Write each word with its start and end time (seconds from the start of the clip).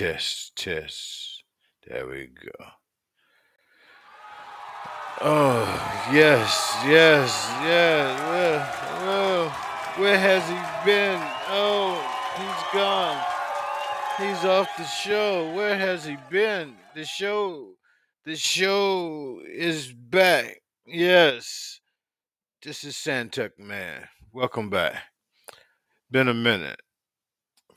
test, 0.00 0.56
test. 0.56 1.44
There 1.86 2.06
we 2.06 2.28
go. 2.28 2.64
Oh, 5.20 6.08
yes, 6.10 6.74
yes, 6.86 7.46
yes. 7.62 8.18
Well, 9.02 9.50
where 9.98 10.18
has 10.18 10.42
he 10.48 10.56
been? 10.86 11.20
Oh, 11.48 12.00
he's 12.38 12.80
gone. 12.80 13.22
He's 14.16 14.42
off 14.46 14.70
the 14.78 14.84
show. 14.84 15.52
Where 15.52 15.76
has 15.76 16.06
he 16.06 16.16
been? 16.30 16.76
The 16.94 17.04
show, 17.04 17.74
the 18.24 18.36
show 18.36 19.42
is 19.46 19.92
back. 19.92 20.62
Yes, 20.86 21.78
this 22.62 22.84
is 22.84 22.94
Santuck 22.94 23.58
Man. 23.58 24.08
Welcome 24.32 24.70
back. 24.70 24.94
Been 26.10 26.28
a 26.28 26.32
minute. 26.32 26.80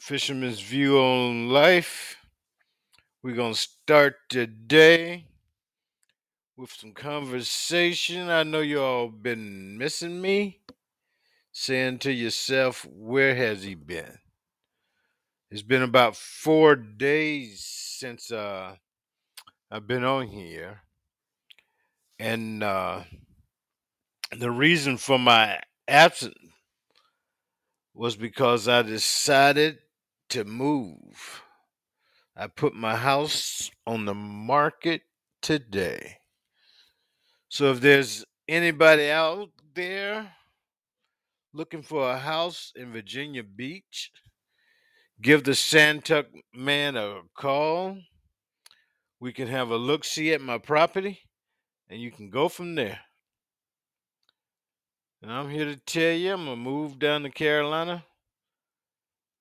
Fisherman's 0.03 0.59
View 0.59 0.99
on 0.99 1.47
Life. 1.47 2.17
We're 3.21 3.35
going 3.37 3.53
to 3.53 3.57
start 3.59 4.15
today 4.27 5.27
with 6.57 6.71
some 6.73 6.91
conversation. 6.91 8.29
I 8.29 8.43
know 8.43 8.59
you 8.59 8.81
all 8.81 9.07
been 9.07 9.77
missing 9.77 10.21
me, 10.21 10.59
saying 11.53 11.99
to 11.99 12.11
yourself, 12.11 12.85
where 12.85 13.33
has 13.33 13.63
he 13.63 13.75
been? 13.75 14.17
It's 15.49 15.61
been 15.61 15.83
about 15.83 16.17
four 16.17 16.75
days 16.75 17.63
since 17.63 18.29
uh, 18.29 18.75
I've 19.71 19.87
been 19.87 20.03
on 20.03 20.27
here. 20.27 20.81
And 22.19 22.61
uh, 22.61 23.03
the 24.37 24.51
reason 24.51 24.97
for 24.97 25.17
my 25.17 25.61
absence 25.87 26.35
was 27.93 28.17
because 28.17 28.67
I 28.67 28.81
decided 28.81 29.77
to 30.33 30.43
move. 30.43 31.43
I 32.35 32.47
put 32.47 32.73
my 32.73 32.95
house 32.95 33.69
on 33.85 34.05
the 34.05 34.15
market 34.15 35.03
today. 35.43 36.17
So 37.49 37.69
if 37.69 37.81
there's 37.81 38.25
anybody 38.47 39.11
out 39.11 39.49
there 39.75 40.33
looking 41.53 41.83
for 41.83 42.09
a 42.09 42.17
house 42.17 42.73
in 42.75 42.91
Virginia 42.91 43.43
Beach, 43.43 44.11
give 45.21 45.43
the 45.43 45.51
Santuck 45.51 46.25
man 46.51 46.97
a 46.97 47.19
call. 47.35 47.99
We 49.19 49.33
can 49.33 49.47
have 49.47 49.69
a 49.69 49.77
look 49.77 50.03
see 50.03 50.33
at 50.33 50.41
my 50.41 50.57
property 50.57 51.19
and 51.89 52.01
you 52.01 52.09
can 52.09 52.31
go 52.31 52.49
from 52.49 52.73
there. 52.73 53.01
And 55.21 55.31
I'm 55.31 55.51
here 55.51 55.65
to 55.65 55.75
tell 55.75 56.13
you 56.13 56.33
I'm 56.33 56.45
going 56.45 56.57
to 56.57 56.63
move 56.63 56.97
down 56.97 57.21
to 57.21 57.29
Carolina 57.29 58.03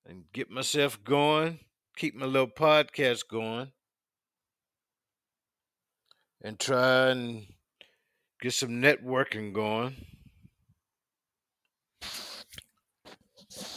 and 0.05 0.25
get 0.33 0.49
myself 0.49 1.03
going, 1.03 1.59
keep 1.95 2.15
my 2.15 2.25
little 2.25 2.47
podcast 2.47 3.27
going, 3.29 3.71
and 6.41 6.59
try 6.59 7.09
and 7.09 7.45
get 8.41 8.53
some 8.53 8.81
networking 8.81 9.53
going. 9.53 9.95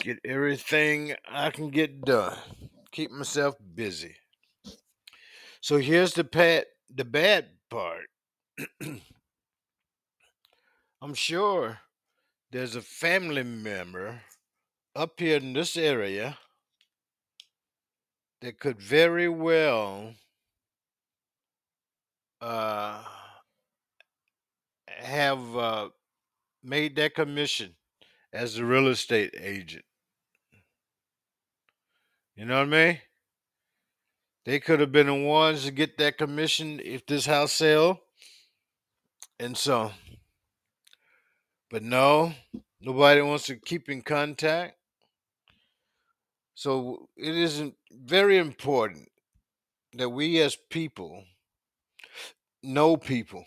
Get 0.01 0.19
everything 0.25 1.15
I 1.31 1.51
can 1.51 1.71
get 1.71 2.03
done. 2.03 2.37
Keep 2.93 3.11
myself 3.11 3.57
busy. 3.75 4.17
So 5.61 5.79
here's 5.79 6.15
the 6.15 6.25
pat 6.25 6.67
the 6.95 7.05
bad 7.05 7.49
part. 7.71 8.07
I'm 11.03 11.15
sure 11.15 11.79
there's 12.51 12.75
a 12.75 12.81
family 12.81 13.43
member 13.43 14.23
up 14.97 15.21
here 15.21 15.37
in 15.37 15.53
this 15.53 15.77
area 15.77 16.39
that 18.41 18.59
could 18.59 18.81
very 18.81 19.29
well 19.29 20.15
uh, 22.41 23.03
have 24.89 25.57
uh, 25.57 25.89
made 26.65 26.97
that 26.97 27.15
commission 27.15 27.75
as 28.33 28.57
a 28.57 28.65
real 28.65 28.89
estate 28.89 29.35
agent. 29.39 29.85
You 32.35 32.47
know 32.47 32.59
what 32.59 32.75
I 32.75 32.87
mean? 32.87 32.99
They 34.47 34.61
could 34.61 34.81
have 34.81 34.93
been 34.93 35.09
the 35.09 35.15
ones 35.15 35.65
to 35.65 35.73
get 35.73 35.99
that 35.99 36.17
commission 36.17 36.81
if 36.83 37.05
this 37.05 37.27
house 37.27 37.53
sell. 37.53 38.01
And 39.39 39.57
so, 39.57 39.93
but 41.71 41.83
no, 41.83 42.33
nobody 42.81 43.21
wants 43.21 43.47
to 43.47 43.57
keep 43.57 43.91
in 43.91 44.01
contact. 44.01 44.77
So 46.57 47.09
it 47.17 47.37
isn't 47.37 47.77
very 47.93 48.37
important 48.39 49.11
that 49.95 50.11
we 50.11 50.41
as 50.41 50.57
people 50.57 51.25
know 52.63 52.97
people. 52.99 53.47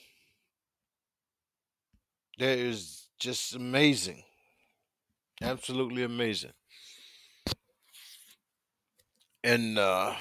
That 2.39 2.57
is 2.57 3.09
just 3.19 3.53
amazing. 3.53 4.23
Absolutely 5.41 6.03
amazing. 6.03 6.53
And 9.43 9.77
uh 9.77 10.15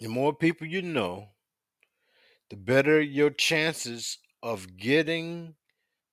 the 0.00 0.08
more 0.08 0.34
people 0.34 0.66
you 0.66 0.80
know, 0.80 1.34
the 2.50 2.56
better 2.56 3.00
your 3.00 3.30
chances 3.30 4.18
of 4.42 4.76
getting 4.76 5.54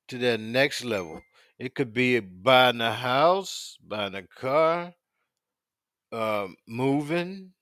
to 0.07 0.17
that 0.19 0.39
next 0.39 0.83
level. 0.85 1.21
It 1.59 1.75
could 1.75 1.93
be 1.93 2.19
buying 2.19 2.81
a 2.81 2.93
house, 2.93 3.77
buying 3.81 4.15
a 4.15 4.23
car, 4.23 4.93
uh, 6.11 6.47
moving, 6.67 7.53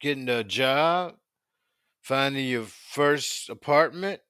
getting 0.00 0.28
a 0.28 0.42
job, 0.42 1.14
finding 2.02 2.46
your 2.46 2.64
first 2.64 3.48
apartment, 3.50 4.20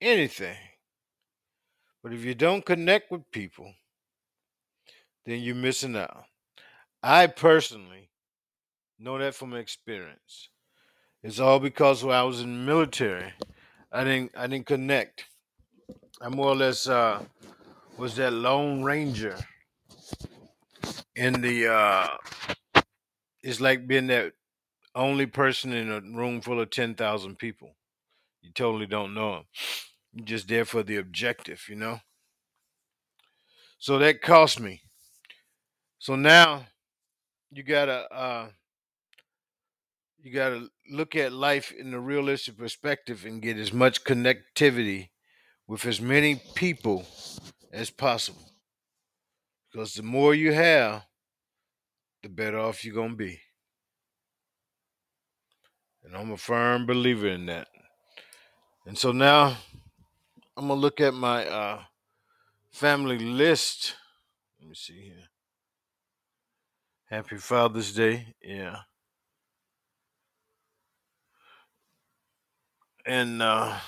anything. 0.00 0.56
But 2.02 2.12
if 2.12 2.24
you 2.24 2.34
don't 2.34 2.64
connect 2.64 3.10
with 3.10 3.30
people, 3.32 3.74
then 5.26 5.40
you're 5.40 5.54
missing 5.54 5.96
out. 5.96 6.24
I 7.02 7.26
personally 7.26 8.10
know 8.98 9.18
that 9.18 9.34
from 9.34 9.54
experience. 9.54 10.48
It's 11.22 11.40
all 11.40 11.60
because 11.60 12.04
when 12.04 12.14
I 12.14 12.22
was 12.22 12.40
in 12.40 12.50
the 12.50 12.66
military, 12.66 13.32
I 13.92 14.04
didn't 14.04 14.32
I 14.36 14.46
didn't 14.46 14.66
connect. 14.66 15.26
I 16.20 16.28
more 16.28 16.48
or 16.48 16.56
less 16.56 16.88
uh, 16.88 17.24
was 17.96 18.16
that 18.16 18.32
lone 18.32 18.82
ranger 18.82 19.36
in 21.14 21.40
the 21.40 21.68
uh, 21.72 22.16
it's 23.42 23.60
like 23.60 23.86
being 23.86 24.08
that 24.08 24.32
only 24.94 25.26
person 25.26 25.72
in 25.72 25.90
a 25.90 26.00
room 26.00 26.40
full 26.40 26.60
of 26.60 26.70
10,000 26.70 27.38
people. 27.38 27.76
You 28.42 28.52
totally 28.52 28.86
don't 28.86 29.14
know 29.14 29.32
them. 29.36 29.44
You're 30.12 30.26
just 30.26 30.48
there 30.48 30.64
for 30.64 30.82
the 30.82 30.96
objective, 30.96 31.64
you 31.68 31.76
know? 31.76 32.00
So 33.78 33.98
that 33.98 34.22
cost 34.22 34.60
me. 34.60 34.82
So 35.98 36.16
now 36.16 36.66
you 37.50 37.62
gotta 37.62 38.12
uh 38.12 38.50
you 40.20 40.32
gotta 40.32 40.68
look 40.90 41.14
at 41.16 41.32
life 41.32 41.72
in 41.72 41.94
a 41.94 42.00
realistic 42.00 42.56
perspective 42.56 43.24
and 43.24 43.40
get 43.42 43.56
as 43.56 43.72
much 43.72 44.04
connectivity 44.04 45.10
with 45.68 45.84
as 45.84 46.00
many 46.00 46.40
people 46.54 47.06
as 47.72 47.90
possible. 47.90 48.50
Because 49.70 49.94
the 49.94 50.02
more 50.02 50.34
you 50.34 50.52
have, 50.52 51.04
the 52.22 52.30
better 52.30 52.58
off 52.58 52.84
you're 52.84 52.94
gonna 52.94 53.14
be. 53.14 53.38
And 56.02 56.16
I'm 56.16 56.32
a 56.32 56.38
firm 56.38 56.86
believer 56.86 57.28
in 57.28 57.46
that. 57.46 57.68
And 58.86 58.96
so 58.96 59.12
now 59.12 59.58
I'm 60.56 60.68
gonna 60.68 60.80
look 60.80 61.02
at 61.02 61.12
my 61.12 61.46
uh 61.46 61.82
family 62.72 63.18
list. 63.18 63.94
Let 64.58 64.70
me 64.70 64.74
see 64.74 65.00
here. 65.02 65.28
Happy 67.10 67.36
Father's 67.36 67.94
Day. 67.94 68.34
Yeah. 68.42 68.76
And 73.04 73.42
uh 73.42 73.78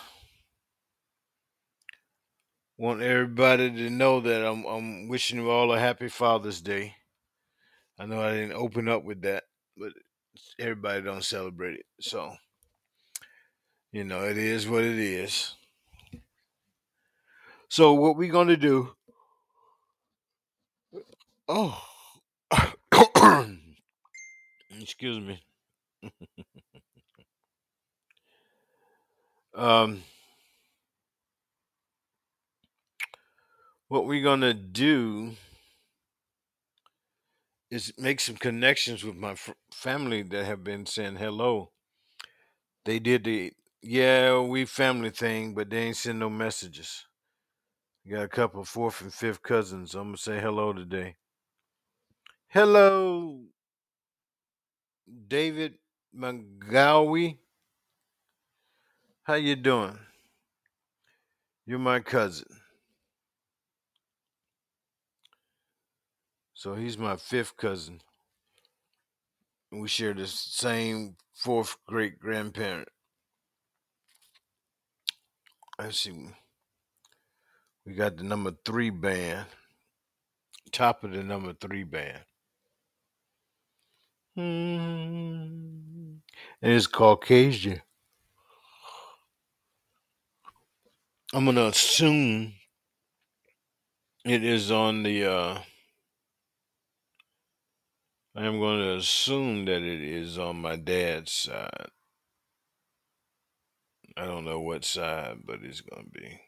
want 2.81 3.03
everybody 3.03 3.71
to 3.71 3.91
know 3.91 4.21
that 4.21 4.43
I'm 4.43 4.65
I'm 4.65 5.06
wishing 5.06 5.38
you 5.38 5.50
all 5.50 5.71
a 5.71 5.79
happy 5.79 6.09
Father's 6.09 6.62
Day. 6.62 6.94
I 7.99 8.06
know 8.06 8.23
I 8.23 8.32
didn't 8.32 8.55
open 8.55 8.88
up 8.88 9.05
with 9.05 9.21
that, 9.21 9.44
but 9.77 9.93
everybody 10.59 11.03
don't 11.03 11.23
celebrate 11.23 11.75
it. 11.75 11.85
So, 12.00 12.32
you 13.93 14.05
know, 14.05 14.25
it 14.25 14.38
is 14.38 14.67
what 14.67 14.82
it 14.82 14.99
is. 14.99 15.56
So 17.69 17.93
what 17.93 18.17
we're 18.17 18.32
gonna 18.32 18.56
do 18.56 18.94
oh 21.49 21.83
excuse 24.81 25.21
me. 25.21 25.43
Um 29.53 30.05
what 33.90 34.06
we 34.06 34.22
gonna 34.22 34.54
do 34.54 35.32
is 37.70 37.92
make 37.98 38.20
some 38.20 38.37
connections 38.37 39.04
with 39.04 39.16
my 39.16 39.32
f- 39.32 39.54
family 39.72 40.22
that 40.22 40.46
have 40.46 40.64
been 40.64 40.87
saying 40.87 41.16
hello. 41.16 41.72
They 42.84 43.00
did 43.00 43.25
the 43.25 43.52
yeah, 43.82 44.40
we 44.40 44.64
family 44.66 45.10
thing, 45.10 45.54
but 45.54 45.70
they 45.70 45.84
ain't 45.84 45.96
send 45.96 46.20
no 46.20 46.31
messages. 46.31 47.06
Got 48.10 48.22
a 48.25 48.28
couple 48.28 48.64
fourth 48.64 49.00
and 49.02 49.12
fifth 49.12 49.42
cousins. 49.42 49.94
I'm 49.94 50.08
gonna 50.08 50.19
say 50.19 50.40
hello 50.40 50.72
today. 50.72 51.16
Hello, 52.48 53.40
David 55.28 55.75
McGowie. 56.16 57.38
How 59.25 59.34
you 59.34 59.56
doing? 59.56 59.98
You're 61.66 61.78
my 61.81 62.00
cousin. 62.00 62.60
So 66.61 66.75
he's 66.75 66.99
my 66.99 67.17
fifth 67.17 67.57
cousin. 67.57 68.03
We 69.73 69.89
share 69.89 70.12
the 70.12 70.27
same 70.27 71.17
fourth 71.33 71.79
great 71.87 72.19
grandparent. 72.19 72.89
Let's 75.79 76.01
see. 76.01 76.12
We 77.87 77.95
got 77.95 78.19
the 78.19 78.25
number 78.25 78.53
three 78.62 78.91
band. 78.91 79.47
Top 80.71 81.03
of 81.03 81.12
the 81.12 81.23
number 81.23 81.55
three 81.55 81.85
band. 81.85 82.19
Hmm. 84.35 86.19
And 86.61 86.73
it's 86.75 86.87
Caucasian. 86.87 87.81
I'm 91.33 91.47
gonna 91.47 91.69
assume 91.69 92.53
it 94.27 94.45
is 94.45 94.71
on 94.71 95.05
the 95.05 95.25
uh 95.25 95.59
I 98.40 98.46
am 98.46 98.58
going 98.58 98.81
to 98.81 98.96
assume 98.96 99.66
that 99.66 99.82
it 99.82 100.00
is 100.00 100.38
on 100.38 100.62
my 100.62 100.76
dad's 100.76 101.31
side. 101.31 101.90
I 104.16 104.25
don't 104.25 104.46
know 104.46 104.60
what 104.60 104.82
side, 104.82 105.40
but 105.44 105.58
it's 105.62 105.82
going 105.82 106.04
to 106.04 106.10
be. 106.10 106.40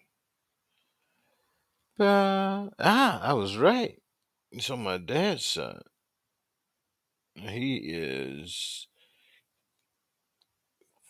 Uh, 2.01 2.71
ah, 2.79 3.21
I 3.21 3.35
was 3.35 3.59
right. 3.59 4.01
It's 4.51 4.71
on 4.71 4.83
my 4.83 4.97
dad's 4.97 5.45
side. 5.45 5.83
He 7.35 7.77
is 7.77 8.87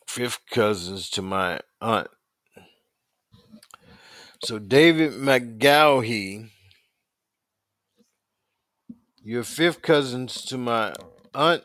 fifth 0.08 0.40
cousins 0.50 1.08
to 1.10 1.22
my 1.22 1.60
aunt. 1.80 2.08
So 4.42 4.58
David 4.58 5.12
McGowhey, 5.12 6.50
you're 9.24 9.44
fifth 9.44 9.82
cousins 9.82 10.42
to 10.46 10.58
my 10.58 10.94
aunt 11.34 11.64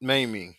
Mamie. 0.00 0.56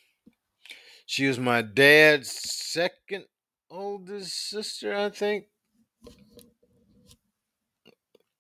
She 1.06 1.28
was 1.28 1.40
my 1.40 1.62
dad's 1.62 2.32
second 2.32 3.26
oldest 3.70 4.50
sister, 4.50 4.96
I 4.96 5.10
think. 5.10 5.46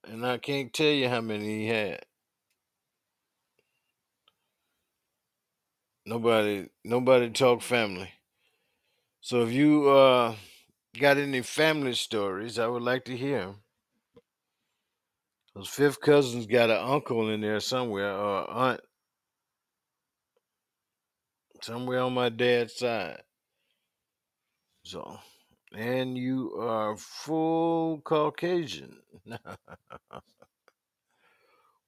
And 0.05 0.25
I 0.25 0.37
can't 0.37 0.73
tell 0.73 0.91
you 0.91 1.09
how 1.09 1.21
many 1.21 1.61
he 1.61 1.67
had. 1.67 2.05
Nobody 6.05 6.69
nobody 6.83 7.29
talk 7.31 7.61
family. 7.61 8.11
So 9.21 9.43
if 9.43 9.51
you 9.51 9.89
uh 9.89 10.35
got 10.99 11.17
any 11.17 11.41
family 11.41 11.93
stories, 11.93 12.59
I 12.59 12.67
would 12.67 12.83
like 12.83 13.05
to 13.05 13.17
hear 13.17 13.39
'em. 13.39 13.63
Those 15.55 15.69
fifth 15.69 16.01
cousins 16.01 16.45
got 16.45 16.69
an 16.69 16.77
uncle 16.77 17.29
in 17.29 17.41
there 17.41 17.59
somewhere 17.59 18.11
or 18.13 18.49
aunt 18.49 18.81
somewhere 21.61 21.99
on 21.99 22.13
my 22.13 22.29
dad's 22.29 22.75
side. 22.75 23.21
So 24.83 25.19
and 25.73 26.17
you 26.17 26.55
are 26.59 26.95
full 26.97 28.01
Caucasian. 28.01 28.97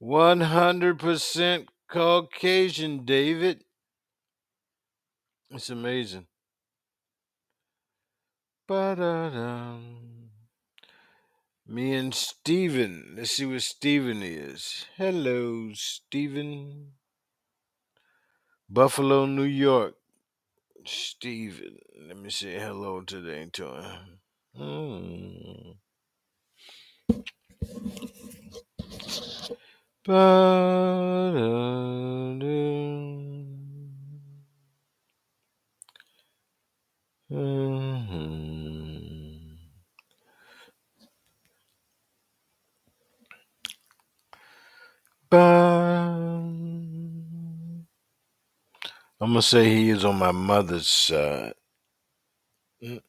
100% 0.02 1.68
Caucasian, 1.88 3.06
David. 3.06 3.64
It's 5.52 5.70
amazing. 5.70 6.28
Ba-da-dum. 8.68 9.95
Me 11.68 11.94
and 11.96 12.14
Steven. 12.14 13.16
Let's 13.18 13.32
see 13.32 13.46
what 13.46 13.64
Steven 13.64 14.22
is. 14.22 14.86
Hello, 14.98 15.72
Steven. 15.74 16.92
Buffalo, 18.70 19.26
New 19.26 19.44
York. 19.44 19.96
Steven. 20.86 21.80
Let 22.08 22.18
me 22.18 22.30
say 22.30 22.60
hello 22.60 23.02
today 23.02 23.50
to 23.54 23.66
him. 23.66 24.20
Hmm. 24.56 25.72
I'm 45.32 46.58
gonna 49.22 49.42
say 49.42 49.70
he 49.70 49.90
is 49.92 50.04
on 50.06 50.18
my 50.20 50.32
mother's 50.32 50.88
side. 50.88 51.54
All 52.82 53.00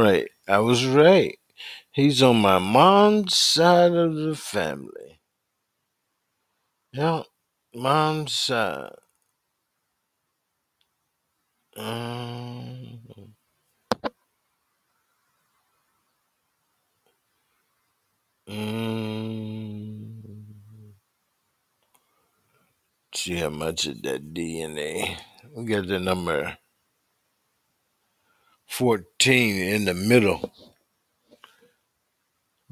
right, 0.00 0.28
I 0.48 0.58
was 0.58 0.86
right. 0.86 1.38
He's 1.94 2.24
on 2.24 2.38
my 2.42 2.58
mom's 2.58 3.36
side 3.36 3.92
of 3.92 4.16
the 4.16 4.34
family. 4.36 5.20
Yeah, 6.92 7.22
mom's 7.74 8.32
side. 8.34 8.94
Mm. 11.76 13.34
Mm. 18.48 20.22
See 23.14 23.36
how 23.36 23.50
much 23.50 23.86
of 23.86 24.02
that 24.02 24.34
DNA. 24.34 25.16
We 25.56 25.64
got 25.66 25.86
the 25.86 26.00
number 26.00 26.58
14 28.68 29.56
in 29.56 29.84
the 29.86 29.94
middle. 29.94 30.52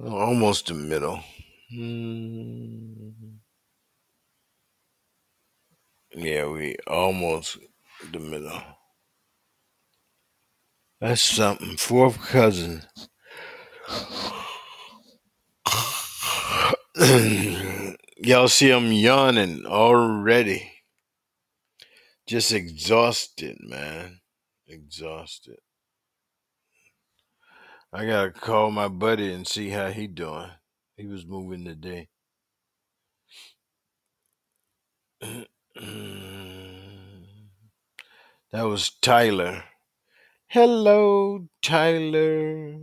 Almost 0.05 0.67
the 0.67 0.75
middle. 0.75 1.21
Mm. 1.73 3.13
Yeah, 6.15 6.49
we 6.49 6.77
almost 6.89 7.59
the 8.11 8.19
middle. 8.19 8.61
That's 11.01 11.23
something. 11.23 11.77
Fourth 11.77 12.21
cousin. 12.21 12.83
Y'all 18.19 18.49
see 18.49 18.71
I'm 18.73 18.91
yawning 18.91 19.67
already. 19.67 20.73
Just 22.27 22.53
exhausted, 22.53 23.59
man. 23.61 24.19
Exhausted. 24.67 25.59
I 27.95 28.07
gotta 28.07 28.31
call 28.31 28.71
my 28.71 28.89
buddy 28.89 29.31
and 29.35 29.47
see 29.47 29.69
how 29.69 29.89
he 29.91 30.07
doing. 30.07 30.49
He 30.97 31.07
was 31.07 31.27
moving 31.27 31.65
today. 31.67 32.09
that 35.21 35.47
was 38.63 38.91
Tyler. 39.03 39.65
Hello, 40.49 41.49
Tyler. 41.61 42.79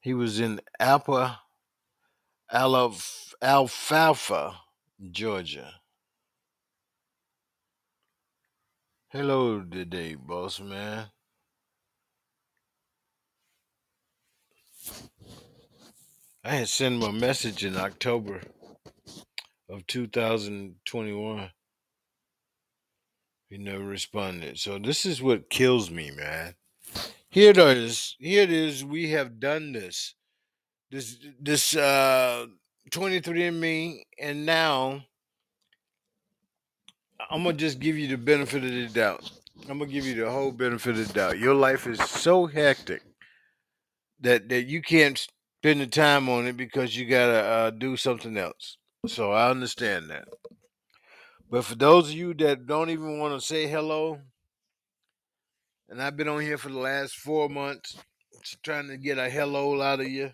He 0.00 0.14
was 0.14 0.38
in 0.38 0.60
Alpa, 0.80 1.38
Alf, 2.52 3.34
Alfalfa, 3.42 4.54
Georgia. 5.10 5.74
Hello 9.08 9.62
today, 9.62 10.14
boss 10.14 10.60
man. 10.60 11.06
I 16.44 16.56
had 16.56 16.68
sent 16.68 16.96
him 16.96 17.02
a 17.02 17.12
message 17.12 17.64
in 17.64 17.76
October 17.76 18.40
of 19.68 19.86
2021. 19.86 21.50
He 23.48 23.58
never 23.58 23.84
responded. 23.84 24.58
So 24.58 24.78
this 24.78 25.06
is 25.06 25.22
what 25.22 25.50
kills 25.50 25.88
me, 25.88 26.10
man. 26.10 26.54
Here 27.28 27.50
it 27.50 27.58
is. 27.58 28.16
Here 28.18 28.42
it 28.42 28.50
is. 28.50 28.84
We 28.84 29.10
have 29.10 29.38
done 29.38 29.72
this. 29.72 30.14
This 30.90 31.16
this 31.40 31.76
uh 31.76 32.46
23andMe, 32.90 34.02
and 34.18 34.44
now 34.44 35.04
I'm 37.30 37.44
gonna 37.44 37.56
just 37.56 37.78
give 37.78 37.96
you 37.96 38.08
the 38.08 38.18
benefit 38.18 38.64
of 38.64 38.70
the 38.70 38.88
doubt. 38.88 39.30
I'm 39.68 39.78
gonna 39.78 39.90
give 39.90 40.06
you 40.06 40.16
the 40.16 40.30
whole 40.30 40.50
benefit 40.50 40.98
of 40.98 41.06
the 41.06 41.14
doubt. 41.14 41.38
Your 41.38 41.54
life 41.54 41.86
is 41.86 42.00
so 42.00 42.46
hectic 42.46 43.02
that 44.20 44.48
that 44.48 44.66
you 44.66 44.82
can't 44.82 45.24
spend 45.62 45.80
the 45.80 45.86
time 45.86 46.28
on 46.28 46.44
it 46.48 46.56
because 46.56 46.96
you 46.96 47.06
gotta 47.06 47.38
uh, 47.38 47.70
do 47.70 47.96
something 47.96 48.36
else. 48.36 48.78
So 49.06 49.30
I 49.30 49.48
understand 49.48 50.10
that. 50.10 50.26
But 51.48 51.64
for 51.64 51.76
those 51.76 52.08
of 52.08 52.16
you 52.16 52.34
that 52.34 52.66
don't 52.66 52.90
even 52.90 53.20
want 53.20 53.40
to 53.40 53.46
say 53.46 53.68
hello, 53.68 54.18
and 55.88 56.02
I've 56.02 56.16
been 56.16 56.26
on 56.26 56.40
here 56.40 56.58
for 56.58 56.68
the 56.68 56.80
last 56.80 57.14
four 57.14 57.48
months 57.48 57.96
trying 58.64 58.88
to 58.88 58.96
get 58.96 59.18
a 59.18 59.30
hello 59.30 59.80
out 59.80 60.00
of 60.00 60.08
you, 60.08 60.32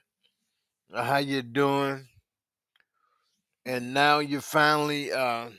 uh, 0.95 1.05
how 1.05 1.19
you 1.19 1.43
doing, 1.43 2.07
and 3.67 3.93
now 3.93 4.21
you 4.21 4.41
finally 4.41 5.13
uh, 5.13 5.51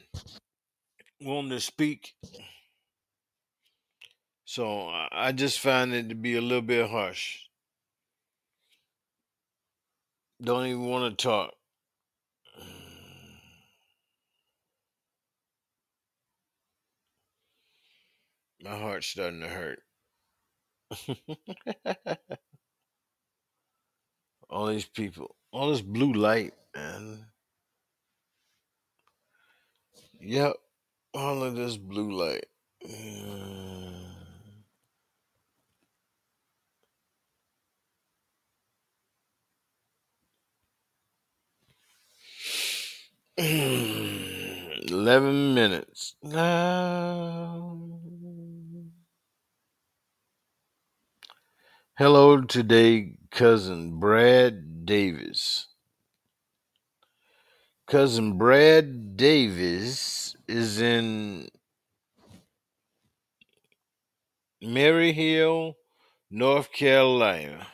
to 1.22 1.60
speak. 1.60 2.16
So 4.46 4.90
I 5.12 5.32
just 5.32 5.60
find 5.60 5.94
it 5.94 6.10
to 6.10 6.16
be 6.16 6.38
a 6.38 6.42
little 6.42 6.64
bit 6.64 6.90
harsh. 6.90 7.49
Don't 10.42 10.68
even 10.68 10.86
want 10.86 11.18
to 11.18 11.24
talk. 11.24 11.54
My 18.64 18.78
heart's 18.78 19.08
starting 19.08 19.42
to 19.42 19.50
hurt. 19.50 19.80
all 24.50 24.68
these 24.68 24.86
people, 24.86 25.36
all 25.52 25.70
this 25.72 25.82
blue 25.82 26.14
light, 26.14 26.54
man. 26.74 27.26
Yep, 30.22 30.54
all 31.14 31.44
of 31.44 31.56
this 31.56 31.76
blue 31.76 32.12
light. 32.12 32.46
Eleven 44.90 45.54
minutes. 45.54 46.16
Now. 46.22 47.80
Hello 51.98 52.42
today, 52.42 53.14
cousin 53.32 53.98
Brad 53.98 54.86
Davis. 54.86 55.68
Cousin 57.88 58.38
Brad 58.38 59.16
Davis 59.16 60.36
is 60.50 60.82
in 60.82 61.48
Maryhill, 64.62 65.76
North 66.30 66.74
Carolina. 66.74 67.68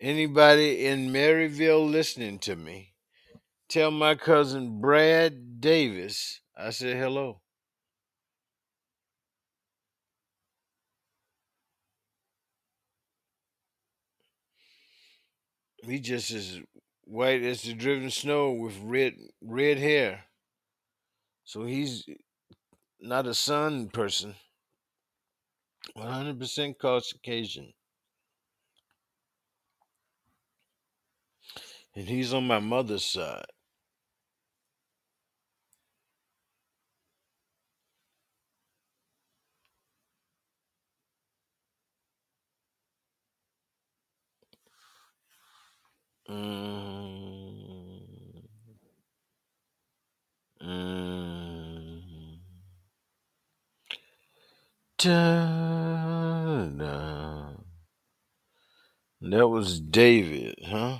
Anybody 0.00 0.84
in 0.84 1.10
Maryville 1.10 1.88
listening 1.88 2.40
to 2.40 2.56
me, 2.56 2.89
tell 3.70 3.92
my 3.92 4.16
cousin 4.16 4.80
Brad 4.80 5.60
Davis 5.60 6.40
I 6.56 6.70
said 6.70 6.96
hello. 6.96 7.40
He 15.84 16.00
just 16.00 16.32
as 16.32 16.60
white 17.04 17.42
as 17.42 17.62
the 17.62 17.72
driven 17.72 18.10
snow 18.10 18.50
with 18.50 18.76
red 18.82 19.14
red 19.40 19.78
hair. 19.78 20.24
So 21.44 21.64
he's 21.64 22.04
not 23.00 23.26
a 23.26 23.34
sun 23.34 23.88
person. 23.88 24.34
100% 25.96 26.74
Caucasian. 26.78 27.72
And 31.96 32.06
he's 32.06 32.34
on 32.34 32.46
my 32.46 32.58
mother's 32.58 33.04
side. 33.04 33.46
Mm, 46.30 48.00
mm, 50.62 52.40
da-da. 54.98 55.90
That 59.22 59.48
was 59.48 59.80
David, 59.80 60.56
huh? 60.66 60.98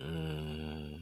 Mm, 0.00 1.00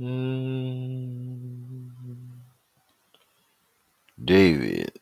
mm, 0.00 1.90
David. 4.24 4.92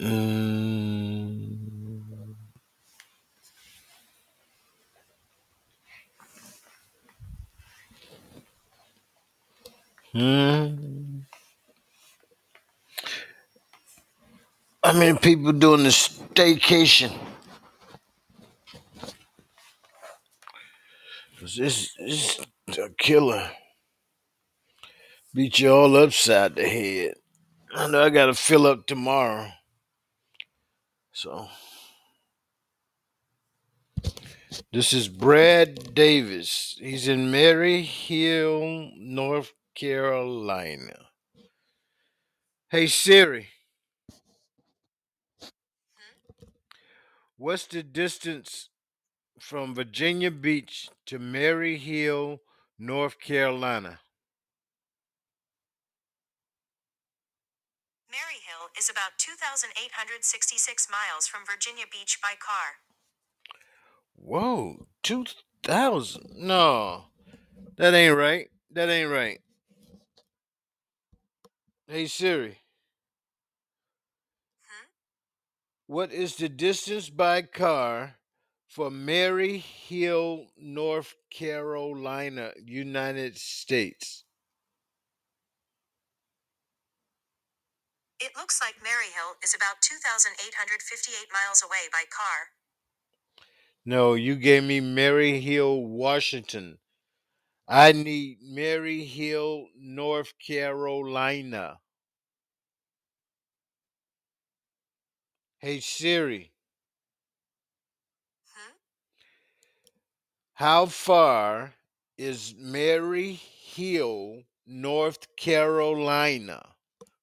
Mm, 0.00 1.58
hmm. 10.12 11.20
How 14.84 14.92
many 14.94 15.11
people 15.22 15.52
doing 15.52 15.84
the 15.84 15.90
staycation? 15.90 17.12
'Cause 21.38 21.56
this, 21.56 21.94
this 21.98 22.40
is 22.68 22.78
a 22.78 22.90
killer. 22.98 23.52
Beat 25.34 25.60
you 25.60 25.72
all 25.72 25.96
upside 25.96 26.56
the 26.56 26.68
head. 26.68 27.14
I 27.74 27.88
know 27.88 28.02
I 28.04 28.10
gotta 28.10 28.34
fill 28.34 28.66
up 28.66 28.86
tomorrow. 28.86 29.50
So 31.12 31.48
this 34.72 34.92
is 34.92 35.08
Brad 35.08 35.94
Davis. 35.94 36.76
He's 36.80 37.08
in 37.08 37.30
Mary 37.30 37.82
Hill, 37.82 38.90
North 38.96 39.52
Carolina. 39.74 41.10
Hey 42.70 42.88
Siri, 42.88 43.48
what's 47.42 47.66
the 47.66 47.82
distance 47.82 48.68
from 49.40 49.74
Virginia 49.74 50.30
Beach 50.30 50.88
to 51.06 51.18
Mary 51.18 51.76
Hill, 51.76 52.40
North 52.78 53.18
Carolina? 53.18 53.98
Mary 58.08 58.38
Hill 58.46 58.68
is 58.78 58.88
about 58.88 59.18
2,866 59.18 60.88
miles 60.88 61.26
from 61.26 61.40
Virginia 61.44 61.84
Beach 61.90 62.20
by 62.22 62.34
car. 62.38 62.78
Whoa, 64.14 64.86
two 65.02 65.24
thousand? 65.64 66.30
No, 66.36 67.06
that 67.76 67.92
ain't 67.92 68.16
right. 68.16 68.50
That 68.70 68.88
ain't 68.88 69.10
right. 69.10 69.40
Hey 71.88 72.06
Siri, 72.06 72.58
Hmm? 74.68 74.86
What 75.92 76.10
is 76.10 76.36
the 76.36 76.48
distance 76.48 77.10
by 77.10 77.42
car 77.42 78.16
from 78.66 79.04
Mary 79.04 79.58
Hill, 79.58 80.46
North 80.56 81.14
Carolina, 81.30 82.52
United 82.64 83.36
States? 83.36 84.24
It 88.18 88.32
looks 88.38 88.58
like 88.62 88.76
Maryhill 88.76 89.34
is 89.44 89.54
about 89.54 89.82
2,858 89.82 91.28
miles 91.30 91.62
away 91.62 91.90
by 91.92 92.04
car. 92.08 92.56
No, 93.84 94.14
you 94.14 94.36
gave 94.36 94.64
me 94.64 94.80
Mary 94.80 95.40
Hill, 95.42 95.82
Washington. 95.82 96.78
I 97.68 97.92
need 97.92 98.38
Mary 98.40 99.04
Hill, 99.04 99.66
North 99.78 100.32
Carolina. 100.38 101.81
Hey 105.62 105.78
Siri, 105.78 106.50
Hmm? 108.52 108.72
how 110.54 110.86
far 110.86 111.74
is 112.18 112.54
Mary 112.58 113.34
Hill, 113.34 114.42
North 114.66 115.36
Carolina 115.36 116.74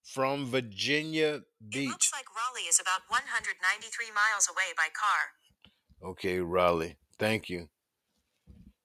from 0.04 0.46
Virginia 0.50 1.40
Beach? 1.40 1.44
It 1.60 1.70
Beach? 1.70 1.90
looks 1.90 2.12
like 2.14 2.26
Raleigh 2.34 2.68
is 2.70 2.80
about 2.80 3.02
193 3.10 4.08
miles 4.12 4.48
away 4.50 4.72
by 4.78 4.88
car. 4.88 6.12
Okay, 6.12 6.40
Raleigh. 6.40 6.98
Thank 7.18 7.50
you. 7.50 7.68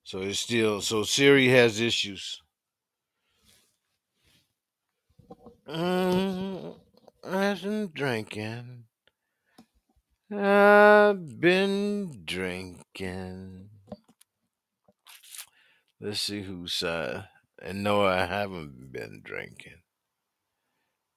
So 0.02 0.20
it's 0.22 0.40
still 0.40 0.80
so 0.80 1.04
Siri 1.04 1.48
has 1.48 1.80
issues. 1.80 2.42
Mm, 5.68 6.74
I've 7.24 7.62
been 7.62 7.90
drinking. 7.94 8.83
I've 10.32 11.40
been 11.40 12.22
drinking. 12.24 13.70
Let's 16.00 16.20
see 16.20 16.42
who's 16.42 16.74
side. 16.74 17.28
And 17.62 17.82
no, 17.82 18.04
I 18.04 18.26
haven't 18.26 18.92
been 18.92 19.22
drinking. 19.24 19.82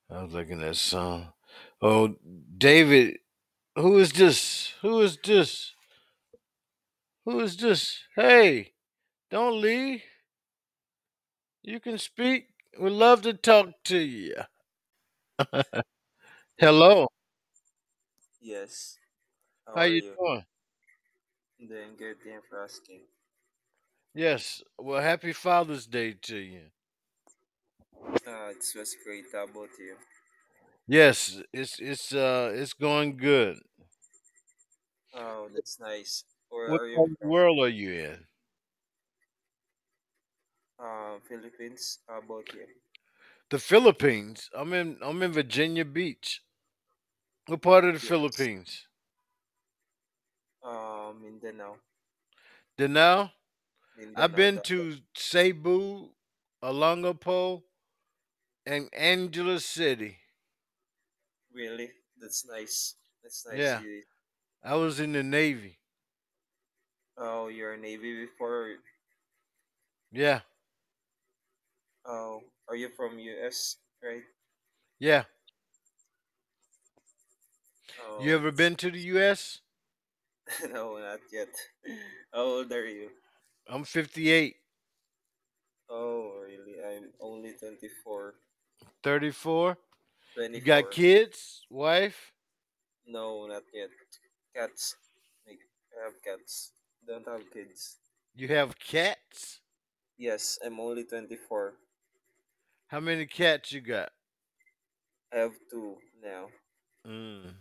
I 0.10 0.24
was 0.24 0.34
looking 0.34 0.62
at 0.62 0.76
song. 0.76 1.34
Oh, 1.82 2.16
David, 2.58 3.18
who 3.76 3.98
is 3.98 4.12
this? 4.12 4.74
Who 4.82 5.02
is 5.02 5.18
this? 5.24 5.74
Who 7.26 7.40
is 7.42 7.58
this? 7.58 8.00
Hey, 8.16 8.74
don't 9.30 9.62
leave. 9.62 10.04
You 11.64 11.80
can 11.80 11.98
speak. 11.98 12.48
We'd 12.80 12.92
love 12.92 13.22
to 13.24 13.34
talk 13.34 13.70
to 13.86 13.98
you. 13.98 14.36
Hello. 16.58 17.08
Yes. 18.52 18.98
How 19.66 19.74
How 19.76 19.84
are 19.84 19.88
you 19.88 20.02
you? 20.02 20.18
doing? 20.18 20.46
Doing 21.60 21.96
good. 21.98 22.18
Thank 22.24 22.46
for 22.48 22.64
asking. 22.64 23.06
Yes. 24.14 24.62
Well, 24.78 25.02
happy 25.02 25.32
Father's 25.32 25.88
Day 25.88 26.12
to 26.14 26.38
you. 26.38 26.72
Uh, 28.28 28.52
it 28.52 28.64
was 28.76 28.96
great. 29.04 29.26
How 29.34 29.46
about 29.46 29.70
you? 29.80 29.98
Yes, 30.88 31.42
it's 31.54 31.80
it's 31.80 32.14
uh 32.14 32.52
it's 32.56 32.74
going 32.74 33.18
good. 33.18 33.60
Oh, 35.14 35.50
that's 35.54 35.80
nice. 35.82 36.24
Where 36.50 36.66
What 36.66 36.84
are 36.84 36.88
you 36.88 37.02
part 37.02 37.10
of 37.10 37.18
the 37.20 37.26
from? 37.26 37.30
world 37.30 37.60
are 37.62 37.68
you 37.68 37.94
in? 37.94 38.28
Uh, 40.80 41.20
Philippines. 41.28 42.00
How 42.08 42.18
about 42.18 42.52
you? 42.54 42.66
The 43.50 43.60
Philippines. 43.60 44.50
I'm 44.54 44.72
in 44.72 45.00
I'm 45.02 45.22
in 45.22 45.34
Virginia 45.34 45.84
Beach. 45.84 46.42
What 47.48 47.62
part 47.62 47.84
of 47.84 47.94
the 47.96 48.00
Yes. 48.00 48.00
Philippines? 48.00 48.88
Um, 50.62 51.22
Mindanao. 51.24 51.80
Danao? 52.78 53.32
I've 54.16 54.36
Mindanao. 54.36 54.36
been 54.36 54.62
to 54.64 55.00
Cebu, 55.16 56.10
Olongapo, 56.64 57.64
and 58.68 58.90
Angeles 58.94 59.66
City. 59.66 60.20
really? 61.54 61.92
That's 62.20 62.46
nice. 62.48 62.96
That's 63.24 63.46
nice. 63.48 63.58
Yeah, 63.58 63.78
You, 63.78 64.04
I 64.64 64.76
was 64.76 65.00
in 65.00 65.14
the 65.14 65.24
Navy. 65.24 65.80
oh, 67.18 67.48
you're 67.48 67.74
a 67.74 67.78
Navy 67.78 68.26
before. 68.26 68.78
Yeah, 70.12 70.42
Oh, 72.06 72.42
are 72.68 72.76
you 72.76 72.90
from 72.90 73.20
US? 73.20 73.78
Right? 74.02 74.24
yeah. 75.00 75.26
You 78.20 78.36
ever 78.36 78.52
been 78.52 78.76
to 78.78 78.92
the 78.92 79.00
U.S.? 79.16 79.62
no, 80.74 80.98
not 80.98 81.20
yet. 81.32 81.50
How 82.34 82.42
old 82.42 82.72
are 82.72 82.86
you? 82.88 83.10
I'm 83.70 83.84
58, 83.84 84.56
Oh, 85.90 86.32
really? 86.44 86.78
I'm 86.84 87.10
only 87.20 87.54
24. 87.54 88.36
34. 89.04 89.78
You 90.52 90.62
got 90.62 90.92
kids, 90.92 91.66
wife? 91.70 92.34
No, 93.06 93.48
not 93.48 93.64
yet. 93.74 93.90
Cats. 94.56 94.96
I 95.48 96.04
have 96.04 96.14
cats. 96.24 96.72
Don't 97.08 97.28
have 97.28 97.50
kids. 97.52 97.98
You 98.36 98.48
have 98.50 98.78
cats? 98.78 99.62
Yes, 100.18 100.60
I'm 100.66 100.80
only 100.80 101.06
24. 101.06 101.74
How 102.88 103.00
many 103.00 103.26
cats 103.26 103.72
you 103.72 103.82
got? 103.82 104.10
I 105.34 105.38
have 105.40 105.54
two 105.70 105.98
now. 106.24 106.48
Mm, 107.06 107.54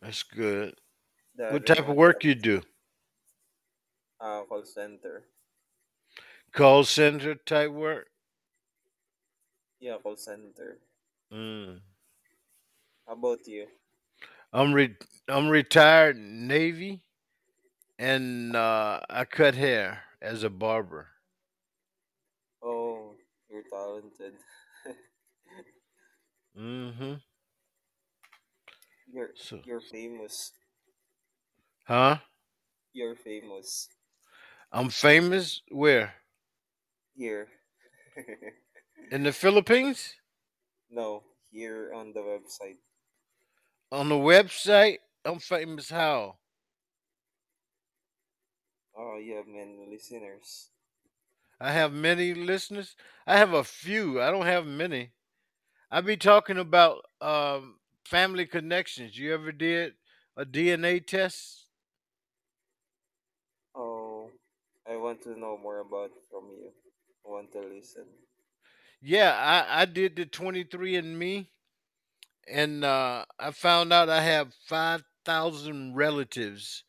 that's 0.00 0.22
good. 0.22 0.74
The 1.36 1.48
What 1.52 1.66
type 1.66 1.88
of 1.88 1.96
work 1.96 2.24
you 2.24 2.34
do? 2.34 2.62
uh, 4.20 4.42
call 4.44 4.64
center. 4.64 5.24
Call 6.52 6.84
center 6.84 7.34
type 7.34 7.70
work? 7.70 8.06
Yeah, 9.80 9.96
call 10.02 10.16
center. 10.16 10.78
Mm. 11.32 11.80
How 13.06 13.12
about 13.12 13.46
you? 13.46 13.66
I'm 14.52 14.72
re- 14.72 14.96
I'm 15.28 15.48
retired 15.48 16.16
Navy, 16.16 17.02
and 17.98 18.56
uh, 18.56 19.00
I 19.10 19.24
cut 19.24 19.54
hair 19.54 20.02
as 20.22 20.42
a 20.42 20.50
barber. 20.50 21.08
Oh, 22.62 23.14
you're 23.50 23.62
talented. 23.70 24.34
Mm-hmm. 26.58 27.14
You're 29.16 29.34
So, 29.34 29.62
you're 29.64 29.80
famous. 29.80 30.52
huh? 31.86 32.18
You're 32.92 33.14
famous 33.16 33.90
I'm 34.72 34.90
famous 34.90 35.62
where? 35.70 36.14
here. 37.16 37.48
In 39.10 39.24
the 39.24 39.32
Philippines? 39.32 40.16
no, 40.90 41.24
here 41.50 41.92
on 41.94 42.12
the 42.12 42.20
website. 42.20 42.78
On 43.92 44.08
the 44.08 44.14
website? 44.16 45.00
I'm 45.24 45.40
famous 45.40 45.90
how? 45.90 46.38
Oh, 48.96 49.18
you 49.18 49.36
have 49.36 49.46
many 49.46 49.86
listeners. 49.88 50.70
I 51.60 51.72
have 51.72 51.92
many 51.92 52.34
listeners. 52.34 52.96
I 53.26 53.36
have 53.38 53.52
a 53.52 53.64
few. 53.64 54.20
I 54.22 54.30
don't 54.30 54.46
have 54.46 54.66
many. 54.66 55.12
I 55.90 56.00
be 56.00 56.16
talking 56.16 56.58
about 56.58 57.04
um, 57.20 57.78
family 58.06 58.46
connections. 58.46 59.18
You 59.18 59.34
ever 59.34 59.52
did 59.52 59.94
a 60.36 60.44
DNA 60.44 61.04
test? 61.04 61.66
Oh, 63.74 64.30
I 64.88 64.96
want 64.96 65.22
to 65.22 65.38
know 65.38 65.58
more 65.58 65.80
about 65.80 66.10
from 66.30 66.44
you. 66.50 66.70
I 67.26 67.30
want 67.30 67.52
to 67.52 67.60
listen. 67.60 68.04
Yeah, 69.02 69.32
I, 69.32 69.82
I 69.82 69.84
did 69.84 70.16
the 70.16 70.24
23andMe, 70.26 71.46
and 72.48 72.84
uh, 72.84 73.24
I 73.38 73.50
found 73.50 73.92
out 73.92 74.08
I 74.08 74.22
have 74.22 74.54
5,000 74.66 75.94
relatives 75.94 76.84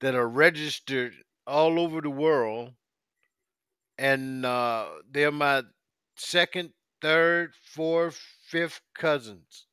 that 0.00 0.14
are 0.14 0.28
registered 0.28 1.14
all 1.46 1.80
over 1.80 2.00
the 2.00 2.10
world, 2.10 2.72
and 3.98 4.44
uh, 4.46 4.86
they're 5.10 5.32
my 5.32 5.62
second, 6.16 6.72
third, 7.00 7.54
fourth, 7.74 8.20
fifth 8.46 8.80
cousins. 8.94 9.66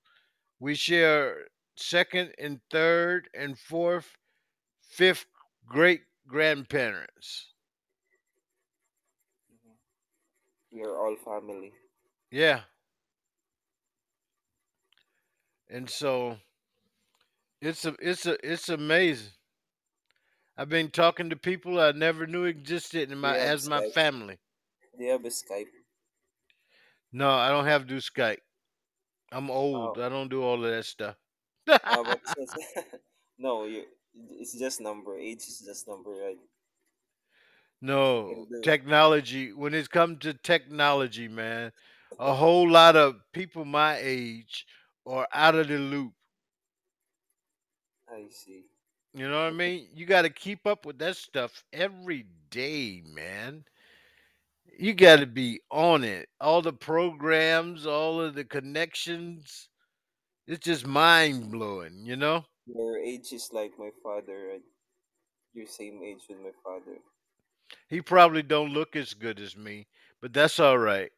We 0.60 0.76
share 0.76 1.48
second 1.76 2.34
and 2.38 2.60
third 2.70 3.30
and 3.34 3.58
fourth, 3.58 4.18
fifth 4.82 5.26
great 5.68 6.02
grandparents. 6.28 7.54
We 10.72 10.82
are 10.84 10.98
all 10.98 11.16
family. 11.16 11.72
Yeah, 12.32 12.62
and 15.70 15.90
so 15.90 16.38
it's 17.62 17.86
a 17.86 17.96
it's 18.00 18.26
a 18.26 18.38
it's 18.44 18.70
amazing. 18.70 19.32
I've 20.58 20.70
been 20.70 20.90
talking 20.92 21.30
to 21.30 21.38
people 21.38 21.80
I 21.80 21.92
never 21.92 22.28
knew 22.28 22.44
existed 22.44 23.12
in 23.12 23.18
my 23.18 23.38
as 23.38 23.68
my 23.70 23.90
family. 23.92 24.40
Do 24.98 25.06
you 25.06 25.12
have 25.12 25.24
a 25.24 25.30
Skype? 25.30 25.68
No, 27.14 27.32
I 27.32 27.50
don't 27.50 27.66
have 27.66 27.88
do 27.88 27.98
Skype. 27.98 28.40
I'm 29.32 29.50
Oh, 29.74 29.94
old. 29.94 29.98
I 30.00 30.10
don't 30.10 30.30
do 30.30 30.44
all 30.44 30.64
of 30.64 30.72
that 30.72 30.86
stuff. 30.86 31.16
but 31.66 32.20
since 32.28 32.54
no, 33.38 33.66
you 33.66 33.86
it's 34.32 34.58
just 34.58 34.82
number. 34.82 35.18
Age 35.18 35.40
is 35.48 35.62
just 35.66 35.88
number, 35.88 36.12
right? 36.12 36.40
No, 37.82 38.40
do. 38.50 38.64
technology. 38.64 39.52
When 39.54 39.74
it's 39.74 39.88
come 39.88 40.18
to 40.20 40.34
technology, 40.34 41.28
man, 41.28 41.72
a 42.18 42.34
whole 42.36 42.70
lot 42.70 42.96
of 42.96 43.22
people 43.34 43.66
my 43.66 43.98
age 43.98 44.66
are 45.06 45.28
out 45.34 45.56
of 45.56 45.68
the 45.68 45.78
loop. 45.78 46.14
I 48.08 48.28
see. 48.30 48.70
You 49.14 49.28
know 49.28 49.44
what 49.44 49.54
I 49.54 49.56
mean? 49.56 49.90
You 49.94 50.06
got 50.06 50.24
to 50.24 50.30
keep 50.30 50.66
up 50.68 50.86
with 50.86 51.00
that 51.00 51.16
stuff 51.18 51.64
every 51.74 52.26
day, 52.50 53.02
man. 53.06 53.66
You 54.80 54.94
got 54.94 55.18
to 55.20 55.26
be 55.26 55.60
on 55.70 56.06
it. 56.06 56.30
All 56.40 56.62
the 56.62 56.72
programs, 56.72 57.86
all 57.86 58.22
of 58.22 58.34
the 58.34 58.46
connections. 58.46 59.68
it's 60.48 60.66
just 60.66 60.88
mind 60.88 61.52
blowing, 61.52 62.06
you 62.06 62.16
know. 62.16 62.46
Your 62.66 62.98
age 62.98 63.34
is 63.34 63.50
like 63.52 63.74
my 63.78 63.90
father, 64.02 64.52
right? 64.52 64.62
Your 65.54 65.68
same 65.68 66.00
age 66.02 66.22
with 66.30 66.40
my 66.40 66.52
father. 66.64 66.98
He 67.90 68.02
probably 68.02 68.42
don't 68.42 68.72
look 68.72 68.96
as 68.96 69.14
good 69.14 69.42
as 69.42 69.58
me, 69.58 69.88
but 70.22 70.32
that's 70.32 70.62
all 70.62 70.78
right. 70.78 71.12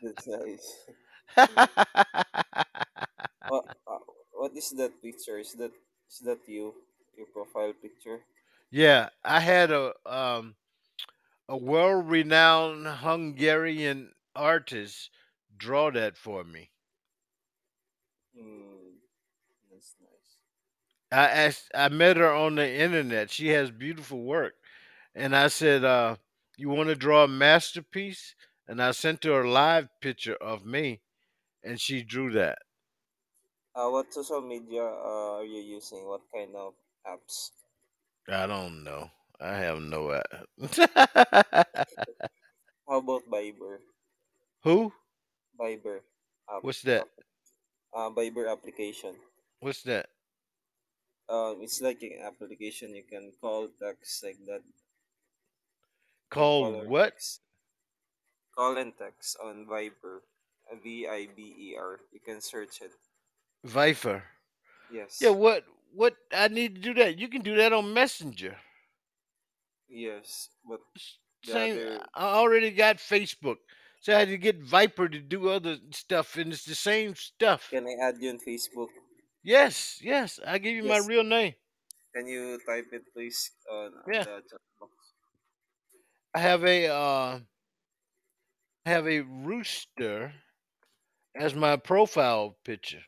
That's 0.00 0.26
nice. 0.28 0.76
What, 3.48 3.64
uh, 3.86 3.98
what 4.32 4.52
is 4.56 4.70
that 4.78 5.02
picture? 5.02 5.38
Is 5.38 5.54
that 5.54 5.72
is 6.08 6.20
that 6.24 6.38
you? 6.46 6.74
Your 7.16 7.26
profile 7.34 7.72
picture? 7.82 8.20
Yeah, 8.70 9.10
I 9.24 9.40
had 9.40 9.70
a 9.70 9.94
um 10.06 10.56
a 11.48 11.56
world 11.56 12.08
renowned 12.08 12.86
Hungarian 12.86 14.14
artist 14.34 15.10
draw 15.56 15.90
that 15.92 16.16
for 16.16 16.44
me. 16.44 16.72
Hmm, 18.34 19.00
that's 19.70 19.96
nice. 20.00 20.38
I 21.12 21.28
asked, 21.28 21.70
I 21.74 21.88
met 21.88 22.16
her 22.16 22.32
on 22.32 22.54
the 22.56 22.70
internet. 22.70 23.30
She 23.30 23.48
has 23.48 23.70
beautiful 23.70 24.22
work, 24.22 24.54
and 25.14 25.34
I 25.36 25.48
said, 25.48 25.84
uh, 25.84 26.16
"You 26.56 26.70
want 26.70 26.88
to 26.88 26.96
draw 26.96 27.24
a 27.24 27.28
masterpiece?" 27.28 28.34
And 28.66 28.82
I 28.82 28.92
sent 28.92 29.24
her 29.24 29.42
a 29.42 29.50
live 29.50 29.88
picture 30.00 30.36
of 30.36 30.64
me, 30.66 31.02
and 31.62 31.80
she 31.80 32.02
drew 32.04 32.32
that. 32.32 32.58
Uh, 33.74 33.88
what 33.88 34.12
social 34.12 34.42
media 34.42 34.84
uh, 34.84 35.36
are 35.38 35.44
you 35.44 35.60
using? 35.62 36.06
What 36.06 36.20
kind 36.30 36.54
of 36.54 36.74
apps? 37.06 37.50
I 38.28 38.46
don't 38.46 38.84
know. 38.84 39.10
I 39.40 39.56
have 39.56 39.80
no 39.80 40.10
idea. 40.10 40.44
How 42.88 42.98
about 42.98 43.22
Viber? 43.30 43.78
Who? 44.64 44.92
Viber 45.58 46.00
app. 46.50 46.62
What's 46.62 46.82
that? 46.82 47.04
Uh, 47.94 48.10
Viber 48.10 48.50
application. 48.50 49.14
What's 49.60 49.82
that? 49.82 50.06
Um, 51.28 51.58
it's 51.60 51.80
like 51.80 52.02
an 52.02 52.20
application 52.24 52.94
you 52.94 53.04
can 53.04 53.32
call, 53.40 53.68
text 53.80 54.24
like 54.24 54.38
that. 54.46 54.62
Call 56.30 56.64
or 56.64 56.88
what? 56.88 57.12
text. 57.12 57.40
Call 58.56 58.76
and 58.76 58.92
text 58.98 59.36
on 59.42 59.66
Viber. 59.66 60.20
V 60.82 61.06
I 61.08 61.28
B 61.34 61.72
E 61.72 61.76
R. 61.78 62.00
You 62.12 62.20
can 62.20 62.40
search 62.40 62.82
it. 62.82 62.92
Viper. 63.64 64.22
Yes. 64.92 65.18
Yeah. 65.20 65.30
What? 65.30 65.64
What? 65.94 66.14
I 66.32 66.48
need 66.48 66.76
to 66.76 66.80
do 66.80 66.94
that. 66.94 67.18
You 67.18 67.28
can 67.28 67.42
do 67.42 67.56
that 67.56 67.72
on 67.72 67.92
Messenger. 67.94 68.56
Yes. 69.88 70.48
But 70.68 70.80
Same. 71.44 71.98
I 72.14 72.24
already 72.24 72.70
got 72.70 72.98
Facebook, 72.98 73.56
so 74.00 74.14
I 74.14 74.18
had 74.20 74.28
to 74.28 74.38
get 74.38 74.62
Viper 74.62 75.08
to 75.08 75.18
do 75.20 75.48
other 75.48 75.78
stuff, 75.92 76.36
and 76.36 76.52
it's 76.52 76.64
the 76.64 76.74
same 76.74 77.14
stuff. 77.14 77.68
can 77.70 77.86
I 77.86 77.96
add 78.08 78.16
you 78.20 78.30
on 78.30 78.38
Facebook? 78.38 78.88
Yes, 79.42 79.98
yes. 80.02 80.38
I 80.46 80.58
give 80.58 80.74
you 80.74 80.82
my 80.84 80.98
real 80.98 81.24
name. 81.24 81.54
Can 82.14 82.26
you 82.26 82.58
type 82.66 82.86
it 82.92 83.02
please 83.14 83.50
on 83.70 83.92
Yeah. 84.12 84.24
the 84.24 84.24
chat 84.24 84.60
box? 84.80 84.92
I 86.34 86.40
have 86.40 86.64
a 86.64 86.86
uh, 86.88 87.40
I 88.84 88.90
have 88.90 89.06
a 89.06 89.20
rooster 89.20 90.34
as 91.34 91.54
my 91.54 91.76
profile 91.76 92.56
picture. 92.64 93.02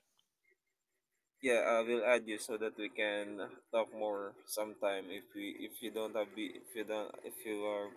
Yeah, 1.43 1.61
I 1.69 1.81
will 1.83 2.03
add 2.05 2.27
you 2.27 2.39
so 2.39 2.57
that 2.57 2.79
we 2.79 2.89
can 2.89 3.51
talk 3.71 3.93
more 3.93 4.35
sometime 4.47 5.11
if 5.11 5.25
we 5.35 5.51
if 5.61 5.83
you 5.83 5.91
don't 5.91 6.15
have 6.17 6.35
be 6.35 6.47
if 6.47 6.75
you 6.75 6.85
don't 6.85 7.15
if 7.25 7.45
you 7.45 7.65
are 7.67 7.91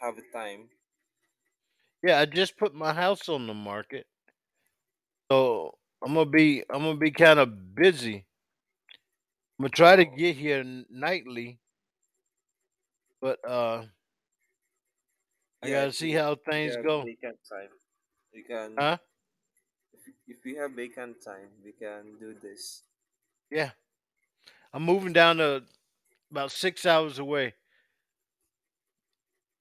have 0.00 0.16
time. 0.32 0.70
Yeah, 2.02 2.18
I 2.18 2.26
just 2.26 2.56
put 2.56 2.74
my 2.74 2.92
house 2.92 3.28
on 3.28 3.46
the 3.46 3.54
market, 3.54 4.08
so 5.30 5.78
I'm 6.02 6.14
gonna 6.14 6.30
be 6.30 6.62
I'm 6.70 6.82
gonna 6.82 6.96
be 6.96 7.10
kind 7.10 7.38
of 7.38 7.74
busy. 7.74 8.26
I'm 9.58 9.62
gonna 9.64 9.70
try 9.70 9.94
to 9.94 10.04
Oh, 10.04 10.16
get 10.16 10.36
here 10.36 10.58
n- 10.60 10.86
nightly, 10.90 11.60
but 13.20 13.38
uh, 13.48 13.84
I 15.62 15.68
yeah, 15.68 15.70
gotta 15.70 15.92
see 15.92 16.10
you 16.10 16.14
how 16.14 16.34
you 16.62 16.74
things 16.74 16.76
go. 16.76 17.06
vacant 17.06 17.38
time, 17.48 17.70
you 18.32 18.44
can 18.44 18.72
Huh? 18.78 18.98
If 20.28 20.44
we 20.44 20.54
have 20.56 20.72
vacant 20.72 21.22
time, 21.24 21.48
we 21.64 21.72
can 21.72 22.16
do 22.20 22.34
this. 22.40 22.82
Yeah, 23.50 23.70
I'm 24.72 24.82
moving 24.82 25.12
down 25.12 25.38
to 25.38 25.64
about 26.30 26.52
six 26.52 26.84
hours 26.84 27.18
away. 27.18 27.54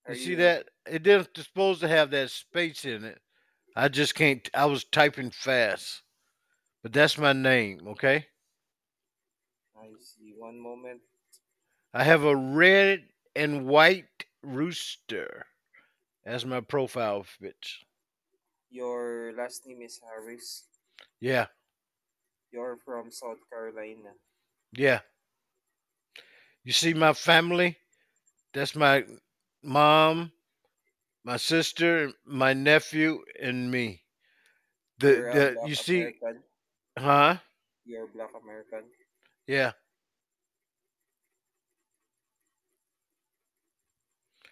Are 0.05 0.13
You 0.13 0.19
see 0.19 0.35
that? 0.35 0.67
It 0.85 1.03
didn't 1.03 1.35
supposed 1.35 1.81
to 1.81 1.87
have 1.87 2.11
that 2.11 2.29
space 2.31 2.85
in 2.85 3.03
it. 3.03 3.19
I 3.75 3.87
just 3.89 4.15
can't. 4.15 4.49
I 4.53 4.65
was 4.65 4.83
typing 4.83 5.31
fast, 5.31 6.01
but 6.83 6.93
that's 6.93 7.17
my 7.17 7.33
name. 7.33 7.87
Okay. 7.89 8.25
I 9.75 9.87
see 9.99 10.33
one 10.37 10.59
moment. 10.59 11.01
I 11.93 12.03
have 12.03 12.23
a 12.23 12.35
red 12.35 13.03
and 13.35 13.67
white 13.67 14.25
rooster 14.43 15.45
as 16.25 16.45
my 16.45 16.59
profile 16.59 17.25
picture. 17.41 17.86
Your 18.69 19.33
last 19.33 19.65
name 19.67 19.81
is 19.81 19.99
Harris. 19.99 20.63
Yeah, 21.19 21.47
You're 22.51 22.75
from 22.75 23.09
South 23.11 23.39
Carolina. 23.49 24.15
yeah. 24.73 25.01
You 26.63 26.71
see 26.71 26.93
my 26.93 27.13
family? 27.13 27.79
That's 28.53 28.75
my 28.75 29.05
mom, 29.63 30.31
my 31.23 31.37
sister, 31.37 32.13
my 32.25 32.53
nephew, 32.53 33.23
and 33.41 33.71
me. 33.71 34.03
The 34.99 35.11
You're 35.13 35.31
the 35.31 35.57
you 35.61 35.75
see, 35.75 36.15
American. 36.21 36.43
huh? 36.97 37.39
You're 37.85 38.05
black 38.07 38.29
American. 38.35 38.91
Yeah. 39.47 39.73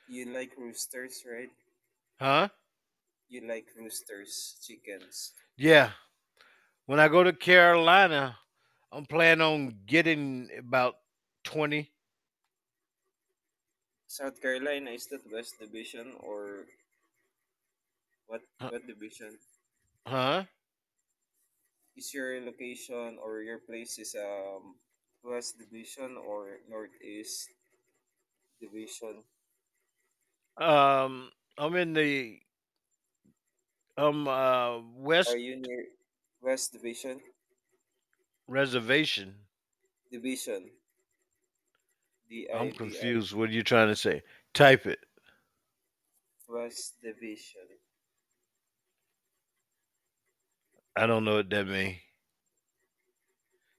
You 0.07 0.25
like 0.25 0.57
roosters, 0.57 1.23
right? 1.29 1.51
Huh? 2.19 2.49
You 3.27 3.47
like 3.47 3.67
roosters, 3.77 4.55
chickens. 4.61 5.33
Yeah. 5.57 5.91
When 6.85 6.99
I 6.99 7.07
go 7.07 7.23
to 7.23 7.33
Carolina, 7.33 8.37
I'm 8.91 9.05
planning 9.05 9.41
on 9.41 9.75
getting 9.85 10.49
about 10.57 10.95
twenty. 11.43 11.91
South 14.07 14.39
Carolina 14.41 14.91
is 14.91 15.07
that 15.07 15.21
West 15.31 15.55
Division 15.59 16.13
or 16.21 16.65
what? 18.27 18.41
Huh? 18.61 18.69
What 18.71 18.87
division? 18.87 19.37
Huh? 20.07 20.43
Is 21.97 22.13
your 22.13 22.39
location 22.41 23.17
or 23.23 23.41
your 23.41 23.59
place 23.59 23.97
is 23.97 24.15
um 24.15 24.75
West 25.23 25.57
Division 25.57 26.17
or 26.21 26.61
Northeast 26.69 27.49
Division? 28.61 29.23
Um, 30.57 31.31
I'm 31.57 31.75
in 31.75 31.93
the 31.93 32.39
um 33.97 34.27
uh 34.27 34.79
West 34.95 35.29
Are 35.29 35.37
you 35.37 35.55
near 35.57 35.85
West 36.41 36.71
Division? 36.71 37.21
reservation. 38.47 39.45
Division. 40.09 40.71
D 42.27 42.47
I 42.49 42.57
I'm 42.59 42.71
V 42.71 42.99
I. 42.99 43.13
confused. 43.13 43.33
What 43.33 43.49
are 43.49 43.53
you 43.53 43.63
trying 43.63 43.89
to 43.89 43.95
say? 43.95 44.23
Type 44.53 44.85
it. 44.87 44.99
West 46.47 47.01
Division. 47.01 47.67
I 50.95 51.07
don't 51.07 51.23
know 51.23 51.35
what 51.35 51.49
that 51.51 51.67
means. 51.67 51.97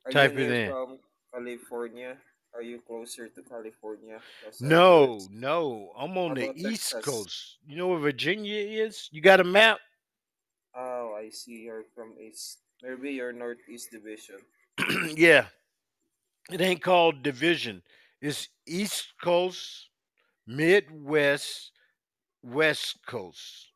Are 0.07 0.13
you 0.13 0.15
Type 0.15 0.39
it 0.39 0.49
near 0.49 0.51
in. 0.51 0.77
from 0.77 1.01
California? 1.33 2.19
Are 2.55 2.63
you 2.63 2.81
closer 2.81 3.29
to 3.29 3.43
California? 3.43 4.23
I 4.43 4.51
No, 4.61 4.89
West. 4.95 5.31
no. 5.31 5.93
I'm 5.97 6.17
How 6.27 6.33
on 6.33 6.35
the 6.35 6.45
about 6.45 6.57
East 6.57 6.91
Texas? 6.91 7.01
Coast. 7.01 7.59
You 7.67 7.77
know 7.77 7.89
where 7.89 7.99
Virginia 7.99 8.59
is? 8.59 9.09
You 9.13 9.21
got 9.21 9.41
a 9.41 9.45
map? 9.45 9.81
Oh, 10.77 11.15
I 11.19 11.31
see. 11.31 11.63
You're 11.65 11.85
from 11.95 12.15
East. 12.21 12.59
Maybe 12.83 13.13
you're 13.13 13.33
Northeast 13.33 13.91
Division. 13.91 14.37
yeah. 15.17 15.47
It 16.51 16.61
ain't 16.61 16.83
called 16.83 17.23
division. 17.23 17.83
It's 18.21 18.49
East 18.67 19.15
Coast, 19.23 19.89
Midwest, 20.47 21.73
West 22.43 22.99
Coast. 23.07 23.71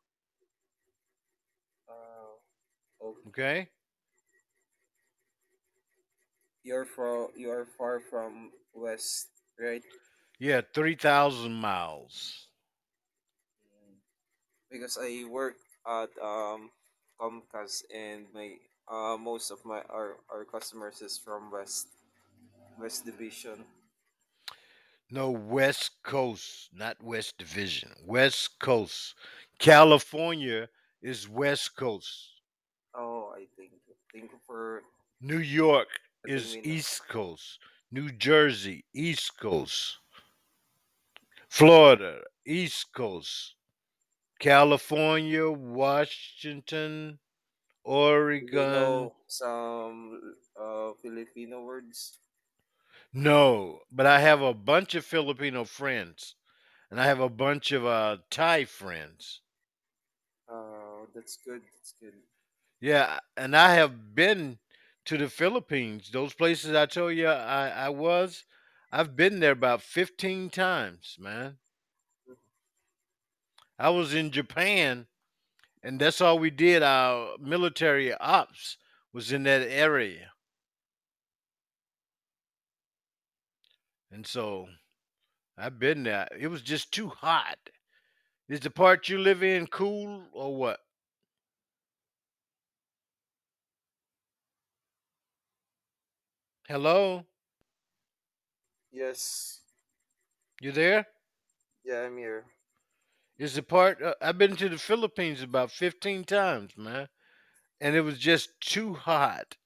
Oh, 1.88 2.36
oh, 3.02 3.14
Okay? 3.28 3.68
you're 6.62 6.84
from 6.84 7.28
you're 7.36 7.66
far 7.78 8.00
from 8.00 8.50
West, 8.74 9.28
right? 9.58 9.82
Yeah, 10.38 10.62
3,000 10.74 11.52
miles. 11.52 12.48
Mm. 13.68 13.96
Because 14.70 14.98
I 15.00 15.24
work 15.28 15.56
at 15.86 16.10
um 16.22 16.70
Comcast 17.20 17.82
and 17.94 18.26
my 18.34 18.54
uh 18.88 19.16
most 19.16 19.50
of 19.50 19.64
my 19.64 19.82
our 19.90 20.16
our 20.32 20.44
customers 20.44 21.02
is 21.02 21.18
from 21.18 21.50
West 21.50 21.88
West 22.78 23.04
Division. 23.04 23.64
No, 25.10 25.30
West 25.30 26.02
Coast, 26.02 26.70
not 26.72 27.02
West 27.02 27.36
Division. 27.38 27.92
West 28.06 28.58
Coast. 28.60 29.14
California 29.58 30.68
is 31.02 31.28
West 31.28 31.76
Coast. 31.76 32.30
Oh, 32.94 33.32
I 33.36 33.46
think. 33.56 33.72
Thank 34.12 34.32
you 34.32 34.38
for 34.46 34.82
New 35.20 35.38
York 35.38 35.88
is. 36.24 36.56
East 36.56 37.08
Coast. 37.08 37.58
New 37.92 38.10
Jersey, 38.12 38.84
East 38.94 39.38
Coast. 39.38 39.98
Florida, 41.48 42.22
East 42.46 42.92
Coast. 42.94 43.54
California, 44.40 45.48
Washington, 45.48 47.20
Do 48.40 48.46
you 48.48 48.64
Oregon. 48.64 48.66
know 48.66 49.14
some 49.28 50.34
uh, 50.56 50.94
Filipino 50.94 51.62
words? 51.64 52.18
No, 53.12 53.84
but 53.92 54.04
I 54.04 54.18
have 54.18 54.42
a 54.42 54.52
bunch 54.52 54.96
of 54.96 55.06
Filipino 55.06 55.64
friends, 55.64 56.34
and 56.90 57.00
I 57.00 57.06
have 57.06 57.20
a 57.20 57.28
bunch 57.28 57.72
of 57.72 57.86
uh, 57.86 58.18
Thai 58.30 58.64
friends. 58.64 59.42
Uh, 60.48 61.06
that's 61.14 61.36
good. 61.38 61.62
That's 61.62 61.92
good. 62.00 62.14
Yeah, 62.80 63.20
and 63.36 63.56
I 63.56 63.74
have 63.74 64.14
been 64.14 64.58
to 65.06 65.16
the 65.16 65.28
Philippines. 65.30 66.10
Those 66.10 66.34
places 66.34 66.74
I 66.74 66.86
told 66.86 67.16
you 67.16 67.26
I, 67.28 67.68
I 67.68 67.88
was, 67.88 68.44
I've 68.92 69.16
been 69.16 69.40
there 69.40 69.52
about 69.52 69.82
15 69.82 70.50
times, 70.50 71.16
man. 71.18 71.58
I 73.80 73.88
was 73.88 74.12
in 74.12 74.30
Japan, 74.30 75.06
and 75.82 75.98
that's 75.98 76.20
all 76.20 76.38
we 76.38 76.50
did. 76.50 76.82
Our 76.82 77.38
military 77.40 78.12
ops 78.12 78.76
was 79.10 79.32
in 79.32 79.44
that 79.44 79.62
area. 79.62 80.32
And 84.12 84.26
so 84.26 84.66
I've 85.56 85.78
been 85.78 86.02
there. 86.02 86.28
It 86.38 86.48
was 86.48 86.60
just 86.60 86.92
too 86.92 87.08
hot. 87.08 87.56
Is 88.50 88.60
the 88.60 88.68
part 88.68 89.08
you 89.08 89.16
live 89.16 89.42
in 89.42 89.66
cool 89.66 90.24
or 90.34 90.54
what? 90.54 90.80
Hello? 96.68 97.24
Yes. 98.92 99.60
You 100.60 100.70
there? 100.70 101.06
Yeah, 101.82 102.02
I'm 102.02 102.18
here. 102.18 102.44
Is 103.40 103.56
a 103.56 103.62
part 103.62 104.02
uh, 104.02 104.12
I've 104.20 104.36
been 104.36 104.54
to 104.56 104.68
the 104.68 104.76
Philippines 104.76 105.40
about 105.42 105.70
15 105.70 106.24
times, 106.24 106.76
man. 106.76 107.08
And 107.80 107.96
it 107.96 108.02
was 108.02 108.18
just 108.18 108.60
too 108.60 108.92
hot. 108.92 109.56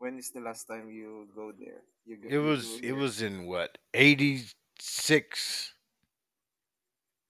When 0.00 0.18
is 0.18 0.32
the 0.32 0.40
last 0.40 0.68
time 0.68 0.90
you 0.90 1.26
go 1.34 1.50
there? 1.58 1.80
You 2.04 2.18
go, 2.18 2.28
It 2.28 2.36
was 2.36 2.78
it 2.82 2.92
was 2.92 3.22
in 3.22 3.46
what? 3.46 3.78
86. 3.94 5.72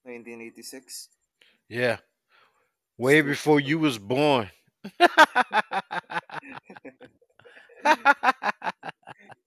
1986. 0.05 1.09
Yeah. 1.69 1.99
Way 2.99 3.21
Still 3.21 3.27
before 3.31 3.61
you 3.61 3.79
was 3.79 3.99
born. 3.99 4.51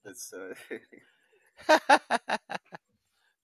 That's 0.06 0.34
uh, 0.34 0.54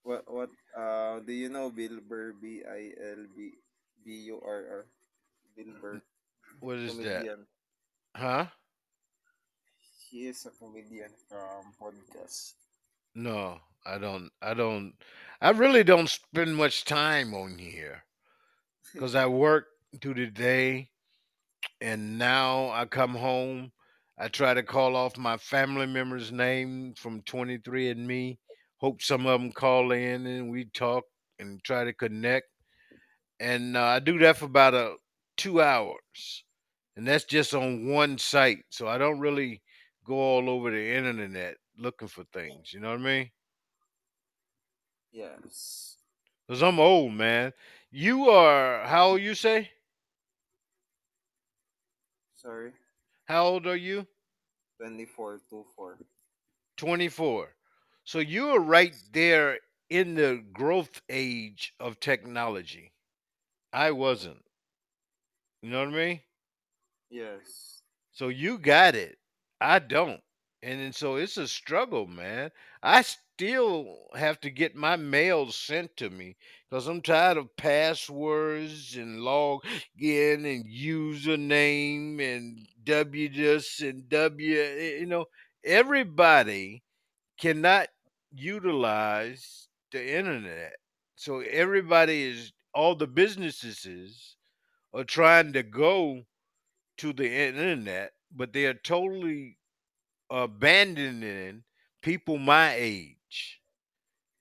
what 0.04 0.24
what 0.32 0.50
uh 0.78 1.20
do 1.20 1.34
you 1.34 1.50
know 1.50 1.70
Bill 1.70 2.00
Burr 2.08 2.34
B 2.34 2.62
I 2.68 2.92
L 3.18 3.26
B 3.36 3.52
B 4.04 4.12
U 4.34 4.42
R 4.44 4.62
R 4.82 4.86
Bill 5.56 5.74
Burr 5.82 6.02
what 6.60 6.78
is 6.78 6.98
that? 6.98 7.04
comedian. 7.04 7.48
Huh? 8.16 8.46
He 10.10 10.28
is 10.28 10.46
a 10.46 10.52
comedian 10.52 11.10
from 11.28 11.74
podcast. 11.82 12.54
No, 13.16 13.60
I 13.86 13.98
don't 13.98 14.30
I 14.42 14.54
don't 14.54 14.94
I 15.42 15.52
really 15.52 15.84
don't 15.84 16.10
spend 16.10 16.56
much 16.56 16.86
time 16.86 17.34
on 17.34 17.58
here 17.58 18.04
cuz 18.98 19.16
I 19.16 19.26
work 19.26 19.68
through 20.02 20.16
the 20.16 20.28
day 20.28 20.92
and 21.80 22.18
now 22.18 22.70
I 22.70 22.86
come 22.86 23.16
home. 23.16 23.72
I 24.18 24.28
try 24.28 24.54
to 24.54 24.62
call 24.64 24.96
off 24.96 25.18
my 25.18 25.38
family 25.38 25.88
members' 25.88 26.32
name 26.32 26.94
from 26.96 27.22
23andMe. 27.24 28.38
Hope 28.82 29.02
some 29.02 29.28
of 29.28 29.40
them 29.40 29.52
call 29.52 29.92
in 29.92 30.26
and 30.26 30.52
we 30.52 30.66
talk 30.66 31.06
and 31.40 31.64
try 31.64 31.84
to 31.84 31.94
connect. 31.94 32.48
And 33.40 33.78
uh, 33.78 33.84
I 33.84 34.00
do 34.00 34.18
that 34.20 34.38
for 34.38 34.46
about 34.46 34.74
a 34.74 34.96
two 35.38 35.62
hours, 35.62 36.44
and 36.96 37.08
that's 37.08 37.24
just 37.24 37.54
on 37.54 37.88
one 37.88 38.18
site. 38.18 38.66
So 38.70 38.88
I 38.88 38.98
don't 38.98 39.20
really 39.20 39.62
go 40.06 40.16
all 40.16 40.50
over 40.50 40.72
the 40.72 40.96
internet 40.96 41.58
looking 41.78 42.08
for 42.08 42.24
things. 42.34 42.74
You 42.74 42.80
know 42.80 42.90
what 42.90 43.00
I 43.00 43.04
mean? 43.04 43.32
Yes. 45.12 45.98
Cause 46.48 46.62
I'm 46.62 46.80
old, 46.80 47.14
man. 47.14 47.54
You 47.92 48.30
are 48.30 48.86
how 48.86 49.12
old 49.12 49.22
you 49.22 49.36
say? 49.36 49.70
Sorry. 52.36 52.72
How 53.26 53.46
old 53.46 53.68
are 53.68 53.76
you? 53.76 54.06
24 54.80 55.42
to 55.50 55.66
4. 55.76 55.98
24. 56.78 57.50
So 58.12 58.20
you 58.20 58.50
are 58.50 58.60
right 58.60 58.94
there 59.14 59.62
in 59.90 60.16
the 60.16 60.44
growth 60.52 61.02
age 61.08 61.74
of 61.80 62.02
technology. 62.02 62.92
I 63.74 63.92
wasn't. 63.92 64.46
You 65.64 65.72
know 65.72 65.80
what 65.80 65.88
I 65.88 65.92
mean? 65.92 66.22
Yes. 67.10 67.82
So 68.12 68.30
you 68.30 68.58
got 68.58 68.96
it. 68.96 69.18
I 69.60 69.80
don't. 69.80 70.22
And 70.64 70.80
then 70.80 70.94
so 70.94 71.16
it's 71.16 71.38
a 71.38 71.48
struggle, 71.48 72.08
man. 72.08 72.52
I 72.84 73.02
still 73.02 74.08
have 74.16 74.40
to 74.42 74.52
get 74.52 74.76
my 74.76 74.96
mail 74.96 75.52
sent 75.52 75.98
to 75.98 76.10
me 76.10 76.38
because 76.70 76.88
I'm 76.88 77.02
tired 77.02 77.38
of 77.38 77.56
passwords 77.58 78.96
and 78.96 79.22
log 79.24 79.66
in 80.00 80.46
and 80.46 80.66
username 80.66 82.20
and 82.22 82.68
W 82.84 83.30
this 83.30 83.82
and 83.82 84.08
W. 84.10 84.60
eh, 84.62 85.00
You 85.00 85.08
know, 85.08 85.26
everybody 85.66 86.84
cannot 87.40 87.90
utilize 88.32 89.68
the 89.92 90.18
internet. 90.18 90.74
So 91.16 91.42
everybody 91.42 92.24
is, 92.24 92.54
all 92.74 92.96
the 92.96 93.08
businesses 93.08 94.36
are 94.94 95.04
trying 95.04 95.54
to 95.54 95.64
go 95.64 96.24
to 96.98 97.14
the 97.14 97.32
internet, 97.32 98.14
but 98.36 98.54
they 98.54 98.66
are 98.66 98.74
totally 98.74 99.58
abandoning 100.30 101.64
people 102.02 102.38
my 102.38 102.74
age 102.76 103.60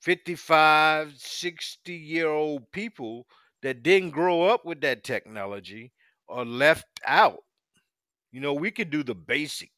55, 0.01 1.15
60 1.17 1.93
year 1.95 2.29
old 2.29 2.71
people 2.73 3.27
that 3.63 3.83
didn't 3.83 4.11
grow 4.11 4.45
up 4.45 4.65
with 4.65 4.81
that 4.81 5.05
technology 5.05 5.93
are 6.29 6.45
left 6.45 6.87
out. 7.07 7.45
You 8.33 8.41
know, 8.41 8.55
we 8.55 8.71
could 8.71 8.91
do 8.91 9.03
the 9.03 9.15
basic. 9.15 9.71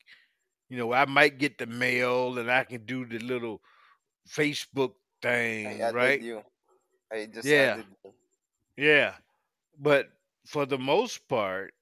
You 0.69 0.79
know, 0.79 0.93
I 0.93 1.07
might 1.07 1.39
get 1.39 1.59
the 1.59 1.67
mail 1.67 2.39
and 2.39 2.51
I 2.51 2.65
can 2.65 2.85
do 2.85 3.05
the 3.05 3.19
little 3.19 3.61
Facebook 4.29 4.95
thing, 5.23 5.91
right? 5.91 6.23
you. 6.23 6.43
I 7.13 7.27
just 7.27 7.53
Yeah, 7.53 7.83
yeah. 8.77 9.17
But 9.79 10.13
for 10.47 10.67
the 10.67 10.79
most 10.79 11.29
part, 11.29 11.75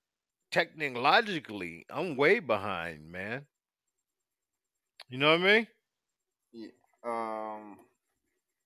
technologically, 0.51 1.87
I'm 1.91 2.17
way 2.17 2.41
behind, 2.41 3.11
man. 3.11 3.47
You 5.09 5.19
know 5.19 5.33
what 5.33 5.41
I 5.41 5.45
mean? 5.45 5.67
Ye- 6.53 6.75
Um 7.05 7.79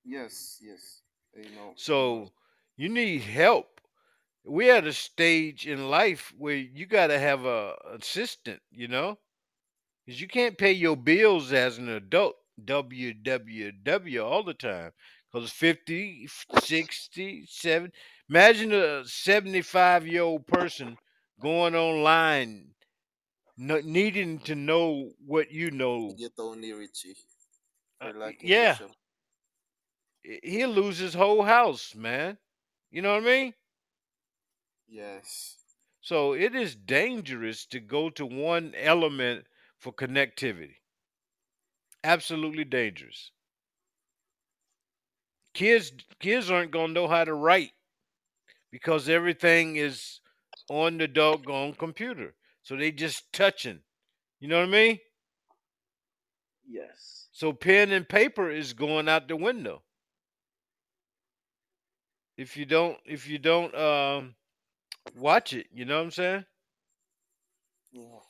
yes, 0.04 0.58
yes. 0.62 1.02
Know. 1.34 1.48
Know. 1.54 1.76
So 1.76 2.32
you 2.76 2.88
need 2.88 3.22
help. 3.22 3.80
We're 4.44 4.76
at 4.76 4.86
a 4.86 4.92
stage 4.92 5.66
in 5.66 5.88
life 5.90 6.32
where 6.36 6.56
you 6.56 6.86
got 6.86 7.08
to 7.08 7.18
have 7.18 7.44
a 7.44 7.76
assistant, 7.92 8.62
you 8.70 8.88
know, 8.88 9.18
because 10.04 10.20
you 10.20 10.28
can't 10.28 10.58
pay 10.58 10.72
your 10.72 10.96
bills 10.96 11.52
as 11.52 11.78
an 11.78 11.88
adult. 11.88 12.36
WWW 12.62 14.24
all 14.24 14.42
the 14.44 14.54
time. 14.54 14.92
Because 15.32 15.50
50, 15.50 16.28
60, 16.58 17.46
70. 17.46 17.96
Imagine 18.28 18.72
a 18.72 19.04
75 19.06 20.06
year 20.06 20.22
old 20.22 20.46
person 20.46 20.98
going 21.40 21.74
online 21.74 22.74
no, 23.56 23.80
needing 23.80 24.38
to 24.40 24.54
know 24.54 25.12
what 25.24 25.50
you 25.50 25.70
know. 25.70 26.20
Tony 26.36 26.72
Richie 26.72 27.16
Uh, 28.00 28.10
for 28.10 28.14
y- 28.24 28.36
liking 28.36 28.50
the 28.58 28.66
yeah, 28.66 28.78
he'll 30.42 30.70
lose 30.70 30.98
his 30.98 31.14
whole 31.14 31.42
house, 31.44 31.94
man. 31.94 32.38
You 32.90 33.02
know 33.02 33.14
what 33.14 33.22
I 33.22 33.26
mean? 33.26 33.54
Yes. 34.88 35.58
So 36.00 36.34
it 36.34 36.54
is 36.54 36.76
dangerous 36.76 37.66
to 37.66 37.80
go 37.80 38.08
to 38.10 38.24
one 38.24 38.74
element 38.76 39.48
for 39.78 39.92
connectivity. 39.92 40.76
Absolutely 42.04 42.62
dangerous. 42.64 43.32
Kids 45.54 45.90
kids 46.20 46.50
aren't 46.50 46.70
gonna 46.70 46.92
know 46.92 47.08
how 47.08 47.24
to 47.24 47.32
write 47.32 47.72
because 48.70 49.08
everything 49.08 49.76
is 49.76 50.20
on 50.68 50.98
the 50.98 51.08
doggone 51.08 51.74
computer. 51.74 52.34
So 52.62 52.76
they 52.76 52.92
just 52.92 53.32
touching. 53.32 53.82
You 54.40 54.48
know 54.48 54.58
what 54.60 54.68
I 54.68 54.72
mean? 54.72 55.00
Yes. 56.66 57.28
So 57.32 57.52
pen 57.52 57.92
and 57.92 58.08
paper 58.08 58.50
is 58.50 58.72
going 58.72 59.08
out 59.08 59.28
the 59.28 59.36
window. 59.36 59.82
If 62.36 62.56
you 62.56 62.64
don't 62.64 62.98
if 63.04 63.26
you 63.26 63.38
don't 63.38 63.74
um 63.74 64.36
watch 65.16 65.52
it. 65.54 65.68
You 65.72 65.84
know 65.86 65.98
what 65.98 66.04
I'm 66.04 66.10
saying? 66.12 66.46
Yeah. 67.92 68.20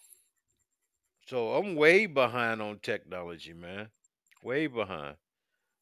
So 1.26 1.54
I'm 1.54 1.74
way 1.74 2.06
behind 2.06 2.60
on 2.62 2.78
technology, 2.80 3.52
man. 3.52 3.90
Way 4.42 4.66
behind. 4.66 5.16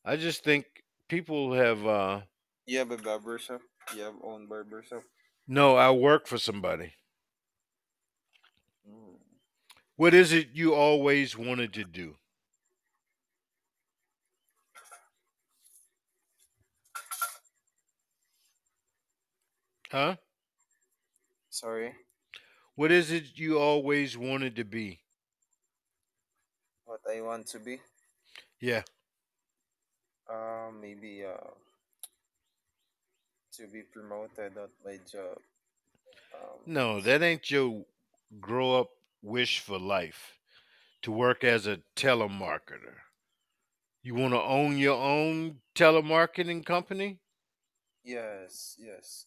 I 0.05 0.17
just 0.17 0.45
think 0.45 0.67
people 1.09 1.53
have. 1.55 1.87
uh 1.87 2.23
You 2.67 2.79
have 2.79 2.91
a 2.91 2.97
barber 2.97 3.39
shop. 3.39 3.61
You 3.97 4.03
have 4.03 4.15
own 4.23 4.47
barber 4.47 4.83
shop. 4.83 5.03
No, 5.47 5.77
I 5.77 5.91
work 5.91 6.27
for 6.27 6.39
somebody. 6.39 6.95
Mm. 8.89 9.19
What 9.97 10.15
is 10.15 10.33
it 10.33 10.49
you 10.53 10.75
always 10.75 11.37
wanted 11.37 11.73
to 11.75 11.85
do? 11.85 12.17
Huh? 19.91 20.17
Sorry. 21.51 21.95
What 22.75 22.91
is 22.91 23.11
it 23.11 23.39
you 23.39 23.59
always 23.59 24.19
wanted 24.19 24.57
to 24.57 24.65
be? 24.65 25.02
I 27.13 27.21
want 27.21 27.47
to 27.49 27.59
be? 27.59 27.81
Yeah. 28.61 28.83
Uh, 30.29 30.71
maybe 30.81 31.25
uh, 31.25 31.51
to 33.53 33.67
be 33.69 33.83
promoted 33.83 34.57
at 34.57 34.71
my 34.85 34.99
job. 35.11 35.39
Um, 36.35 36.59
No, 36.67 37.01
that 37.01 37.23
ain't 37.23 37.51
your 37.51 37.85
grow 38.41 38.81
up 38.81 38.91
wish 39.23 39.61
for 39.61 39.79
life. 39.79 40.39
To 41.03 41.13
work 41.13 41.45
as 41.45 41.67
a 41.67 41.81
telemarketer. 41.97 42.97
You 44.03 44.15
want 44.15 44.35
to 44.35 44.41
own 44.43 44.79
your 44.79 45.01
own 45.03 45.61
telemarketing 45.75 46.65
company? 46.65 47.19
yes, 48.05 48.77
yes. 48.79 49.27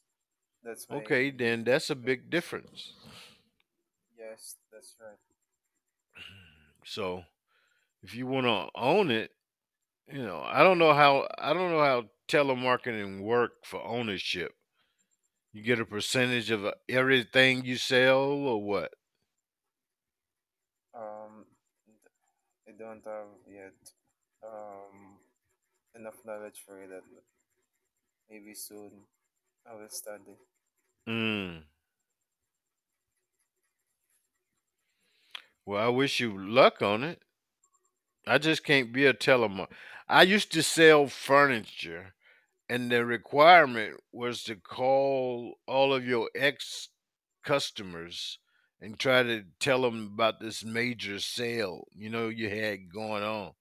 That's 0.63 0.89
my 0.89 0.97
Okay, 0.97 1.31
then 1.31 1.63
that's 1.63 1.89
a 1.89 1.95
big 1.95 2.29
difference. 2.29 2.93
Yes, 4.17 4.55
that's 4.71 4.95
right. 4.99 5.17
So, 6.85 7.23
if 8.05 8.15
you 8.15 8.27
want 8.27 8.45
to 8.45 8.69
own 8.79 9.11
it, 9.11 9.31
you 10.11 10.23
know, 10.23 10.41
I 10.45 10.63
don't 10.63 10.79
know 10.79 10.93
how 10.93 11.27
I 11.37 11.53
don't 11.53 11.71
know 11.71 11.83
how 11.83 12.05
telemarketing 12.29 13.21
work 13.21 13.65
for 13.65 13.83
ownership. 13.83 14.53
You 15.53 15.63
get 15.63 15.79
a 15.79 15.85
percentage 15.85 16.51
of 16.51 16.65
uh, 16.65 16.73
everything 16.87 17.65
you 17.65 17.77
sell 17.77 18.21
or 18.21 18.61
what? 18.63 18.93
Um, 20.95 21.45
I 22.67 22.71
don't 22.77 23.03
have 23.05 23.27
yet 23.47 23.77
um 24.43 25.17
enough 25.95 26.23
knowledge 26.25 26.63
for 26.65 26.87
that. 26.87 27.03
Maybe 28.29 28.53
soon 28.53 29.07
I 29.65 29.75
will 29.75 29.89
study. 29.89 30.37
Mm. 31.07 31.65
Well, 35.65 35.85
I 35.85 35.89
wish 35.89 36.21
you 36.21 36.37
luck 36.37 36.81
on 36.81 37.03
it. 37.03 37.24
I 38.27 38.37
just 38.37 38.63
can't 38.63 38.91
be 38.91 39.05
a 39.05 39.13
telemarketer. 39.13 39.67
I 40.07 40.23
used 40.23 40.51
to 40.53 40.63
sell 40.63 41.07
furniture, 41.07 42.13
and 42.69 42.91
the 42.91 43.05
requirement 43.05 43.99
was 44.11 44.43
to 44.43 44.55
call 44.55 45.55
all 45.67 45.93
of 45.93 46.05
your 46.05 46.29
ex 46.35 46.89
customers 47.43 48.39
and 48.81 48.99
try 48.99 49.23
to 49.23 49.43
tell 49.59 49.81
them 49.81 50.11
about 50.13 50.39
this 50.39 50.63
major 50.63 51.19
sale 51.19 51.87
you 51.93 52.09
know 52.09 52.27
you 52.29 52.49
had 52.49 52.91
going 52.91 53.23
on, 53.23 53.53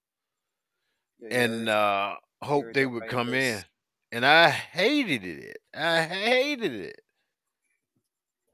Yeah, 1.18 1.28
and 1.44 1.68
uh, 1.68 2.16
hope 2.42 2.72
they 2.72 2.86
would 2.86 3.08
come 3.08 3.34
in. 3.34 3.64
And 4.12 4.24
I 4.24 4.50
hated 4.50 5.24
it. 5.24 5.58
I 5.74 6.02
hated 6.02 6.72
it. 6.72 7.00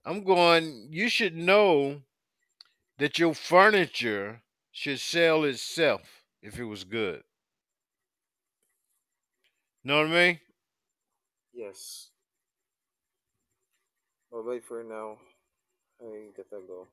I'm 0.05 0.25
going. 0.25 0.89
You 0.91 1.09
should 1.09 1.37
know 1.37 2.03
that 2.99 3.19
your 3.19 3.35
furniture 3.35 4.43
should 4.73 5.01
sell 5.01 5.45
itself 5.45 6.25
if 6.43 6.59
it 6.59 6.65
was 6.65 6.85
good. 6.85 7.23
Know 9.85 9.99
what 9.99 10.07
I 10.07 10.11
mean? 10.11 10.41
Yes. 11.53 12.11
Bye 14.31 14.43
bye 14.47 14.61
for 14.61 14.85
now. 14.85 15.19
I 16.01 16.29
gotta 16.37 16.63
go. 16.67 16.87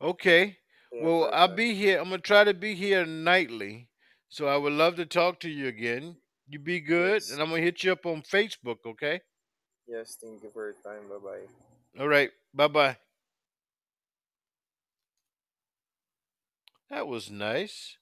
Okay. 0.00 0.58
For 0.90 1.02
Well, 1.02 1.30
I'll 1.32 1.54
be 1.54 1.74
here. 1.74 1.98
I'm 1.98 2.10
gonna 2.10 2.18
try 2.18 2.44
to 2.44 2.54
be 2.54 2.74
here 2.74 3.04
nightly. 3.04 3.88
So 4.28 4.46
I 4.46 4.56
would 4.56 4.72
love 4.72 4.96
to 4.96 5.06
talk 5.06 5.40
to 5.40 5.50
you 5.50 5.66
again. 5.68 6.16
You 6.48 6.58
be 6.58 6.80
good, 6.80 7.22
Yes. 7.22 7.30
and 7.30 7.40
I'm 7.40 7.48
gonna 7.50 7.62
hit 7.62 7.82
you 7.82 7.92
up 7.92 8.06
on 8.06 8.22
Facebook. 8.22 8.78
Okay. 8.86 9.20
Yes, 9.86 10.16
thank 10.20 10.42
you 10.42 10.50
for 10.50 10.64
your 10.70 10.74
time. 10.82 11.08
Bye 11.08 11.18
bye. 11.18 12.00
All 12.00 12.08
right. 12.08 12.30
Bye 12.54 12.68
bye. 12.68 12.96
That 16.90 17.08
was 17.08 17.30
nice. 17.30 17.96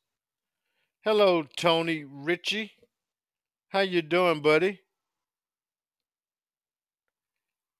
Hello, 1.04 1.44
Tony 1.56 2.04
Ritchie. 2.04 2.72
How 3.68 3.80
you 3.80 4.02
doing, 4.02 4.42
buddy? 4.42 4.80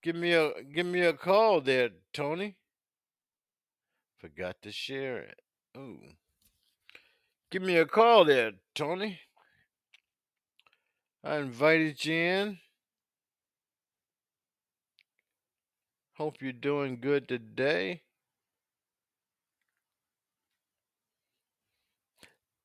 Give 0.02 0.16
me 0.16 0.32
a 0.32 0.50
give 0.74 0.86
me 0.86 1.02
a 1.02 1.12
call 1.12 1.60
there, 1.60 1.90
Tony. 2.12 2.56
Forgot 4.18 4.56
to 4.62 4.72
share 4.72 5.18
it. 5.18 5.40
Ooh. 5.76 6.00
Give 7.50 7.62
me 7.62 7.76
a 7.76 7.86
call 7.86 8.24
there, 8.24 8.52
Tony. 8.74 9.20
I 11.22 11.36
invited 11.36 12.04
you 12.04 12.14
in. 12.14 12.58
Hope 16.14 16.36
you're 16.40 16.52
doing 16.52 16.98
good 17.00 17.28
today. 17.28 18.02
But 22.20 22.30
um, 22.30 22.63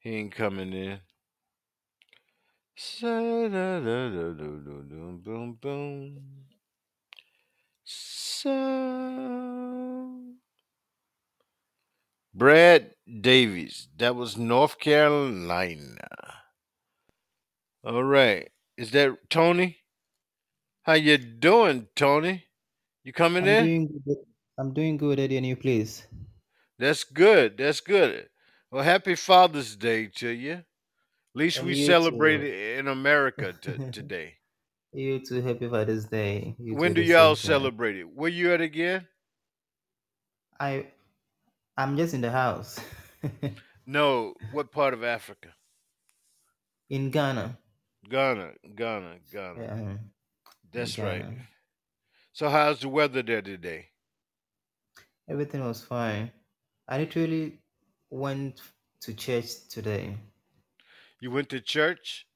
he 0.00 0.10
ain't 0.16 0.32
coming 0.32 0.72
in. 0.72 0.98
Sa-da-da-da-da-da-da, 2.76 5.12
Boom, 5.22 5.58
boom. 5.60 6.22
So, 7.84 8.50
Brad 12.34 12.94
Davies. 13.20 13.88
That 13.98 14.16
was 14.16 14.36
North 14.38 14.78
Carolina. 14.78 16.08
All 17.84 18.04
right. 18.04 18.48
Is 18.76 18.90
that 18.92 19.30
Tony? 19.30 19.78
How 20.82 20.94
you 20.94 21.18
doing, 21.18 21.88
Tony? 21.96 22.44
You 23.04 23.12
coming 23.12 23.44
I'm 23.44 23.46
in? 23.46 23.56
doing. 23.56 23.90
I'm 24.58 24.74
doing 24.74 24.98
good 24.98 25.20
at 25.20 25.32
your 25.32 25.42
new 25.42 25.56
place. 25.56 26.06
That's 26.78 27.04
good. 27.04 27.56
That's 27.58 27.80
good. 27.80 28.28
Well, 28.70 28.84
happy 28.84 29.14
Father's 29.14 29.76
Day 29.76 30.06
to 30.16 30.28
you. 30.28 30.52
At 30.52 30.64
least 31.34 31.58
And 31.58 31.66
we 31.66 31.74
celebrate 31.74 32.42
too. 32.42 32.44
it 32.44 32.78
in 32.78 32.88
America 32.88 33.52
t- 33.52 33.80
today. 33.92 34.34
you 34.92 35.20
too. 35.20 35.40
Happy 35.42 35.68
Father's 35.68 36.06
Day. 36.06 36.56
You 36.58 36.76
When 36.76 36.94
do 36.94 37.02
y'all 37.02 37.36
same 37.36 37.36
time. 37.36 37.36
celebrate 37.36 37.96
it? 37.96 38.08
Where 38.14 38.30
you 38.30 38.52
at 38.52 38.60
again? 38.60 39.08
I 40.60 40.86
I'm 41.76 41.96
just 41.96 42.14
in 42.14 42.20
the 42.22 42.30
house. 42.30 42.80
No, 43.86 44.34
what 44.50 44.72
part 44.72 44.94
of 44.94 45.04
Africa? 45.04 45.54
in 46.90 47.10
Ghana. 47.10 47.58
Ghana, 48.08 48.52
Ghana, 48.74 49.18
Ghana. 49.32 49.60
Yeah, 49.60 49.76
mm, 49.76 49.98
in 49.98 50.00
That's 50.72 50.98
right. 50.98 51.26
So 52.32 52.48
how's 52.50 52.80
the 52.80 52.88
weather 52.88 53.22
there 53.22 53.42
today? 53.42 53.90
Everything 55.28 55.62
was 55.64 55.82
fine. 55.82 56.32
I 56.88 56.98
literally 56.98 57.62
went 58.10 58.60
to 59.02 59.14
church 59.14 59.68
today. 59.68 60.18
You 61.20 61.30
went 61.30 61.50
to 61.50 61.60
church? 61.60 62.26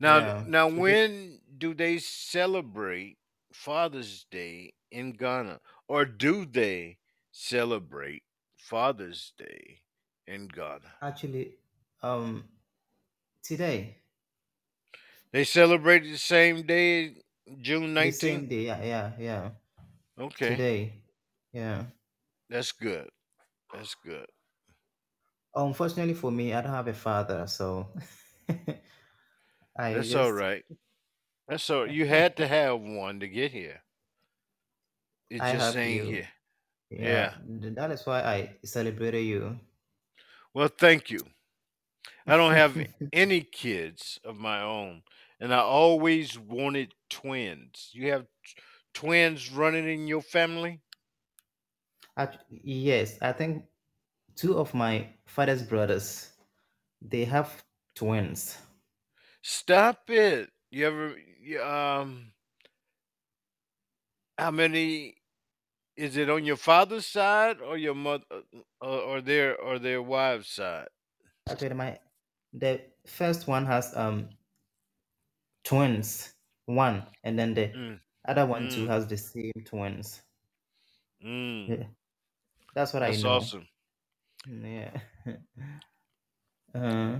Now 0.00 0.20
Yeah. 0.20 0.44
now 0.44 0.68
when 0.68 1.42
do 1.58 1.74
they 1.74 1.98
celebrate 1.98 3.18
Father's 3.52 4.24
Day 4.24 4.74
in 4.90 5.12
Ghana? 5.14 5.60
Or 5.88 6.04
do 6.06 6.46
they 6.46 6.98
celebrate 7.32 8.24
Father's 8.56 9.32
Day 9.38 9.84
in 10.26 10.48
Ghana? 10.48 11.00
actually 11.00 11.58
um 12.02 12.48
today. 13.42 14.02
They 15.32 15.44
celebrate 15.44 16.00
the 16.00 16.18
same 16.18 16.66
day, 16.66 17.16
June 17.62 17.94
The 17.98 18.10
same 18.12 18.46
19th? 18.46 18.48
day, 18.48 18.64
yeah, 18.64 18.82
yeah, 18.82 19.12
yeah. 19.18 19.50
Okay. 20.18 20.60
Today. 20.60 21.04
Yeah. 21.52 21.86
That's 22.50 22.72
good. 22.72 23.08
That's 23.72 23.94
good. 24.04 24.26
Unfortunately 25.54 26.14
for 26.14 26.30
me, 26.30 26.52
I 26.54 26.60
don't 26.62 26.72
have 26.72 26.88
a 26.88 26.94
father, 26.94 27.46
so 27.46 27.88
I 29.76 29.94
That's 29.94 30.14
all 30.14 30.30
just 30.30 30.32
right. 30.32 30.64
That's 31.48 31.68
all 31.70 31.86
you 31.86 32.06
had 32.06 32.36
to 32.38 32.46
have 32.46 32.80
one 32.80 33.20
to 33.20 33.28
get 33.28 33.52
here. 33.52 33.82
It 35.30 35.42
I 35.42 35.52
just 35.52 35.74
have 35.74 35.76
ain't 35.76 36.04
you. 36.06 36.12
here. 36.12 36.28
Yeah, 36.90 37.00
Yeah. 37.00 37.34
that 37.76 37.90
is 37.90 38.06
why 38.06 38.22
I 38.22 38.56
celebrated 38.64 39.24
you. 39.24 39.58
Well, 40.54 40.68
thank 40.68 41.10
you. 41.10 41.20
I 42.26 42.36
don't 42.36 42.54
have 42.54 42.76
any 43.12 43.40
kids 43.42 44.18
of 44.24 44.36
my 44.36 44.62
own. 44.62 45.02
and 45.40 45.54
I 45.54 45.58
always 45.58 46.38
wanted 46.38 46.94
twins. 47.10 47.90
You 47.92 48.10
have 48.12 48.22
t- 48.44 48.62
twins 48.94 49.50
running 49.52 49.88
in 49.88 50.06
your 50.08 50.22
family? 50.22 50.80
Act- 52.18 52.44
yes, 52.50 53.16
I 53.22 53.32
think 53.32 53.64
two 54.36 54.58
of 54.58 54.74
my 54.74 55.14
father's 55.26 55.62
brothers 55.62 56.32
they 57.02 57.24
have 57.26 57.64
twins. 57.94 58.58
Stop 59.42 60.10
it. 60.10 60.50
You 60.70 60.86
ever 60.86 61.18
you, 61.18 61.62
um 61.62 62.32
how 64.36 64.50
many 64.50 65.16
is 65.96 66.16
it 66.16 66.30
on 66.30 66.44
your 66.44 66.56
father's 66.56 67.06
side 67.06 67.60
or 67.60 67.76
your 67.78 67.94
mother 67.94 68.24
or, 68.80 69.00
or 69.00 69.22
their 69.22 69.56
or 69.60 69.78
their 69.78 70.02
wives' 70.02 70.48
side? 70.50 70.88
Actually, 71.48 71.74
my 71.74 71.98
the 72.52 72.92
first 73.06 73.48
one 73.48 73.66
has 73.66 73.96
um 73.96 74.30
twins, 75.62 76.34
one, 76.66 77.06
and 77.22 77.38
then 77.38 77.54
the 77.54 77.72
Mm, 77.74 78.00
other 78.24 78.44
one 78.44 78.66
too 78.68 78.86
mm, 78.86 78.88
has 78.88 79.06
the 79.06 79.16
same 79.16 79.52
twins. 79.64 80.22
mm. 81.20 81.78
Yeah, 81.78 81.88
that's 82.78 82.92
what 82.92 83.02
I 83.02 83.10
That's 83.10 83.16
know. 83.16 83.26
awesome. 83.26 83.66
Yeah. 84.46 84.90
uh, 86.74 87.18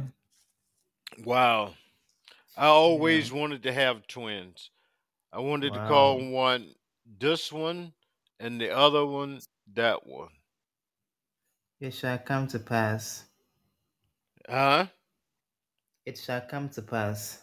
Wow. 1.25 1.75
I 2.57 2.67
yeah. 2.87 3.25
always 3.25 3.33
wanted 3.33 3.65
to 3.65 3.73
have 3.73 4.07
twins. 4.07 4.71
I 5.33 5.41
wanted 5.41 5.75
to 5.75 5.81
call 5.81 6.21
one 6.31 6.75
this 7.19 7.53
one 7.53 7.93
and 8.41 8.61
the 8.61 8.71
other 8.71 9.05
one 9.05 9.41
that 9.75 10.07
one. 10.07 10.31
It 11.81 11.93
shall 11.95 12.19
come 12.19 12.47
to 12.49 12.61
pass. 12.61 13.25
Huh? 14.49 14.87
It 16.07 16.19
shall 16.19 16.43
come 16.43 16.69
to 16.71 16.83
pass. 16.83 17.43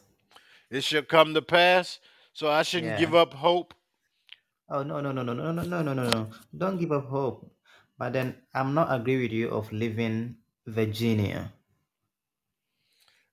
It 0.69 0.83
shall 0.83 1.03
come 1.03 1.33
to 1.33 1.41
pass. 1.41 1.99
So 2.33 2.49
I 2.49 2.63
shouldn't 2.63 2.97
give 2.97 3.15
up 3.15 3.33
hope. 3.33 3.73
Oh 4.69 4.83
no 4.83 5.01
no 5.01 5.11
no 5.11 5.23
no 5.23 5.33
no 5.33 5.51
no 5.51 5.63
no 5.63 5.81
no 5.83 5.93
no 5.93 6.09
no! 6.09 6.29
Don't 6.57 6.79
give 6.79 6.91
up 6.91 7.07
hope. 7.07 7.54
But 7.97 8.13
then 8.13 8.35
I'm 8.53 8.73
not 8.73 8.93
agree 8.93 9.21
with 9.21 9.31
you 9.31 9.49
of 9.49 9.71
leaving 9.71 10.37
Virginia. 10.65 11.53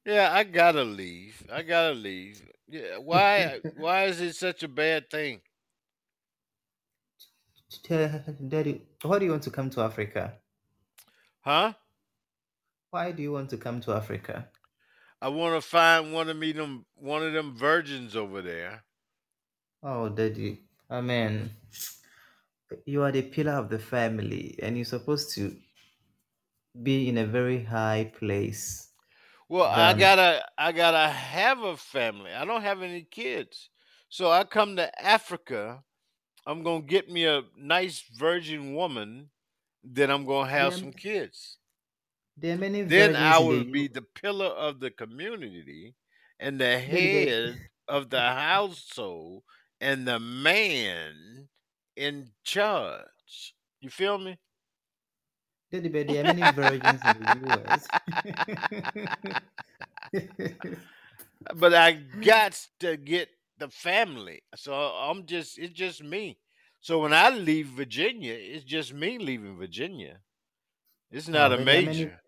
Yeah, 0.04 0.30
I 0.32 0.44
gotta 0.44 0.84
leave. 0.84 1.46
I 1.52 1.62
gotta 1.62 1.94
leave. 1.94 2.48
Yeah, 2.68 2.98
why? 2.98 3.60
Why 3.76 4.04
is 4.04 4.20
it 4.20 4.34
such 4.34 4.62
a 4.62 4.68
bad 4.68 5.10
thing? 5.10 5.42
Daddy, 7.88 8.82
why 9.02 9.18
do 9.18 9.24
you 9.24 9.30
want 9.30 9.42
to 9.44 9.50
come 9.50 9.70
to 9.70 9.80
Africa? 9.80 10.34
Huh? 11.40 11.72
Why 12.90 13.12
do 13.12 13.22
you 13.22 13.32
want 13.32 13.50
to 13.50 13.56
come 13.56 13.80
to 13.82 13.92
Africa? 13.92 14.48
I 15.20 15.28
want 15.28 15.54
to 15.54 15.66
find 15.66 16.12
one 16.12 16.28
of 16.28 16.36
me 16.36 16.52
them 16.52 16.84
one 16.94 17.22
of 17.22 17.32
them 17.32 17.56
virgins 17.56 18.16
over 18.16 18.42
there. 18.42 18.84
Oh, 19.82 20.08
Daddy, 20.08 20.62
I 20.90 21.00
mean, 21.00 21.50
you 22.86 23.02
are 23.02 23.12
the 23.12 23.22
pillar 23.22 23.52
of 23.52 23.68
the 23.70 23.78
family, 23.78 24.58
and 24.62 24.76
you're 24.76 24.84
supposed 24.84 25.34
to 25.34 25.56
be 26.82 27.08
in 27.08 27.16
a 27.16 27.26
very 27.26 27.64
high 27.64 28.12
place 28.18 28.92
Well, 29.48 29.64
I 29.70 29.92
than 29.92 29.94
gotta 29.94 30.44
I 30.58 30.72
gotta 30.72 31.08
have 31.12 31.60
a 31.62 31.76
family. 31.76 32.32
I 32.32 32.44
don't 32.44 32.62
have 32.62 32.82
any 32.82 33.04
kids, 33.04 33.70
so 34.08 34.30
I 34.30 34.44
come 34.44 34.76
to 34.76 35.02
Africa. 35.02 35.84
I'm 36.46 36.62
gonna 36.64 36.82
get 36.84 37.10
me 37.10 37.26
a 37.26 37.44
nice 37.56 38.02
virgin 38.02 38.74
woman. 38.74 39.30
Then 39.84 40.10
I'm 40.10 40.26
gonna 40.26 40.50
have 40.50 40.74
there. 40.74 40.78
some 40.78 40.92
kids. 40.92 41.58
There 42.36 42.54
are 42.54 42.58
many 42.58 42.82
Then 42.84 43.16
I 43.16 43.38
virgins 43.38 43.40
in 43.40 43.48
the 43.48 43.64
will 43.64 43.64
be 43.64 43.88
the 43.88 44.02
pillar 44.02 44.46
of 44.46 44.80
the 44.80 44.90
community 44.90 45.94
and 46.38 46.60
the 46.60 46.78
head 46.78 47.58
of 47.88 48.10
the 48.10 48.20
household 48.20 49.44
and 49.80 50.06
the 50.06 50.18
man 50.20 51.48
in 51.96 52.32
charge. 52.44 53.54
You 53.80 53.90
feel 53.90 54.18
me? 54.18 54.38
There 55.70 56.20
are 56.20 56.24
many 56.24 56.46
virgins 56.48 57.04
in 57.06 57.18
the 57.18 57.28
US. 57.48 57.88
but 61.54 61.74
I 61.74 61.92
got 61.92 62.66
to 62.80 62.96
get 62.96 63.28
the 63.58 63.68
family. 63.68 64.42
So 64.56 64.74
I'm 64.74 65.26
just 65.26 65.58
it's 65.58 65.72
just 65.72 66.02
me. 66.02 66.38
So 66.80 67.00
when 67.00 67.12
I 67.12 67.30
leave 67.30 67.68
Virginia, 67.68 68.34
it's 68.34 68.64
just 68.64 68.92
me 68.92 69.18
leaving 69.18 69.56
Virginia. 69.56 70.20
It's 71.10 71.28
not 71.28 71.52
a 71.52 71.56
there 71.56 71.64
many, 71.64 71.86
major. 71.86 72.20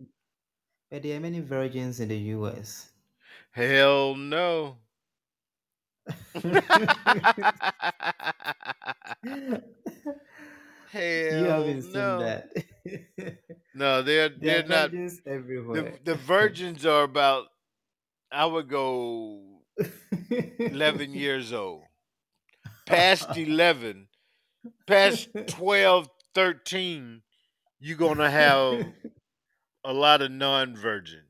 but 0.90 1.02
there 1.02 1.16
are 1.16 1.20
many 1.20 1.40
virgins 1.40 2.00
in 2.00 2.08
the 2.08 2.18
US. 2.36 2.92
Hell 3.52 4.14
no. 4.16 4.78
You 11.36 11.44
Hell 11.44 11.44
haven't 11.44 11.82
seen 11.82 11.92
no. 11.92 12.18
that. 12.20 12.50
No, 13.76 14.02
they're 14.02 14.28
there 14.28 14.60
are 14.60 14.62
they're 14.62 14.68
not 14.68 14.90
virgins 14.90 15.20
the 15.22 15.30
everywhere. 15.30 15.94
the 16.04 16.14
virgins 16.14 16.86
are 16.86 17.02
about 17.02 17.46
I 18.30 18.46
would 18.46 18.68
go 18.68 19.62
11 20.58 21.12
years 21.14 21.52
old. 21.52 21.82
Past 22.86 23.36
11, 23.36 24.08
past 24.86 25.28
12, 25.48 26.08
13, 26.34 27.22
you're 27.80 27.96
going 27.96 28.18
to 28.18 28.30
have 28.30 28.86
a 29.84 29.92
lot 29.92 30.22
of 30.22 30.30
non-virgins. 30.30 31.24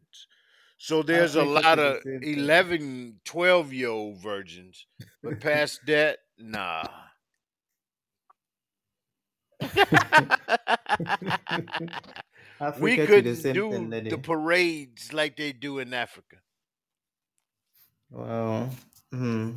So 0.85 1.03
there's 1.03 1.35
a 1.35 1.45
lot 1.45 1.78
of 1.80 2.03
same 2.05 2.22
11, 2.22 3.20
12 3.24 3.72
year 3.72 3.89
old 3.89 4.18
virgins, 4.18 4.87
but 5.22 5.41
past 5.41 5.87
that, 5.87 6.18
nah. 6.39 6.85
we 12.76 12.99
Africa 12.99 13.07
to 13.09 13.22
the 13.22 13.35
couldn't 13.35 13.43
thing, 13.43 13.55
do 13.55 13.95
the 14.09 14.18
parades 14.18 15.12
like 15.12 15.37
they 15.37 15.53
do 15.53 15.78
in 15.78 15.95
Africa. 15.95 16.37
Wow. 18.11 18.70
Hmm. 19.12 19.51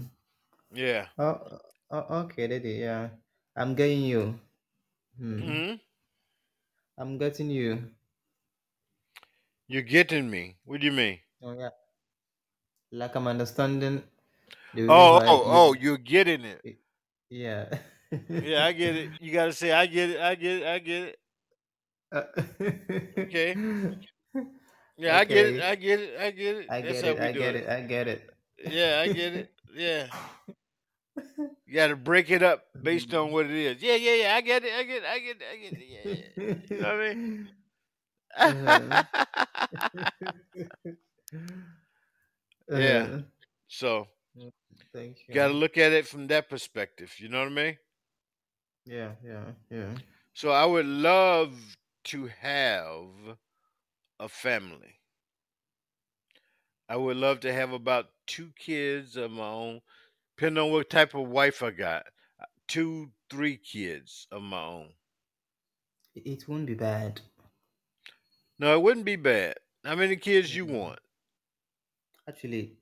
Yeah. 0.73 1.07
Oh, 1.17 1.59
oh, 1.91 2.05
okay, 2.25 2.47
Daddy. 2.47 2.73
Yeah, 2.83 3.09
I'm 3.55 3.75
getting 3.75 4.01
you. 4.03 4.39
Hmm. 5.37 5.41
hmm 5.41 5.75
I'm 6.97 7.17
getting 7.17 7.49
you. 7.51 7.91
You're 9.67 9.81
getting 9.83 10.29
me. 10.29 10.57
What 10.65 10.79
do 10.81 10.85
you 10.85 10.91
mean? 10.93 11.19
Oh 11.41 11.53
yeah, 11.53 11.69
like 12.91 13.15
I'm 13.15 13.27
understanding 13.27 14.03
the 14.73 14.81
reason 14.83 14.89
Oh, 14.89 15.13
why 15.17 15.25
oh, 15.27 15.43
oh, 15.45 15.73
you. 15.73 15.81
you're 15.81 15.97
getting 15.97 16.43
it. 16.45 16.61
Yeah. 17.29 17.69
Yeah, 18.29 18.65
I 18.65 18.71
get 18.71 18.95
it. 18.95 19.09
You 19.19 19.33
gotta 19.33 19.51
say, 19.51 19.71
I 19.73 19.85
get 19.85 20.09
it, 20.11 20.19
I 20.21 20.35
get 20.35 20.61
it, 20.61 20.65
I 20.67 20.79
get 20.79 21.03
it. 21.03 21.19
Okay. 23.19 23.55
Yeah, 24.97 25.17
I 25.17 25.25
get 25.25 25.45
it, 25.47 25.55
okay. 25.57 25.67
I 25.69 25.75
get 25.75 25.99
it, 25.99 26.19
I 26.19 26.31
get 26.31 26.55
it. 26.55 26.67
I 26.69 26.81
That's 26.81 27.01
get 27.01 27.05
how 27.05 27.11
it. 27.11 27.19
we 27.19 27.25
I 27.25 27.31
do 27.33 27.39
get 27.39 27.55
it. 27.55 27.63
it. 27.63 27.69
I 27.69 27.81
get 27.81 28.07
it. 28.07 28.29
Yeah, 28.65 29.01
I 29.03 29.07
get 29.13 29.33
it. 29.35 29.51
Yeah. 29.75 30.07
You 31.65 31.73
gotta 31.73 31.95
break 31.97 32.31
it 32.31 32.41
up 32.41 32.63
based 32.81 33.13
on 33.13 33.31
what 33.31 33.45
it 33.45 33.51
is. 33.51 33.81
Yeah, 33.83 33.95
yeah, 33.95 34.13
yeah. 34.15 34.35
I 34.35 34.41
get 34.41 34.63
it, 34.63 34.73
I 34.73 34.83
get 34.83 35.03
it, 35.03 35.05
I 35.05 35.19
get 35.19 35.37
it, 35.37 35.43
I 35.51 35.57
get 35.57 35.73
it. 35.73 35.85
Yeah, 35.89 36.15
yeah. 36.37 36.55
You 36.69 36.81
know 36.81 36.87
what 36.87 36.95
I 36.95 37.13
mean? 37.13 37.49
Uh-huh. 42.71 42.75
yeah. 42.75 43.21
So 43.67 44.07
Thank 44.93 45.27
you 45.27 45.33
gotta 45.33 45.53
look 45.53 45.77
at 45.77 45.93
it 45.93 46.07
from 46.07 46.27
that 46.27 46.49
perspective. 46.49 47.15
You 47.19 47.29
know 47.29 47.39
what 47.39 47.51
I 47.51 47.55
mean? 47.55 47.77
Yeah, 48.85 49.11
yeah, 49.23 49.51
yeah. 49.69 49.93
So 50.33 50.51
I 50.51 50.65
would 50.65 50.85
love 50.85 51.77
to 52.05 52.27
have 52.27 53.37
a 54.19 54.29
family. 54.29 54.99
I 56.89 56.97
would 56.97 57.17
love 57.17 57.39
to 57.41 57.53
have 57.53 57.71
about 57.71 58.11
two 58.25 58.51
kids 58.53 59.15
of 59.15 59.31
my 59.31 59.47
own, 59.47 59.81
depending 60.35 60.63
on 60.63 60.71
what 60.71 60.89
type 60.89 61.13
of 61.13 61.27
wife 61.29 61.63
I 61.63 61.71
got. 61.71 62.07
Two, 62.67 63.13
three 63.29 63.57
kids 63.57 64.27
of 64.31 64.43
my 64.43 64.61
own. 64.63 64.93
It 66.15 66.47
won't 66.47 66.65
be 66.65 66.73
bad. 66.73 67.21
No, 68.59 68.75
it 68.77 68.81
wouldn't 68.83 69.05
be 69.05 69.15
bad. 69.15 69.57
How 69.83 69.95
many 69.95 70.15
kids 70.15 70.55
you 70.55 70.65
Mm, 70.65 70.77
want? 70.79 70.99
Actually, 72.27 72.77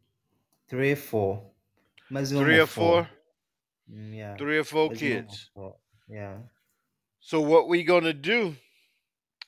three, 0.68 0.92
or 0.94 0.96
four, 0.98 1.52
maximum 2.10 2.46
Three 2.46 2.60
or 2.60 2.68
four? 2.68 2.68
four. 2.68 3.10
Mm, 3.92 4.16
yeah, 4.16 4.38
Three 4.38 4.58
or 4.60 4.64
four 4.64 4.90
maximum 4.90 5.28
of 5.30 5.40
kids. 5.40 5.50
four. 5.54 5.80
Yeah. 6.08 6.44
So 7.20 7.42
what 7.42 7.68
we 7.68 7.84
gonna 7.84 8.14
do? 8.14 8.56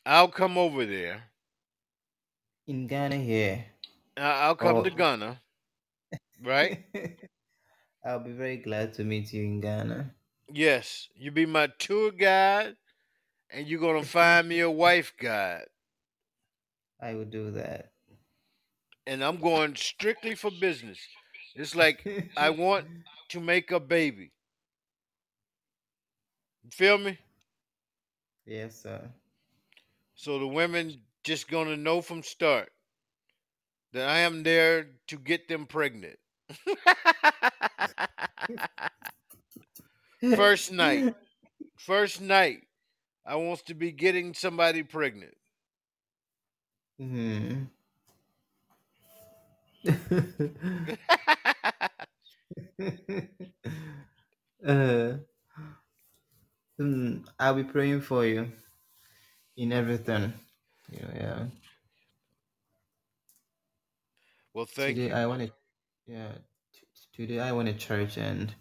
I'll 0.05 0.30
come 0.32 0.57
over 0.57 0.86
there. 0.86 1.32
In 2.67 2.86
Ghana 2.86 3.15
here, 3.17 3.65
I- 4.17 4.41
I'll 4.47 4.55
come 4.55 4.84
to 4.84 4.89
or 4.89 4.91
Ghana, 4.91 5.41
right? 6.41 6.86
I'll 8.03 8.21
be 8.23 8.32
very 8.32 8.57
glad 8.57 8.95
to 8.95 9.03
meet 9.03 9.32
you 9.34 9.43
in 9.43 9.61
Ghana. 9.61 10.15
Yes, 10.51 11.07
you 11.15 11.32
be 11.32 11.45
my 11.45 11.67
tour 11.67 12.11
guide, 12.11 12.75
and 13.49 13.67
you're 13.67 13.80
gonna 13.82 14.03
find 14.05 14.47
me 14.49 14.59
a 14.61 14.71
wife 14.71 15.15
guide. 15.17 15.67
I 17.00 17.14
would 17.16 17.32
do 17.32 17.52
that. 17.52 17.91
and 19.08 19.24
I'm 19.24 19.38
going 19.38 19.76
strictly 19.76 20.36
for 20.36 20.52
business. 20.52 21.00
It's 21.56 21.76
like 21.76 22.06
I 22.38 22.50
want 22.52 22.88
to 23.30 23.39
make 23.39 23.72
a 23.72 23.80
baby. 23.80 24.32
You 26.64 26.72
feel 26.72 26.98
me? 26.98 27.20
yes, 28.45 28.82
sir. 28.82 29.12
So 30.16 30.39
the 30.39 30.48
women 30.48 31.02
just 31.24 31.48
gonna 31.50 31.78
know 31.78 32.02
from 32.02 32.24
start 32.24 32.72
that 33.93 34.10
I 34.10 34.20
am 34.20 34.43
there 34.43 34.89
to 35.08 35.18
get 35.18 35.48
them 35.48 35.66
pregnant. 35.66 36.20
First 40.36 40.72
night. 40.72 41.16
First 41.78 42.22
night. 42.22 42.68
I 43.26 43.36
wants 43.36 43.64
to 43.64 43.76
be 43.76 43.91
getting 43.91 44.34
somebody 44.34 44.84
pregnant. 44.84 45.37
Hmm. 47.00 47.64
uh, 54.68 55.18
mm, 56.80 57.26
I'll 57.39 57.54
be 57.56 57.64
praying 57.64 58.02
for 58.02 58.26
you 58.26 58.52
in 59.58 59.72
everything. 59.74 60.34
Yeah, 60.91 61.12
yeah. 61.16 61.45
well, 64.54 64.66
thank 64.66 64.98
Today 64.98 65.08
you. 65.08 65.14
I 65.14 65.26
went 65.28 65.41
to 65.48 65.54
yeah. 66.08 66.32
t- 66.74 66.88
Today 67.14 67.39
I 67.39 67.52
went 67.52 67.70
to 67.70 67.76
church 67.76 68.18
and 68.18 68.54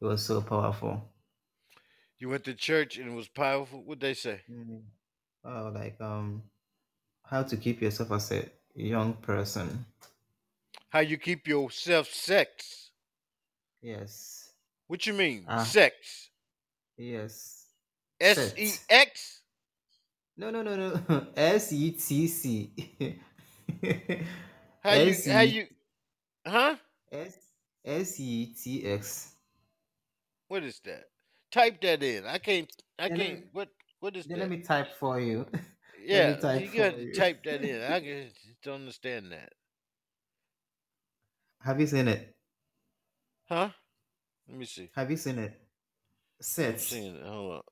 it 0.00 0.04
was 0.04 0.24
so 0.24 0.40
powerful. 0.42 1.02
You 2.18 2.28
went 2.30 2.44
to 2.44 2.54
church 2.54 2.98
and 2.98 3.08
it 3.10 3.14
was 3.14 3.28
powerful. 3.28 3.82
What'd 3.84 4.00
they 4.00 4.14
say? 4.14 4.42
Mm. 4.50 4.82
Oh, 5.44 5.72
like 5.74 6.00
um, 6.00 6.42
how 7.28 7.42
to 7.42 7.56
keep 7.56 7.82
yourself 7.82 8.12
as 8.12 8.32
a 8.32 8.48
young 8.74 9.14
person. 9.14 9.84
How 10.90 11.00
you 11.00 11.18
keep 11.18 11.46
yourself 11.46 12.08
sex. 12.08 12.90
Yes. 13.82 14.52
What 14.86 15.06
you 15.06 15.12
mean? 15.12 15.44
Ah, 15.48 15.64
Sex. 15.64 16.30
yes. 16.96 17.66
S 18.20 18.54
E 18.56 18.72
X. 18.88 19.42
No, 20.36 20.50
no, 20.50 20.62
no, 20.62 20.76
no. 20.76 21.26
S 21.36 21.72
E 21.72 21.90
T 21.92 22.26
C. 22.28 22.70
How 24.82 24.94
you 24.94 25.14
how 25.32 25.40
you 25.40 25.66
huh? 26.46 26.76
S 27.10 27.36
S 27.84 28.20
E 28.20 28.54
T 28.54 28.86
X. 28.86 29.34
What 30.48 30.62
is 30.62 30.80
that? 30.84 31.06
Type 31.50 31.80
that 31.80 32.02
in. 32.04 32.24
I 32.24 32.38
can't 32.38 32.70
I 32.98 33.08
Then 33.08 33.18
let 33.18 33.18
me 33.18 33.34
can't 33.34 33.46
what 33.52 33.68
what 34.00 34.16
is 34.16 34.26
then 34.26 34.38
let 34.38 34.50
me 34.50 34.60
type 34.60 34.94
for 34.98 35.20
you. 35.20 35.46
Yeah, 36.06 36.56
you 36.58 36.68
got 36.78 36.96
to 36.96 37.12
type 37.12 37.44
that 37.44 37.62
in. 37.62 37.82
I 37.82 38.00
can- 38.00 38.30
don't 38.62 38.74
understand 38.76 39.32
that. 39.32 39.52
Have 41.62 41.80
you 41.80 41.86
seen 41.86 42.08
it? 42.08 42.34
Huh? 43.48 43.70
Let 44.48 44.58
me 44.58 44.64
see. 44.66 44.90
Have 44.94 45.10
you 45.10 45.16
seen 45.16 45.38
it? 45.38 45.60
Sets. 46.40 46.86
seeing 46.86 47.16
it. 47.16 47.22
Hold 47.24 47.52
on. 47.54 47.62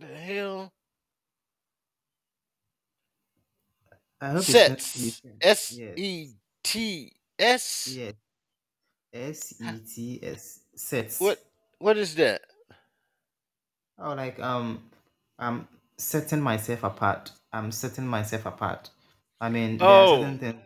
The 0.00 0.06
hell? 0.06 0.72
I 4.20 4.28
hope 4.30 4.38
it's 4.48 4.52
not 4.54 4.70
you 4.96 5.10
Sets. 5.10 5.22
S. 5.40 5.78
E 5.96 6.28
T 6.62 7.12
S. 7.38 7.88
Yes. 7.96 8.14
S 9.12 9.54
E 9.60 9.78
T 9.94 10.20
S. 10.22 10.60
Sets. 10.74 11.20
What 11.20 11.38
what 11.78 11.96
is 11.96 12.14
that? 12.16 12.42
Oh, 13.98 14.14
like 14.14 14.38
um, 14.40 14.82
I'm 15.38 15.68
setting 15.98 16.40
myself 16.40 16.84
apart. 16.84 17.32
I'm 17.52 17.72
setting 17.72 18.06
myself 18.06 18.46
apart. 18.46 18.90
I 19.40 19.48
mean, 19.50 19.78
there 19.78 19.88
are 19.88 20.06
certain 20.06 20.36
Oh, 20.36 20.38
things. 20.38 20.62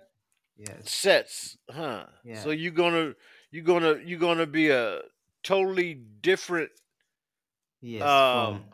Yes. 0.56 0.90
sets, 0.90 1.58
huh? 1.70 2.06
Yeah. 2.24 2.42
So 2.42 2.50
you're 2.50 2.72
gonna 2.72 3.14
you're 3.50 3.64
gonna 3.64 3.96
you're 4.04 4.20
gonna 4.20 4.46
be 4.46 4.70
a 4.70 5.00
totally 5.42 5.94
different 5.94 6.70
Yes. 7.80 8.02
um 8.02 8.30
From 8.32 8.64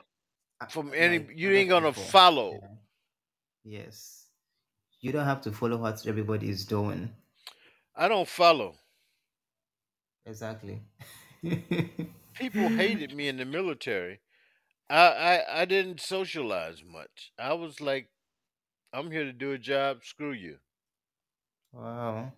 uh, 0.60 0.66
from 0.68 0.92
any 0.94 1.18
like 1.18 1.30
you 1.34 1.50
other 1.50 1.56
ain't 1.58 1.68
gonna 1.70 1.92
people. 1.92 2.02
follow. 2.02 2.60
Yeah. 2.62 2.68
Yes. 3.64 4.26
You 5.00 5.12
don't 5.12 5.26
have 5.26 5.42
to 5.42 5.52
follow 5.52 5.78
what 5.78 6.06
everybody 6.06 6.50
is 6.50 6.64
doing. 6.66 7.10
I 7.96 8.08
don't 8.08 8.28
follow. 8.28 8.76
Exactly. 10.26 10.82
People 12.34 12.68
hated 12.70 13.14
me 13.14 13.28
in 13.28 13.36
the 13.38 13.44
military. 13.46 14.20
I, 14.90 15.06
I 15.08 15.62
I 15.62 15.64
didn't 15.64 16.00
socialize 16.00 16.82
much. 16.84 17.32
I 17.38 17.54
was 17.54 17.80
like, 17.80 18.08
I'm 18.92 19.10
here 19.10 19.24
to 19.24 19.32
do 19.32 19.52
a 19.52 19.58
job. 19.58 20.04
Screw 20.04 20.32
you. 20.32 20.58
Wow. 21.72 22.32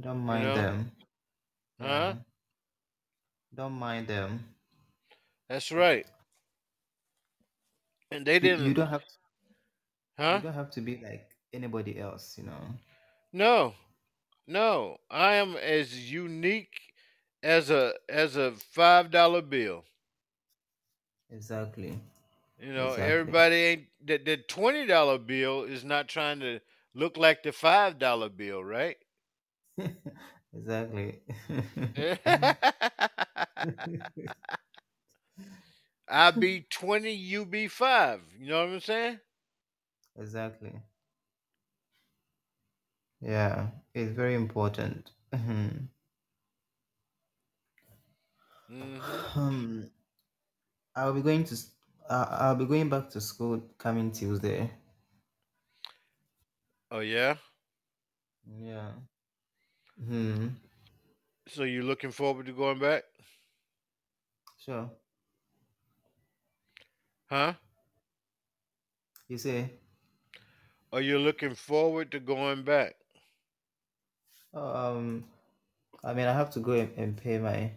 Don't 0.00 0.18
You 0.18 0.24
mind 0.24 0.44
know? 0.44 0.54
them. 0.54 0.92
Huh? 1.80 2.14
Yeah. 2.14 2.14
Don't 3.54 3.72
mind 3.74 4.08
them. 4.08 4.44
That's 5.48 5.70
right. 5.72 6.06
And 8.10 8.26
they 8.26 8.38
You, 8.42 8.50
you 8.50 8.56
didn't. 8.56 8.66
You 8.66 8.74
don't 8.74 8.88
have 8.88 9.02
you 10.18 10.24
Huh? 10.24 10.36
You 10.36 10.42
don't 10.42 10.54
have 10.54 10.70
to 10.72 10.80
be 10.80 10.96
like 10.98 11.30
anybody 11.52 11.98
else, 11.98 12.36
you 12.38 12.44
know. 12.44 12.60
No, 13.32 13.74
no. 14.46 14.98
I 15.10 15.34
am 15.34 15.56
as 15.56 16.10
unique 16.12 16.94
as 17.42 17.70
a 17.70 17.94
as 18.08 18.36
a 18.36 18.52
five 18.52 19.10
dollar 19.10 19.42
bill. 19.42 19.84
Exactly. 21.30 22.00
You 22.58 22.72
know, 22.72 22.94
Exactly. 22.94 22.94
everybody 22.94 23.54
ain't 23.56 23.86
that 24.06 24.24
the 24.24 24.36
twenty 24.36 24.86
dollar 24.86 25.18
bill 25.18 25.62
is 25.64 25.84
not 25.84 26.08
trying 26.08 26.40
to 26.40 26.60
look 26.94 27.16
like 27.16 27.42
the 27.42 27.52
five 27.52 27.98
dollar 27.98 28.28
bill, 28.28 28.62
right? 28.62 28.96
exactly. 30.54 31.20
I 36.08 36.30
be 36.30 36.62
twenty, 36.62 37.12
you 37.12 37.46
be 37.46 37.66
five. 37.68 38.22
You 38.38 38.48
know 38.48 38.64
what 38.66 38.74
I'm 38.74 38.80
saying? 38.80 39.20
exactly. 40.18 40.72
Yeah, 43.20 43.68
it's 43.94 44.12
very 44.12 44.34
important. 44.34 45.10
Mhm. 45.34 45.88
hmm 48.68 49.22
um, 49.36 49.90
I'll 50.94 51.12
be 51.14 51.22
going 51.22 51.44
to 51.44 51.54
s- 51.54 51.74
uh, 52.08 52.26
I'll 52.30 52.56
be 52.56 52.66
going 52.66 52.88
back 52.88 53.10
to 53.10 53.20
school 53.20 53.60
coming 53.78 54.12
Tuesday. 54.12 54.70
Oh 56.90 57.00
yeah. 57.00 57.36
Yeah. 58.58 58.92
Hmm. 59.98 60.48
So 61.48 61.64
you 61.64 61.82
looking 61.82 62.12
forward 62.12 62.46
to 62.46 62.52
going 62.52 62.78
back? 62.78 63.04
Sure. 64.56 64.90
Huh? 67.30 67.54
You 69.28 69.38
say? 69.38 69.80
Are 70.92 71.00
you 71.00 71.18
looking 71.18 71.56
forward 71.56 72.12
to 72.12 72.20
going 72.20 72.62
back? 72.62 72.94
Um, 74.54 75.24
I 76.04 76.14
mean, 76.14 76.26
I 76.26 76.32
have 76.32 76.50
to 76.52 76.60
go 76.60 76.72
and, 76.72 76.92
and 76.96 77.16
pay 77.16 77.38
my 77.38 77.72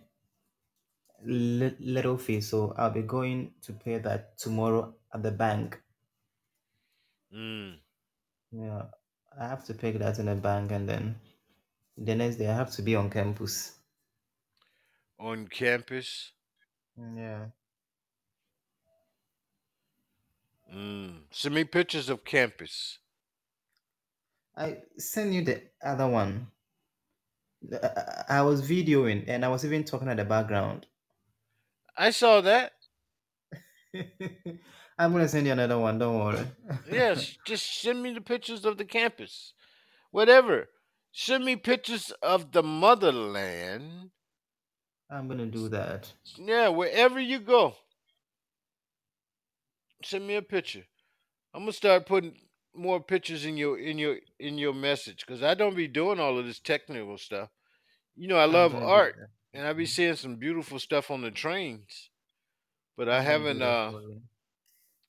li- 1.26 1.78
little 1.80 2.18
fee, 2.18 2.42
so 2.42 2.74
I'll 2.78 2.92
be 2.92 3.02
going 3.02 3.54
to 3.62 3.74
pay 3.74 3.98
that 4.00 4.38
tomorrow 4.38 4.96
at 5.14 5.24
the 5.24 5.32
bank. 5.32 5.82
Mm. 7.34 7.80
Yeah, 8.52 8.86
I 9.40 9.48
have 9.48 9.66
to 9.66 9.74
pay 9.74 9.92
that 9.92 10.20
in 10.20 10.28
the 10.28 10.36
bank, 10.36 10.72
and 10.72 10.88
then 10.88 11.20
the 11.98 12.16
next 12.16 12.38
day 12.38 12.50
I 12.50 12.56
have 12.56 12.72
to 12.72 12.82
be 12.82 12.96
on 12.96 13.10
campus. 13.10 13.80
On 15.18 15.48
campus? 15.48 16.34
Yeah. 16.98 17.50
Mm. 20.74 21.24
Send 21.32 21.56
me 21.56 21.64
pictures 21.64 22.10
of 22.10 22.26
campus. 22.26 23.00
I 24.56 24.82
send 24.98 25.36
you 25.36 25.44
the 25.44 25.70
other 25.82 26.08
one. 26.08 26.52
I 27.72 28.24
I 28.30 28.42
was 28.42 28.62
videoing 28.62 29.26
and 29.28 29.44
I 29.44 29.50
was 29.50 29.66
even 29.66 29.84
talking 29.84 30.08
at 30.08 30.18
the 30.18 30.26
background. 30.26 30.88
I 31.98 32.10
saw 32.12 32.42
that. 32.42 32.74
I'm 34.98 35.12
gonna 35.12 35.28
send 35.28 35.46
you 35.46 35.54
another 35.54 35.80
one. 35.80 36.00
Don't 36.00 36.20
worry. 36.20 36.46
Yes, 36.92 37.38
just 37.46 37.82
send 37.82 38.02
me 38.02 38.14
the 38.14 38.22
pictures 38.22 38.66
of 38.66 38.78
the 38.78 38.86
campus. 38.86 39.54
Whatever. 40.12 40.70
Send 41.12 41.46
me 41.46 41.56
pictures 41.56 42.12
of 42.22 42.52
the 42.52 42.64
motherland. 42.64 44.12
I'm 45.10 45.28
gonna 45.28 45.46
do 45.46 45.70
that. 45.70 46.12
Yeah, 46.38 46.70
wherever 46.70 47.20
you 47.20 47.40
go. 47.40 47.76
Send 50.04 50.28
me 50.28 50.36
a 50.36 50.42
picture. 50.42 50.86
I'm 51.54 51.62
gonna 51.62 51.74
start 51.74 52.06
putting 52.06 52.36
more 52.76 53.00
pictures 53.00 53.46
in 53.46 53.58
your 53.58 53.78
in 53.78 53.98
your 54.00 54.18
in 54.40 54.58
your 54.58 54.74
message 54.74 55.24
because 55.26 55.44
I 55.44 55.54
don't 55.54 55.76
be 55.76 55.88
doing 55.88 56.20
all 56.20 56.38
of 56.40 56.46
this 56.46 56.60
technical 56.60 57.18
stuff. 57.18 57.50
You 58.16 58.28
know, 58.28 58.38
I 58.38 58.46
love 58.46 58.76
art 58.76 59.16
that. 59.20 59.28
And 59.54 59.68
I 59.68 59.74
be 59.74 59.86
seeing 59.86 60.16
some 60.16 60.36
beautiful 60.36 60.80
stuff 60.80 61.12
on 61.12 61.22
the 61.22 61.32
trains, 61.32 62.10
but 62.98 63.08
I 63.10 63.22
I'm 63.22 63.26
gonna 63.26 63.46
do 63.46 63.56
haven't 63.56 63.62
uh 63.62 63.92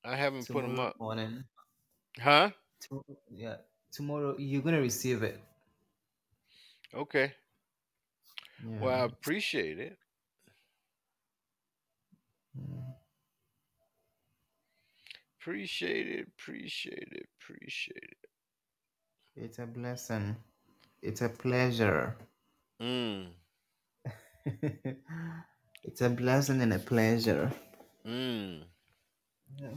I 0.04 0.16
haven't 0.16 0.48
put 0.48 0.62
them 0.62 0.78
up. 0.78 0.96
morning. 1.00 1.44
Huh? 2.20 2.50
Yeah, 3.30 3.56
tomorrow 3.92 4.36
you're 4.38 4.62
gonna 4.62 4.80
receive 4.80 5.22
it. 5.22 5.40
Okay. 6.94 7.32
Well, 8.80 8.94
I 8.94 9.04
appreciate 9.04 9.78
it. 9.78 9.98
Mm. 12.58 12.94
Appreciate 15.40 16.08
it. 16.08 16.28
Appreciate 16.38 17.08
it. 17.12 17.28
Appreciate 17.40 17.96
it. 18.02 18.28
It's 19.36 19.58
a 19.58 19.66
blessing. 19.66 20.36
It's 21.02 21.22
a 21.22 21.28
pleasure. 21.28 22.16
Mm. 22.80 23.28
it's 25.84 26.00
a 26.00 26.10
blessing 26.10 26.60
and 26.62 26.72
a 26.72 26.78
pleasure. 26.78 27.52
Mm. 28.04 28.64
Yeah. 29.60 29.70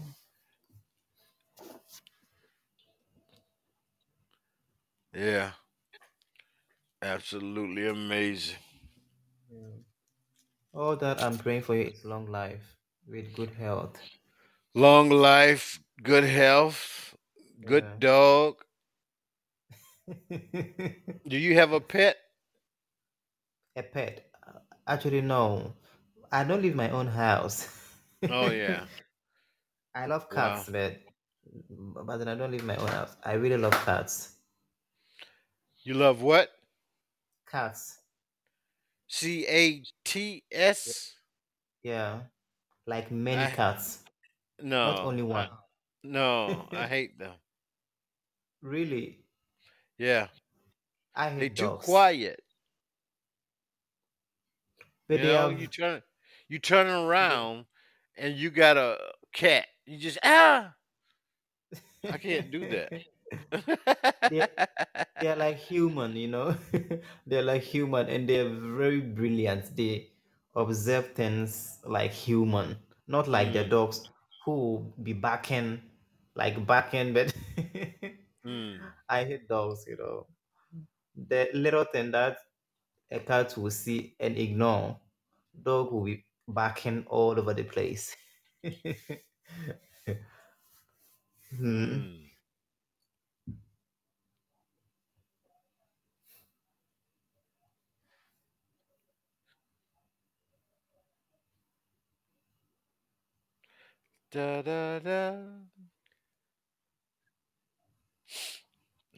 Yeah. 5.13 5.51
Absolutely 7.01 7.87
amazing. 7.87 8.57
Yeah. 9.49 9.81
All 10.73 10.95
that 10.97 11.21
I'm 11.21 11.37
praying 11.37 11.63
for 11.63 11.75
you 11.75 11.83
is 11.83 12.05
long 12.05 12.27
life 12.27 12.77
with 13.07 13.33
good 13.33 13.51
health. 13.51 13.99
Long 14.75 15.09
life, 15.09 15.81
good 16.01 16.23
health, 16.23 17.15
good 17.65 17.85
Yeah. 17.85 17.99
dog. 17.99 18.63
Do 21.27 21.37
you 21.37 21.53
have 21.55 21.73
a 21.73 21.79
pet? 21.79 22.17
a 23.75 23.83
pet? 23.83 24.26
Actually, 24.87 25.21
no. 25.21 25.75
I 26.31 26.43
don't 26.43 26.61
leave 26.63 26.75
my 26.75 26.89
own 26.89 27.07
house. 27.07 27.67
Oh 28.29 28.49
yeah. 28.49 28.87
I 29.95 30.05
love 30.05 30.29
Wow. 30.29 30.29
cats, 30.29 30.69
but 30.69 31.01
but 31.69 32.17
then 32.17 32.27
I 32.27 32.35
don't 32.35 32.51
leave 32.51 32.63
my 32.63 32.75
own 32.77 32.87
house. 32.87 33.15
I 33.23 33.33
really 33.33 33.57
love 33.57 33.73
cats. 33.85 34.37
You 35.83 35.95
love 35.95 36.21
what? 36.21 36.51
Cats. 37.47 38.03
C 39.09 39.45
A 39.47 39.83
T 40.05 40.45
S? 40.49 41.15
Yeah. 41.83 42.27
Like 42.87 43.11
many 43.11 43.47
I 43.47 43.47
cats. 43.47 44.03
no. 44.61 44.77
Not 44.83 45.03
only 45.03 45.23
I, 45.31 45.47
one. 45.47 45.49
no, 46.03 46.69
I 46.73 46.87
hate 46.87 47.19
them. 47.19 47.35
Really. 48.61 49.25
Yeah. 49.97 50.29
I 51.15 51.29
They 51.39 51.49
hate 51.49 51.55
too 51.55 51.69
dogs. 51.69 51.71
quiet. 51.71 52.43
You 55.09 55.17
they 55.17 55.21
know, 55.21 55.49
you 55.49 55.67
turn 55.67 56.01
you 56.47 56.59
turn 56.59 56.87
around 56.87 57.65
and 58.17 58.35
you 58.35 58.49
got 58.49 58.77
a 58.77 58.97
cat. 59.33 59.67
You 59.85 59.97
just 59.99 60.19
ah 60.23 60.73
I 62.09 62.17
can't 62.17 62.51
do 62.51 62.65
that. 62.67 62.91
they 64.29 64.47
they 65.19 65.27
are 65.27 65.35
like 65.35 65.57
human, 65.57 66.15
you 66.15 66.27
know. 66.27 66.55
they're 67.27 67.43
like 67.43 67.63
human 67.63 68.07
and 68.09 68.27
they're 68.29 68.49
very 68.49 69.01
brilliant. 69.01 69.75
They 69.75 70.11
observe 70.55 71.13
things 71.13 71.79
like 71.85 72.11
human, 72.11 72.77
not 73.07 73.27
like 73.27 73.53
the 73.53 73.63
mm, 73.63 73.69
dogs 73.69 74.01
who 74.45 74.93
be 75.01 75.13
barking 75.13 75.81
like 76.35 76.65
barking, 76.65 77.13
but 77.13 77.33
mm. 78.45 78.93
I 79.09 79.23
hate 79.25 79.47
dogs, 79.47 79.85
you 79.87 79.97
know. 79.97 80.27
The 81.15 81.49
little 81.53 81.85
thing 81.85 82.11
that 82.11 82.39
a 83.11 83.19
cat 83.19 83.57
will 83.57 83.71
see 83.71 84.15
and 84.19 84.37
ignore, 84.37 84.99
dog 85.63 85.91
will 85.91 86.03
be 86.05 86.25
barking 86.47 87.05
all 87.09 87.39
over 87.39 87.53
the 87.53 87.63
place. 87.63 88.15
Hmm. 91.51 91.93
Mm. 91.93 92.27
Da 104.31 104.61
da 104.63 104.99
da. 105.03 105.19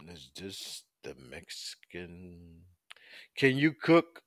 Is 0.08 0.32
this 0.36 0.84
the 1.04 1.14
Mexican? 1.14 2.66
Can 3.40 3.58
you 3.58 3.74
cook? 3.74 4.22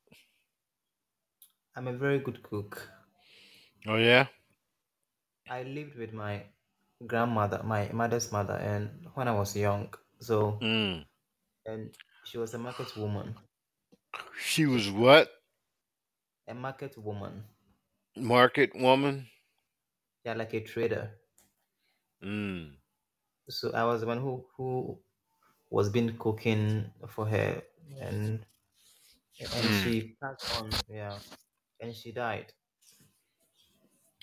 I'm 1.77 1.87
a 1.87 1.93
very 1.93 2.19
good 2.19 2.43
cook. 2.43 2.91
Oh 3.87 3.97
yeah. 3.97 4.27
I 5.49 5.63
lived 5.63 5.95
with 5.97 6.13
my 6.13 6.47
grandmother, 7.07 7.63
my 7.63 7.93
mother's 7.93 8.33
mother, 8.33 8.55
and 8.57 9.09
when 9.15 9.29
I 9.29 9.33
was 9.39 9.57
young, 9.57 9.95
so 10.21 10.63
Mm. 10.63 11.05
and 11.67 11.91
she 12.25 12.39
was 12.39 12.55
a 12.55 12.59
market 12.59 12.97
woman, 12.97 13.35
She 14.39 14.67
was 14.67 14.91
what? 14.91 15.31
a 16.47 16.55
market 16.55 16.97
woman, 16.99 17.45
Market 18.17 18.75
woman. 18.75 19.29
yeah, 20.25 20.35
like 20.35 20.55
a 20.55 20.61
trader. 20.61 21.13
Mm. 22.23 22.79
So 23.49 23.71
I 23.73 23.85
was 23.85 24.01
the 24.01 24.09
one 24.09 24.19
who 24.21 24.47
who 24.57 25.01
was 25.71 25.91
been 25.91 26.19
cooking 26.19 26.93
for 27.09 27.27
her, 27.27 27.63
and 28.01 28.45
and 29.53 29.72
Mm. 29.72 29.72
she 29.72 30.16
passed 30.22 30.49
on, 30.51 30.83
yeah, 30.89 31.20
and 31.80 31.95
she 31.97 32.12
died. 32.12 32.53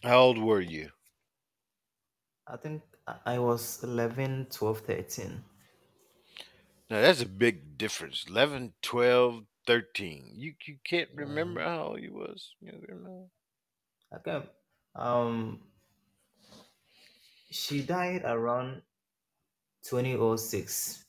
How 0.03 0.20
old 0.20 0.38
were 0.39 0.60
you? 0.60 0.91
I 2.45 2.57
think 2.57 2.84
I 3.26 3.39
was 3.39 3.82
11, 3.82 4.47
12, 4.47 4.82
13. 4.82 5.45
Now 6.89 7.01
that's 7.01 7.22
a 7.22 7.26
big 7.26 7.78
difference. 7.78 8.26
11, 8.28 8.74
12, 8.84 9.45
13. 9.66 10.34
You 10.36 10.53
you 10.68 10.78
can't 10.84 11.10
remember 11.16 11.64
how 11.64 11.84
old 11.93 12.01
you 12.01 12.14
was? 12.14 12.55
that? 12.62 13.30
I 14.12 14.20
can 14.20 14.49
um 14.95 15.72
she 17.51 17.84
died 17.86 18.24
around 18.26 18.82
2006. 19.84 21.05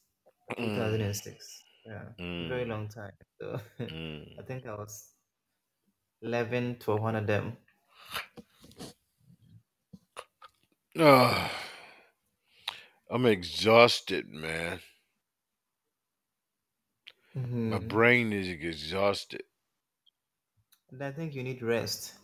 Mm. 0.59 1.21
2006. 1.23 1.65
Yeah, 1.87 2.13
very 2.41 2.65
Mm. 2.65 2.67
long 2.67 2.89
time. 2.89 3.13
So 3.41 3.61
I 3.81 3.91
Mm. 3.91 4.47
think 4.47 4.67
I 4.67 4.75
was 4.75 5.15
11, 6.23 6.79
12, 6.81 7.03
one 7.03 7.17
of 7.17 7.27
them. 7.27 7.57
Ah, 10.99 11.51
I'm 13.11 13.27
exhausted, 13.27 14.31
man. 14.31 14.81
My 17.65 17.79
hmm 17.79 17.79
brain 17.79 18.35
is 18.35 18.49
exhausted. 18.49 19.45
And 20.93 21.03
I 21.03 21.11
think 21.11 21.35
you 21.35 21.43
need 21.43 21.63
rest. 21.63 22.15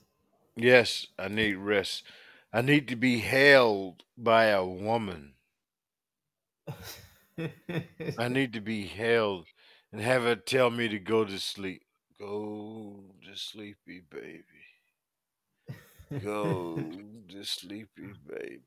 Yes, 0.59 1.07
I 1.19 1.29
need 1.29 1.55
rest. 1.55 2.05
I 2.53 2.61
need 2.61 2.89
to 2.89 2.97
be 2.97 3.21
held 3.21 4.05
by 4.19 4.47
a 4.47 4.67
woman. 4.67 5.37
I 8.19 8.29
need 8.29 8.53
to 8.53 8.61
be 8.61 8.89
held 8.89 9.49
and 9.97 10.05
have 10.05 10.25
her 10.25 10.37
tell 10.37 10.69
me 10.69 10.89
to 10.89 10.99
go 10.99 11.25
to 11.25 11.39
sleep. 11.39 11.83
Go 12.21 12.97
to 13.25 13.35
sleepy 13.35 14.03
baby. 14.11 14.45
Go 16.23 16.77
to 17.31 17.45
sleepy 17.45 18.13
baby. 18.29 18.61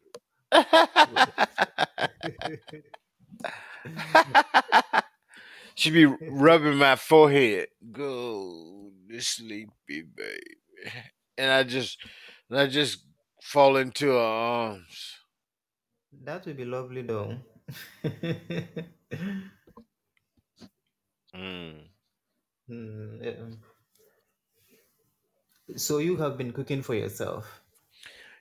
she 5.75 5.91
be 5.91 6.05
rubbing 6.05 6.77
my 6.77 6.95
forehead. 6.95 7.67
Go 7.91 8.89
to 9.07 9.21
sleepy 9.21 10.01
baby. 10.01 10.57
And 11.37 11.51
I 11.51 11.61
just 11.61 11.99
and 12.49 12.57
I 12.57 12.65
just 12.65 13.05
fall 13.39 13.77
into 13.77 14.13
her 14.13 14.17
arms. 14.17 15.13
That 16.23 16.47
would 16.47 16.57
be 16.57 16.65
lovely 16.65 17.03
though. 17.03 17.37
Mm. 21.35 21.89
Yeah. 22.69 23.33
So 25.75 25.99
you 25.99 26.17
have 26.17 26.37
been 26.37 26.51
cooking 26.51 26.81
for 26.81 26.95
yourself. 26.95 27.61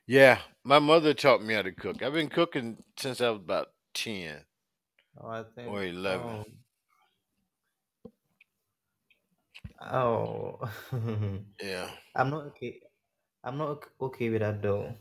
Yeah, 0.06 0.38
my 0.64 0.78
mother 0.78 1.12
taught 1.12 1.42
me 1.42 1.54
how 1.54 1.62
to 1.62 1.72
cook. 1.72 2.02
I've 2.02 2.14
been 2.14 2.30
cooking 2.30 2.82
since 2.96 3.20
I 3.20 3.30
was 3.30 3.40
about 3.40 3.68
10 3.94 4.44
Oh, 5.20 5.28
I 5.28 5.42
think. 5.54 5.68
or 5.68 5.84
11. 5.84 6.44
Oh, 9.82 10.60
oh. 10.62 10.70
Yeah. 11.62 11.90
I'm 12.16 12.30
not 12.30 12.44
okay. 12.46 12.80
I'm 13.44 13.58
not 13.58 13.68
ok- 13.68 13.90
okay 14.00 14.30
with 14.30 14.40
that 14.40 14.62
though. 14.62 14.94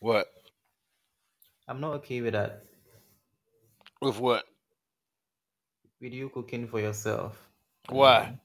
What? 0.00 0.26
I'm 1.66 1.80
not 1.80 1.94
okay 1.94 2.20
with 2.20 2.34
that. 2.34 2.64
With 4.00 4.18
what? 4.18 4.44
With 6.00 6.12
you 6.12 6.28
cooking 6.28 6.68
for 6.68 6.80
yourself. 6.80 7.36
Why? 7.88 8.38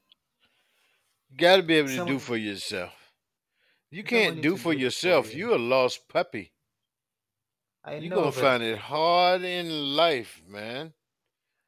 You 1.29 1.37
got 1.37 1.57
to 1.57 1.63
be 1.63 1.75
able 1.75 1.89
to 1.89 2.05
do 2.05 2.19
for 2.19 2.37
yourself. 2.37 2.93
You 3.91 4.03
can't 4.03 4.41
do 4.41 4.55
for 4.55 4.55
do 4.55 4.55
it 4.55 4.59
for 4.59 4.73
yourself. 4.73 5.33
you. 5.33 5.47
You're 5.47 5.55
a 5.55 5.59
lost 5.59 6.07
puppy. 6.09 6.53
I 7.83 7.95
You're 7.97 8.09
know, 8.09 8.15
going 8.21 8.31
to 8.31 8.37
but 8.37 8.41
find 8.41 8.63
it 8.63 8.77
hard 8.77 9.43
in 9.43 9.95
life, 9.95 10.41
man. 10.47 10.93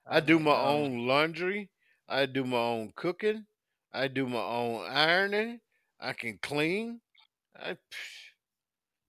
I 0.07 0.19
do 0.21 0.39
my 0.39 0.51
um, 0.51 0.67
own 0.67 1.07
laundry. 1.07 1.69
I 2.07 2.25
do 2.25 2.43
my 2.45 2.57
own 2.57 2.93
cooking. 2.95 3.45
I 3.93 4.07
do 4.07 4.27
my 4.27 4.41
own 4.41 4.85
ironing. 4.89 5.59
I 5.99 6.13
can 6.13 6.39
clean. 6.41 7.01
I, 7.59 7.77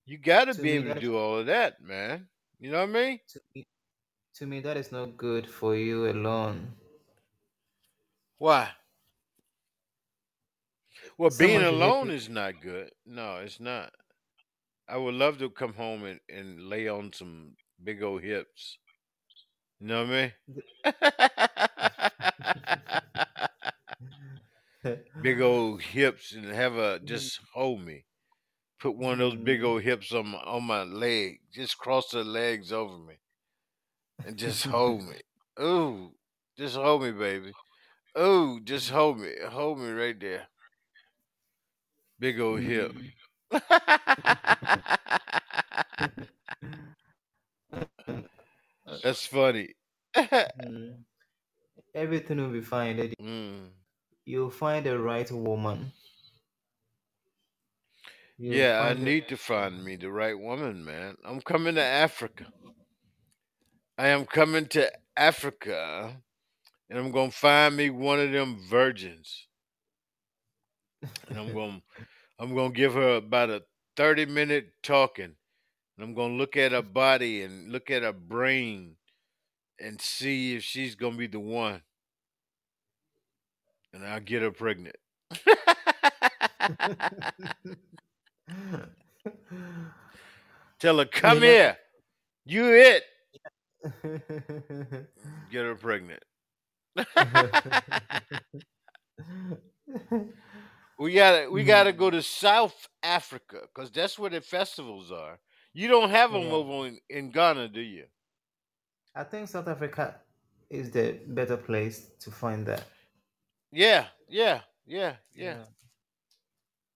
you 0.07 0.19
got 0.19 0.47
to 0.47 0.55
to 0.55 0.63
be 0.63 0.73
me 0.73 0.77
able 0.79 0.95
to 0.95 1.01
do 1.01 1.17
all 1.17 1.39
of 1.39 1.47
that, 1.47 1.81
man. 1.83 2.29
You 2.59 2.71
know 2.71 2.81
what 2.81 2.91
I 2.91 2.93
mean? 2.93 3.21
to 3.29 3.41
me, 3.55 3.67
to 4.37 4.47
me 4.47 4.61
that 4.61 4.77
is 4.77 4.93
not 4.93 5.17
good 5.17 5.49
for 5.51 5.75
you 5.75 6.09
alone. 6.09 6.77
Why? 8.39 8.73
Well, 11.19 11.29
being 11.31 11.61
Someone 11.61 11.67
should 11.67 11.81
help 11.81 12.03
alone 12.03 12.09
you. 12.09 12.11
is 12.11 12.29
not 12.29 12.61
good. 12.61 12.91
No, 13.05 13.37
it's 13.37 13.61
not. 13.61 13.93
I 14.89 14.99
would 14.99 15.15
love 15.15 15.39
to 15.39 15.51
come 15.51 15.75
home 15.75 16.05
and, 16.05 16.21
and 16.29 16.69
lay 16.69 16.89
on 16.89 17.13
some 17.13 17.57
big 17.83 18.03
old 18.03 18.23
hips. 18.23 18.79
You 19.81 19.87
know 19.87 20.05
what 20.05 20.11
I 20.13 20.23
mean? 20.23 20.33
big 25.21 25.41
old 25.41 25.83
hips 25.83 26.33
and 26.33 26.47
have 26.47 26.73
her 26.75 26.99
just 26.99 27.41
hold 27.55 27.81
me. 27.81 28.07
Put 28.81 28.97
one 28.97 29.15
of 29.15 29.19
those 29.19 29.37
big 29.37 29.63
Hmm. 29.63 29.65
old 29.65 29.83
hips 29.83 30.13
on 30.13 30.29
my 30.29 30.39
on 30.39 30.65
my 30.65 30.83
leg. 30.85 31.41
Just 31.53 31.79
cross 31.79 32.11
the 32.11 32.25
legs 32.25 32.73
over 32.73 32.99
me 32.99 33.17
and 34.25 34.37
just 34.37 34.65
hold 34.67 35.03
me. 35.05 35.17
Ooh, 35.61 36.11
just 36.59 36.77
hold 36.77 37.03
me, 37.03 37.13
baby. 37.13 37.53
Ooh, 38.19 38.61
just 38.65 38.91
hold 38.91 39.21
me. 39.21 39.33
Hold 39.49 39.81
me 39.81 39.91
right 39.91 40.21
there. 40.21 40.49
Big 42.21 42.41
old 42.41 42.61
hip. 42.61 42.93
That's 49.03 49.27
funny. 49.27 49.71
Everything 51.95 52.39
will 52.39 52.51
be 52.51 52.63
fine, 52.63 52.97
Daddy. 52.97 53.15
mm. 53.23 53.69
You'll 54.27 54.51
find 54.51 54.87
the 54.87 54.99
right 54.99 55.31
woman. 55.31 55.93
You'll 58.39 58.57
Yeah, 58.57 58.83
I 58.85 58.89
find 58.89 59.01
the 59.03 59.05
need 59.05 59.29
to 59.29 59.37
find 59.37 59.85
me 59.85 59.97
the 59.97 60.11
right 60.11 60.39
woman, 60.39 60.85
man. 60.85 61.17
I'm 61.25 61.41
coming 61.43 61.75
to 61.77 61.83
Africa. 61.83 62.47
I 63.99 64.09
am 64.09 64.27
coming 64.27 64.67
to 64.69 64.93
Africa 65.17 66.21
and 66.91 66.99
I'm 66.99 67.11
gonna 67.11 67.31
find 67.31 67.77
me 67.77 67.89
one 67.91 68.21
of 68.21 68.31
them 68.31 68.59
virgins. 68.69 69.47
And 71.29 71.39
I'm 71.39 71.55
gonna 71.55 71.81
I'm 72.39 72.55
gonna 72.55 72.75
give 72.75 72.95
her 72.95 73.17
about 73.17 73.51
a 73.51 73.63
30 73.97 74.27
minute 74.27 74.69
talking. 74.83 75.35
And 75.97 76.05
I'm 76.05 76.15
gonna 76.15 76.35
look 76.35 76.57
at 76.57 76.73
her 76.73 76.83
body 76.83 77.43
and 77.43 77.73
look 77.73 77.91
at 77.91 78.03
her 78.03 78.13
brain 78.13 78.97
and 79.81 80.01
see 80.01 80.55
if 80.57 80.63
she's 80.63 80.95
gonna 80.95 81.17
be 81.17 81.27
the 81.27 81.41
one. 81.41 81.81
And 83.95 84.05
I'll 84.05 84.21
get 84.21 84.43
her 84.43 84.51
pregnant. 84.51 84.97
Tell 90.79 90.99
her, 90.99 91.07
come 91.07 91.41
here. 91.41 91.79
You 92.45 92.67
it. 92.75 93.03
Get 95.49 95.65
her 95.65 95.77
pregnant. 95.77 96.23
we 100.99 101.15
gotta 101.15 101.51
we 101.51 101.65
gotta 101.65 101.93
go 101.93 102.09
Hmm. 102.09 102.11
to 102.11 102.23
South 102.23 102.89
Africa 103.03 103.63
because 103.75 103.91
that's 103.93 104.19
where 104.19 104.31
the 104.31 104.41
festivals 104.41 105.13
are. 105.13 105.39
You 105.75 105.89
don't 105.89 106.11
have 106.11 106.33
them 106.33 106.45
yeah, 106.45 106.53
over 106.53 106.89
in, 106.89 106.99
in 107.11 107.31
Ghana, 107.31 107.69
do 107.69 107.81
you? 107.81 108.05
I 109.15 109.25
think 109.25 109.49
South 109.49 109.69
Africa 109.69 110.17
is 110.71 110.91
the 110.93 111.21
better 111.29 111.57
place 111.57 112.11
to 112.21 112.31
find 112.31 112.67
that. 112.67 112.85
Yeah, 113.73 114.07
yeah, 114.29 114.63
yeah, 114.87 115.17
yeah. 115.35 115.57
Yeah, 115.57 115.65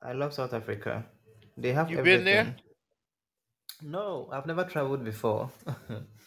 I 0.03 0.13
love 0.13 0.35
South 0.35 0.55
Africa. 0.55 1.05
They 1.57 1.73
have 1.73 1.91
You 1.91 1.99
been 1.99 2.25
there? 2.25 2.49
everything. 2.49 2.57
No, 3.83 4.29
I've 4.33 4.47
never 4.47 4.65
traveled 4.65 5.05
before. 5.05 5.51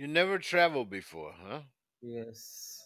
You 0.00 0.08
never 0.08 0.40
traveled 0.40 0.88
before, 0.90 1.34
huh? 1.34 1.64
yes. 2.02 2.82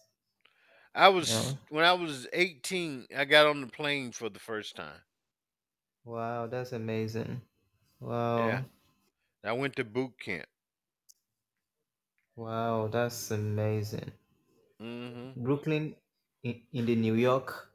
I 0.93 1.07
Yeah. 1.23 1.45
was 1.47 1.57
when 1.69 1.85
I 1.85 1.93
was 1.93 2.27
18, 2.33 3.07
I 3.15 3.27
got 3.27 3.47
on 3.47 3.61
the 3.61 3.69
plane 3.69 4.11
for 4.11 4.29
the 4.29 4.41
first 4.41 4.75
time. 4.75 5.03
Wow, 6.05 6.47
that's 6.47 6.73
amazing. 6.73 7.43
Yeah. 8.37 8.63
Wow. 8.63 8.71
I 9.45 9.53
went 9.53 9.77
to 9.77 9.85
boot 9.85 10.21
camp. 10.21 10.49
Wow, 12.37 12.87
that's 12.87 13.33
amazing. 13.33 14.13
hmm 14.79 15.35
Brooklyn 15.37 15.95
in, 16.43 16.67
in 16.73 16.87
the 16.87 16.97
New 16.97 17.15
York. 17.15 17.71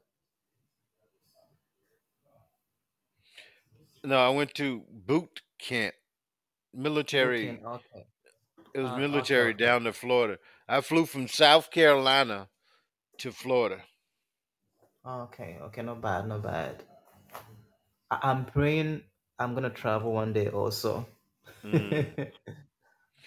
No, 4.04 4.18
I 4.18 4.28
went 4.28 4.54
to 4.56 4.80
boot 4.90 5.40
camp, 5.58 5.94
Brooklyn, 7.14 7.60
military. 7.62 7.64
okay. 7.64 8.09
It 8.74 8.80
was 8.80 8.92
Uh, 8.92 8.94
military 8.94 9.54
okay. 9.54 9.54
down 9.54 9.84
to 9.84 9.92
Florida. 9.92 10.38
I 10.68 10.80
flew 10.82 11.06
from 11.06 11.28
South 11.28 11.70
Carolina 11.70 12.48
to 13.18 13.32
Florida. 13.32 13.82
Okay, 15.06 15.58
okay, 15.62 15.82
not 15.82 16.00
bad, 16.02 16.28
not 16.28 16.42
bad. 16.42 16.84
I, 18.10 18.18
I'm 18.22 18.46
praying 18.46 19.02
I'm 19.38 19.54
gonna 19.54 19.70
travel 19.70 20.12
one 20.12 20.32
day 20.32 20.48
also. 20.48 21.06
Mm. 21.64 22.06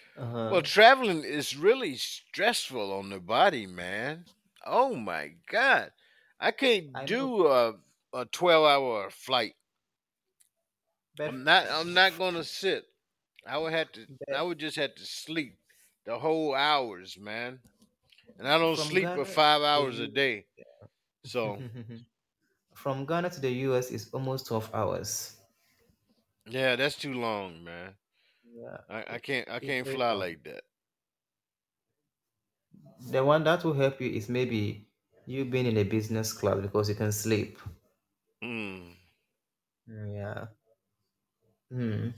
uh-huh. 0.17 0.51
Well, 0.51 0.61
traveling 0.63 1.23
is 1.23 1.57
really 1.57 1.95
stressful 1.97 2.93
on 2.93 3.09
the 3.09 3.19
body, 3.19 3.67
man. 3.67 4.25
Oh 4.65 4.95
my 4.95 5.31
God. 5.51 5.91
I 6.39 6.51
can't 6.51 6.87
I 6.95 7.07
know, 7.07 7.31
do 7.35 7.47
a, 7.47 7.75
a 8.13 8.25
12 8.25 8.65
hour 8.67 9.09
flight. 9.11 9.55
but 11.17 11.35
I'm 11.35 11.43
not 11.43 11.67
I'm 11.71 11.93
not 11.93 12.17
gonna 12.17 12.43
sit. 12.43 12.85
I 13.45 13.57
would 13.57 13.73
have 13.73 13.91
to 13.93 14.07
I 14.33 14.41
would 14.43 14.59
just 14.59 14.75
have 14.77 14.95
to 14.95 15.05
sleep 15.05 15.59
the 16.05 16.19
whole 16.19 16.55
hours, 16.55 17.17
man. 17.17 17.61
And 18.39 18.47
I 18.47 18.57
don't 18.59 18.75
from 18.75 18.97
sleep 18.97 19.15
Ghana 19.15 19.25
five 19.25 19.63
hours 19.63 19.99
a 19.99 20.07
day. 20.09 20.47
So 21.25 21.65
from 22.75 23.05
Ghana 23.07 23.31
to 23.31 23.39
the 23.41 23.49
US 23.65 23.89
is 23.89 24.11
almost 24.13 24.45
12 24.45 24.69
hours. 24.75 25.37
yeah, 26.45 26.75
that's 26.75 26.97
too 26.97 27.13
long, 27.13 27.63
man. 27.63 27.95
Yeah, 28.45 28.81
I, 28.89 29.15
I 29.15 29.19
can't 29.19 29.49
I 29.49 29.59
it's 29.61 29.61
can't 29.61 29.87
very 29.87 29.87
fly 29.87 30.11
long. 30.11 30.13
like 30.13 30.43
that. 30.45 30.63
The 33.11 33.23
one 33.23 33.43
that 33.43 33.63
will 33.63 33.73
help 33.75 34.01
you 34.01 34.09
is 34.09 34.27
maybe 34.29 34.89
you 35.27 35.45
being 35.45 35.67
in 35.67 35.77
a 35.77 35.83
business 35.83 36.33
class 36.33 36.59
because 36.59 36.89
you 36.89 36.95
can 36.95 37.11
sleep. 37.11 37.59
Mm. 38.43 38.93
Yeah. 39.87 40.47
Hmm. 41.69 42.13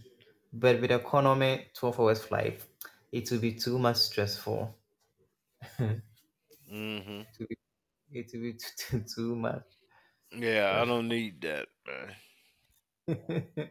But 0.55 0.81
with 0.81 0.91
economy 0.91 1.69
12 1.75 1.99
hours 1.99 2.23
flight, 2.23 2.65
it 3.11 3.29
will 3.31 3.39
be 3.39 3.53
too 3.53 3.77
much 3.79 3.97
stressful. 3.97 4.75
it 5.79 6.03
hmm 6.69 7.23
will 7.39 7.47
be, 7.49 7.57
it 8.11 8.31
will 8.33 8.41
be 8.41 8.53
too, 8.77 9.03
too 9.15 9.35
much 9.35 9.63
Yeah, 10.31 10.79
I 10.81 10.85
don't 10.85 11.07
need 11.07 11.41
that, 11.41 11.67
man. 11.87 12.15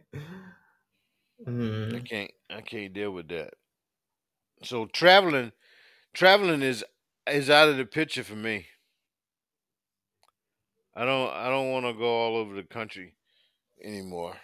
I 1.91 1.99
can't 1.99 2.31
I 2.49 2.61
can't 2.61 2.93
deal 2.93 3.09
with 3.11 3.27
that. 3.29 3.55
So 4.63 4.85
traveling 4.87 5.53
traveling 6.13 6.61
is 6.63 6.85
is 7.27 7.49
out 7.49 7.69
of 7.69 7.77
the 7.77 7.85
picture 7.85 8.23
for 8.23 8.35
me. 8.35 8.67
I 10.95 11.05
don't 11.05 11.29
I 11.29 11.47
don't 11.49 11.71
want 11.71 11.85
to 11.85 11.93
go 11.93 12.07
all 12.09 12.35
over 12.37 12.55
the 12.55 12.63
country 12.63 13.15
anymore. 13.83 14.39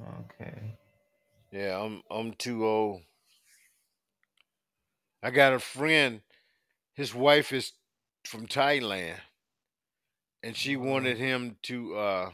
Okay. 0.00 0.76
Yeah, 1.52 1.80
I'm 1.80 2.02
I'm 2.10 2.34
too 2.34 2.66
old. 2.66 3.02
I 5.22 5.30
got 5.30 5.52
a 5.52 5.60
friend. 5.60 6.22
His 6.94 7.14
wife 7.14 7.52
is 7.52 7.72
from 8.24 8.46
Thailand, 8.48 9.20
and 10.42 10.56
she 10.56 10.76
wanted 10.76 11.18
him 11.18 11.56
to 11.62 11.96
uh, 11.96 12.30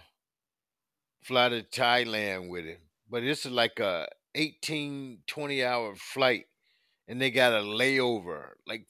fly 1.22 1.48
to 1.48 1.62
Thailand 1.62 2.48
with 2.48 2.64
him. 2.64 2.78
But 3.10 3.22
it's 3.24 3.46
like 3.46 3.80
a 3.80 4.08
18 4.34 5.18
20 5.26 5.64
hour 5.64 5.94
flight, 5.96 6.46
and 7.08 7.20
they 7.20 7.30
got 7.30 7.52
a 7.52 7.62
layover, 7.62 8.50
like 8.66 8.86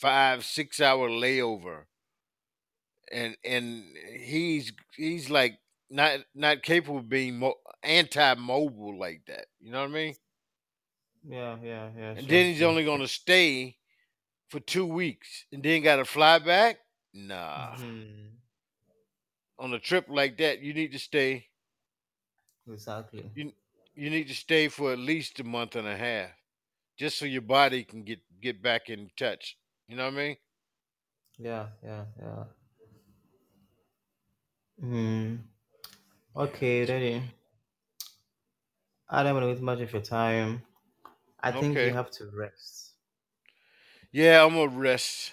five 0.00 0.44
six 0.44 0.80
hour 0.80 1.08
layover, 1.08 1.84
and 3.12 3.36
and 3.44 3.84
he's 4.20 4.72
he's 4.96 5.30
like 5.30 5.58
not 5.94 6.20
not 6.34 6.62
capable 6.62 6.98
of 6.98 7.08
being 7.08 7.38
mo- 7.38 7.60
anti-mobile 7.82 8.98
like 8.98 9.26
that. 9.26 9.46
You 9.60 9.72
know 9.72 9.80
what 9.82 9.90
I 9.90 9.94
mean? 9.94 10.16
Yeah, 11.24 11.56
yeah, 11.62 11.90
yeah, 11.96 12.16
And 12.16 12.28
sure, 12.28 12.28
then 12.28 12.46
he's 12.52 12.62
sure, 12.62 12.62
only 12.62 12.84
gonna 12.84 13.08
stay 13.08 13.78
for 14.48 14.60
two 14.60 14.86
weeks, 14.86 15.46
and 15.52 15.62
then 15.62 15.82
got 15.82 15.96
to 15.96 16.04
fly 16.04 16.38
back. 16.38 16.78
Nah, 17.14 17.76
hmm 17.76 18.38
on 19.58 19.72
a 19.74 19.78
trip 19.80 20.06
like 20.08 20.36
that, 20.38 20.60
you 20.60 20.72
need 20.74 20.92
to 20.92 20.98
stay. 20.98 21.48
Exactly. 22.66 23.30
You 23.34 23.52
you 23.94 24.10
need 24.10 24.28
to 24.28 24.34
stay 24.34 24.68
for 24.68 24.92
at 24.92 24.98
least 24.98 25.38
a 25.40 25.44
month 25.44 25.76
and 25.76 25.86
a 25.86 25.96
half. 25.96 26.30
just 26.96 27.18
so 27.18 27.24
your 27.26 27.42
body 27.42 27.84
can 27.84 28.04
get 28.04 28.20
get 28.40 28.62
back 28.62 28.88
in 28.90 29.10
touch. 29.16 29.58
You 29.88 29.96
know 29.96 30.06
what 30.06 30.14
I 30.14 30.16
mean? 30.16 30.36
Yeah, 31.38 31.68
yeah, 31.82 32.04
yeah. 32.18 32.44
Hmm. 34.80 35.36
Okay, 36.36 36.84
Daddy. 36.86 37.22
I 39.08 39.22
don't 39.22 39.32
want 39.34 39.44
to 39.44 39.48
waste 39.48 39.62
much 39.62 39.80
of 39.80 39.92
your 39.94 40.02
time. 40.02 40.62
I 41.40 41.52
think 41.52 41.82
you 41.82 41.90
Okay. 41.90 41.94
have 41.94 42.10
to 42.12 42.26
rest. 42.30 42.94
Yeah, 44.12 44.44
I'm 44.44 44.54
gonna 44.54 44.68
rest. 44.68 45.32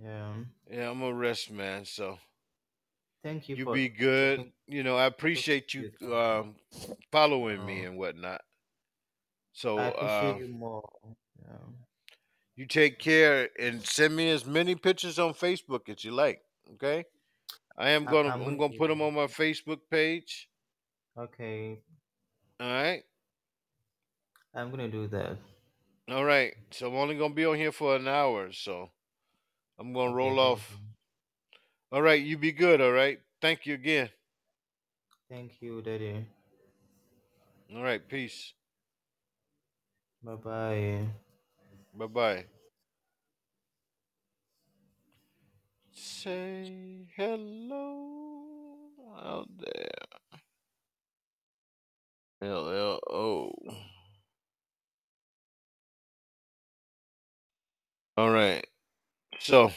Yeah. 0.00 0.44
Yeah, 0.70 0.90
I'm 0.90 1.00
gonna 1.00 1.14
rest, 1.14 1.50
man. 1.50 1.84
So 1.84 2.18
Thank 3.24 3.48
you 3.48 3.56
you 3.56 3.66
for 3.66 3.76
be 3.76 3.88
good. 3.88 4.44
taking 4.44 4.52
You 4.66 4.82
know, 4.82 4.96
I 4.96 5.06
appreciate 5.06 5.74
you 5.74 5.84
your 5.84 5.90
time. 5.90 6.14
um, 6.14 6.56
following 7.10 7.64
me 7.64 7.82
Oh, 7.82 7.84
and 7.84 7.96
whatnot. 7.98 8.42
I 9.76 9.86
So 9.86 9.90
appreciate 9.90 10.36
uh, 10.36 10.38
you 10.38 10.48
more. 10.48 10.88
Yeah. 11.40 11.66
you 12.56 12.66
take 12.66 12.98
care 12.98 13.48
and 13.58 13.84
send 13.86 14.14
me 14.16 14.30
as 14.30 14.44
many 14.46 14.74
pictures 14.74 15.18
on 15.18 15.34
Facebook 15.34 15.88
as 15.88 16.04
you 16.04 16.12
like. 16.12 16.40
Okay. 16.74 17.04
I 17.76 17.90
am 17.90 18.04
gonna 18.04 18.28
I'm 18.28 18.42
I'm 18.42 18.56
gonna 18.56 18.72
put 18.78 18.88
them 18.88 19.02
on 19.02 19.14
my 19.14 19.26
Facebook 19.26 19.80
page. 19.90 20.48
Okay, 21.18 21.78
All 22.60 22.72
right. 22.72 23.02
I'm 24.54 24.70
gonna 24.70 24.88
do 24.88 25.06
that. 25.08 25.36
All 26.08 26.24
right. 26.24 26.54
So 26.70 26.88
I'm 26.88 26.96
only 26.96 27.16
gonna 27.16 27.34
be 27.34 27.44
on 27.44 27.56
here 27.56 27.72
for 27.72 27.96
an 27.96 28.06
hour, 28.06 28.52
so 28.52 28.90
I'm 29.78 29.92
gonna 29.92 30.14
roll 30.14 30.38
off. 30.38 30.78
All 31.90 32.02
right. 32.02 32.22
You 32.22 32.38
be 32.38 32.52
good. 32.52 32.80
All 32.80 32.92
right. 32.92 33.18
Thank 33.40 33.66
you 33.66 33.74
again. 33.74 34.10
Thank 35.28 35.60
you, 35.60 35.82
Daddy. 35.82 36.26
All 37.74 37.82
right. 37.82 38.06
Peace. 38.06 38.54
Bye 40.22 40.36
bye. 40.36 41.06
Bye 41.94 42.06
bye. 42.06 42.44
Say 46.06 47.06
hello 47.16 48.90
out 49.24 49.48
there. 49.58 49.88
L 52.42 52.68
L 52.68 53.00
O. 53.10 53.52
All 58.18 58.30
right. 58.30 58.66
So 59.40 59.72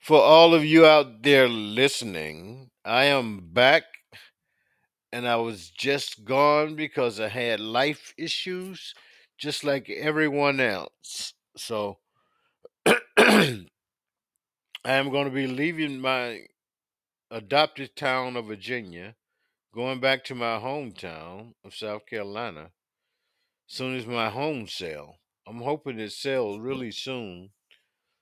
for 0.00 0.20
all 0.20 0.54
of 0.54 0.62
you 0.62 0.84
out 0.84 1.22
there 1.22 1.48
listening, 1.48 2.70
I 2.84 3.04
am 3.04 3.40
back 3.54 3.84
and 5.12 5.26
I 5.26 5.36
was 5.36 5.70
just 5.70 6.24
gone 6.24 6.74
because 6.76 7.20
I 7.20 7.28
had 7.28 7.60
life 7.60 8.12
issues 8.18 8.94
just 9.38 9.64
like 9.64 9.88
everyone 9.88 10.60
else. 10.60 11.32
So 11.56 11.98
I 13.34 13.66
am 14.84 15.10
going 15.10 15.24
to 15.24 15.34
be 15.34 15.48
leaving 15.48 16.00
my 16.00 16.42
adopted 17.32 17.96
town 17.96 18.36
of 18.36 18.46
Virginia, 18.46 19.16
going 19.74 19.98
back 19.98 20.22
to 20.24 20.36
my 20.36 20.60
hometown 20.60 21.54
of 21.64 21.74
South 21.74 22.06
Carolina, 22.06 22.70
soon 23.66 23.96
as 23.96 24.06
my 24.06 24.30
home 24.30 24.68
sell. 24.68 25.16
I'm 25.48 25.62
hoping 25.62 25.98
it 25.98 26.12
sells 26.12 26.60
really 26.60 26.92
soon, 26.92 27.50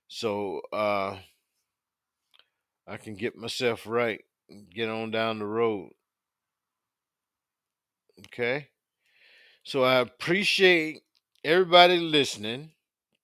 so 0.09 0.63
uh, 0.73 1.19
I 2.89 2.97
can 2.97 3.15
get 3.15 3.37
myself 3.37 3.87
right, 3.87 4.25
and 4.49 4.71
get 4.71 4.89
on 4.89 5.11
down 5.11 5.41
the 5.41 5.45
road. 5.45 5.91
Okay, 8.29 8.69
so 9.63 9.85
I 9.85 9.97
appreciate 9.97 11.03
everybody 11.45 11.99
listening. 11.99 12.71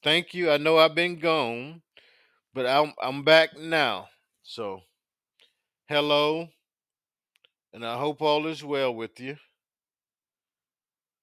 Thank 0.08 0.32
you. 0.32 0.50
I 0.50 0.56
know 0.56 0.78
I've 0.78 0.94
been 0.94 1.18
gone, 1.18 1.82
but 2.54 2.64
I'm 2.64 2.94
I'm 2.98 3.24
back 3.24 3.58
now. 3.58 4.08
So 4.42 4.80
hello, 5.86 6.48
and 7.74 7.84
I 7.84 7.98
hope 7.98 8.22
all 8.22 8.46
is 8.46 8.64
well 8.64 8.94
with 8.94 9.20
you. 9.20 9.36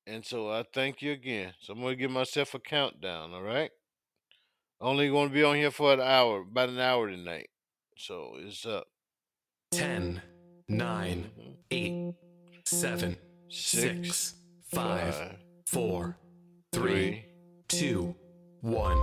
And 0.05 0.23
so 0.23 0.51
I 0.51 0.65
thank 0.71 1.01
you 1.01 1.13
again. 1.13 1.55
So 1.61 1.73
I'm 1.73 1.81
gonna 1.81 1.95
give 1.95 2.11
myself 2.11 2.53
a 2.53 2.59
countdown. 2.59 3.33
All 3.33 3.41
right. 3.41 3.71
Only 4.79 5.09
going 5.09 5.29
to 5.29 5.33
be 5.33 5.43
on 5.43 5.55
here 5.55 5.71
for 5.71 5.93
an 5.93 6.01
hour, 6.01 6.41
about 6.41 6.69
an 6.69 6.79
hour 6.79 7.09
tonight. 7.09 7.49
So 7.97 8.33
it's 8.37 8.67
up. 8.67 8.85
10, 9.71 10.21
9, 10.69 11.23
hmm 11.23 11.51
8, 11.71 12.13
7, 12.67 13.17
Six, 13.49 14.35
5, 14.71 15.37
4, 15.65 16.17
three, 16.71 17.25
2, 17.69 18.15
one. 18.65 18.97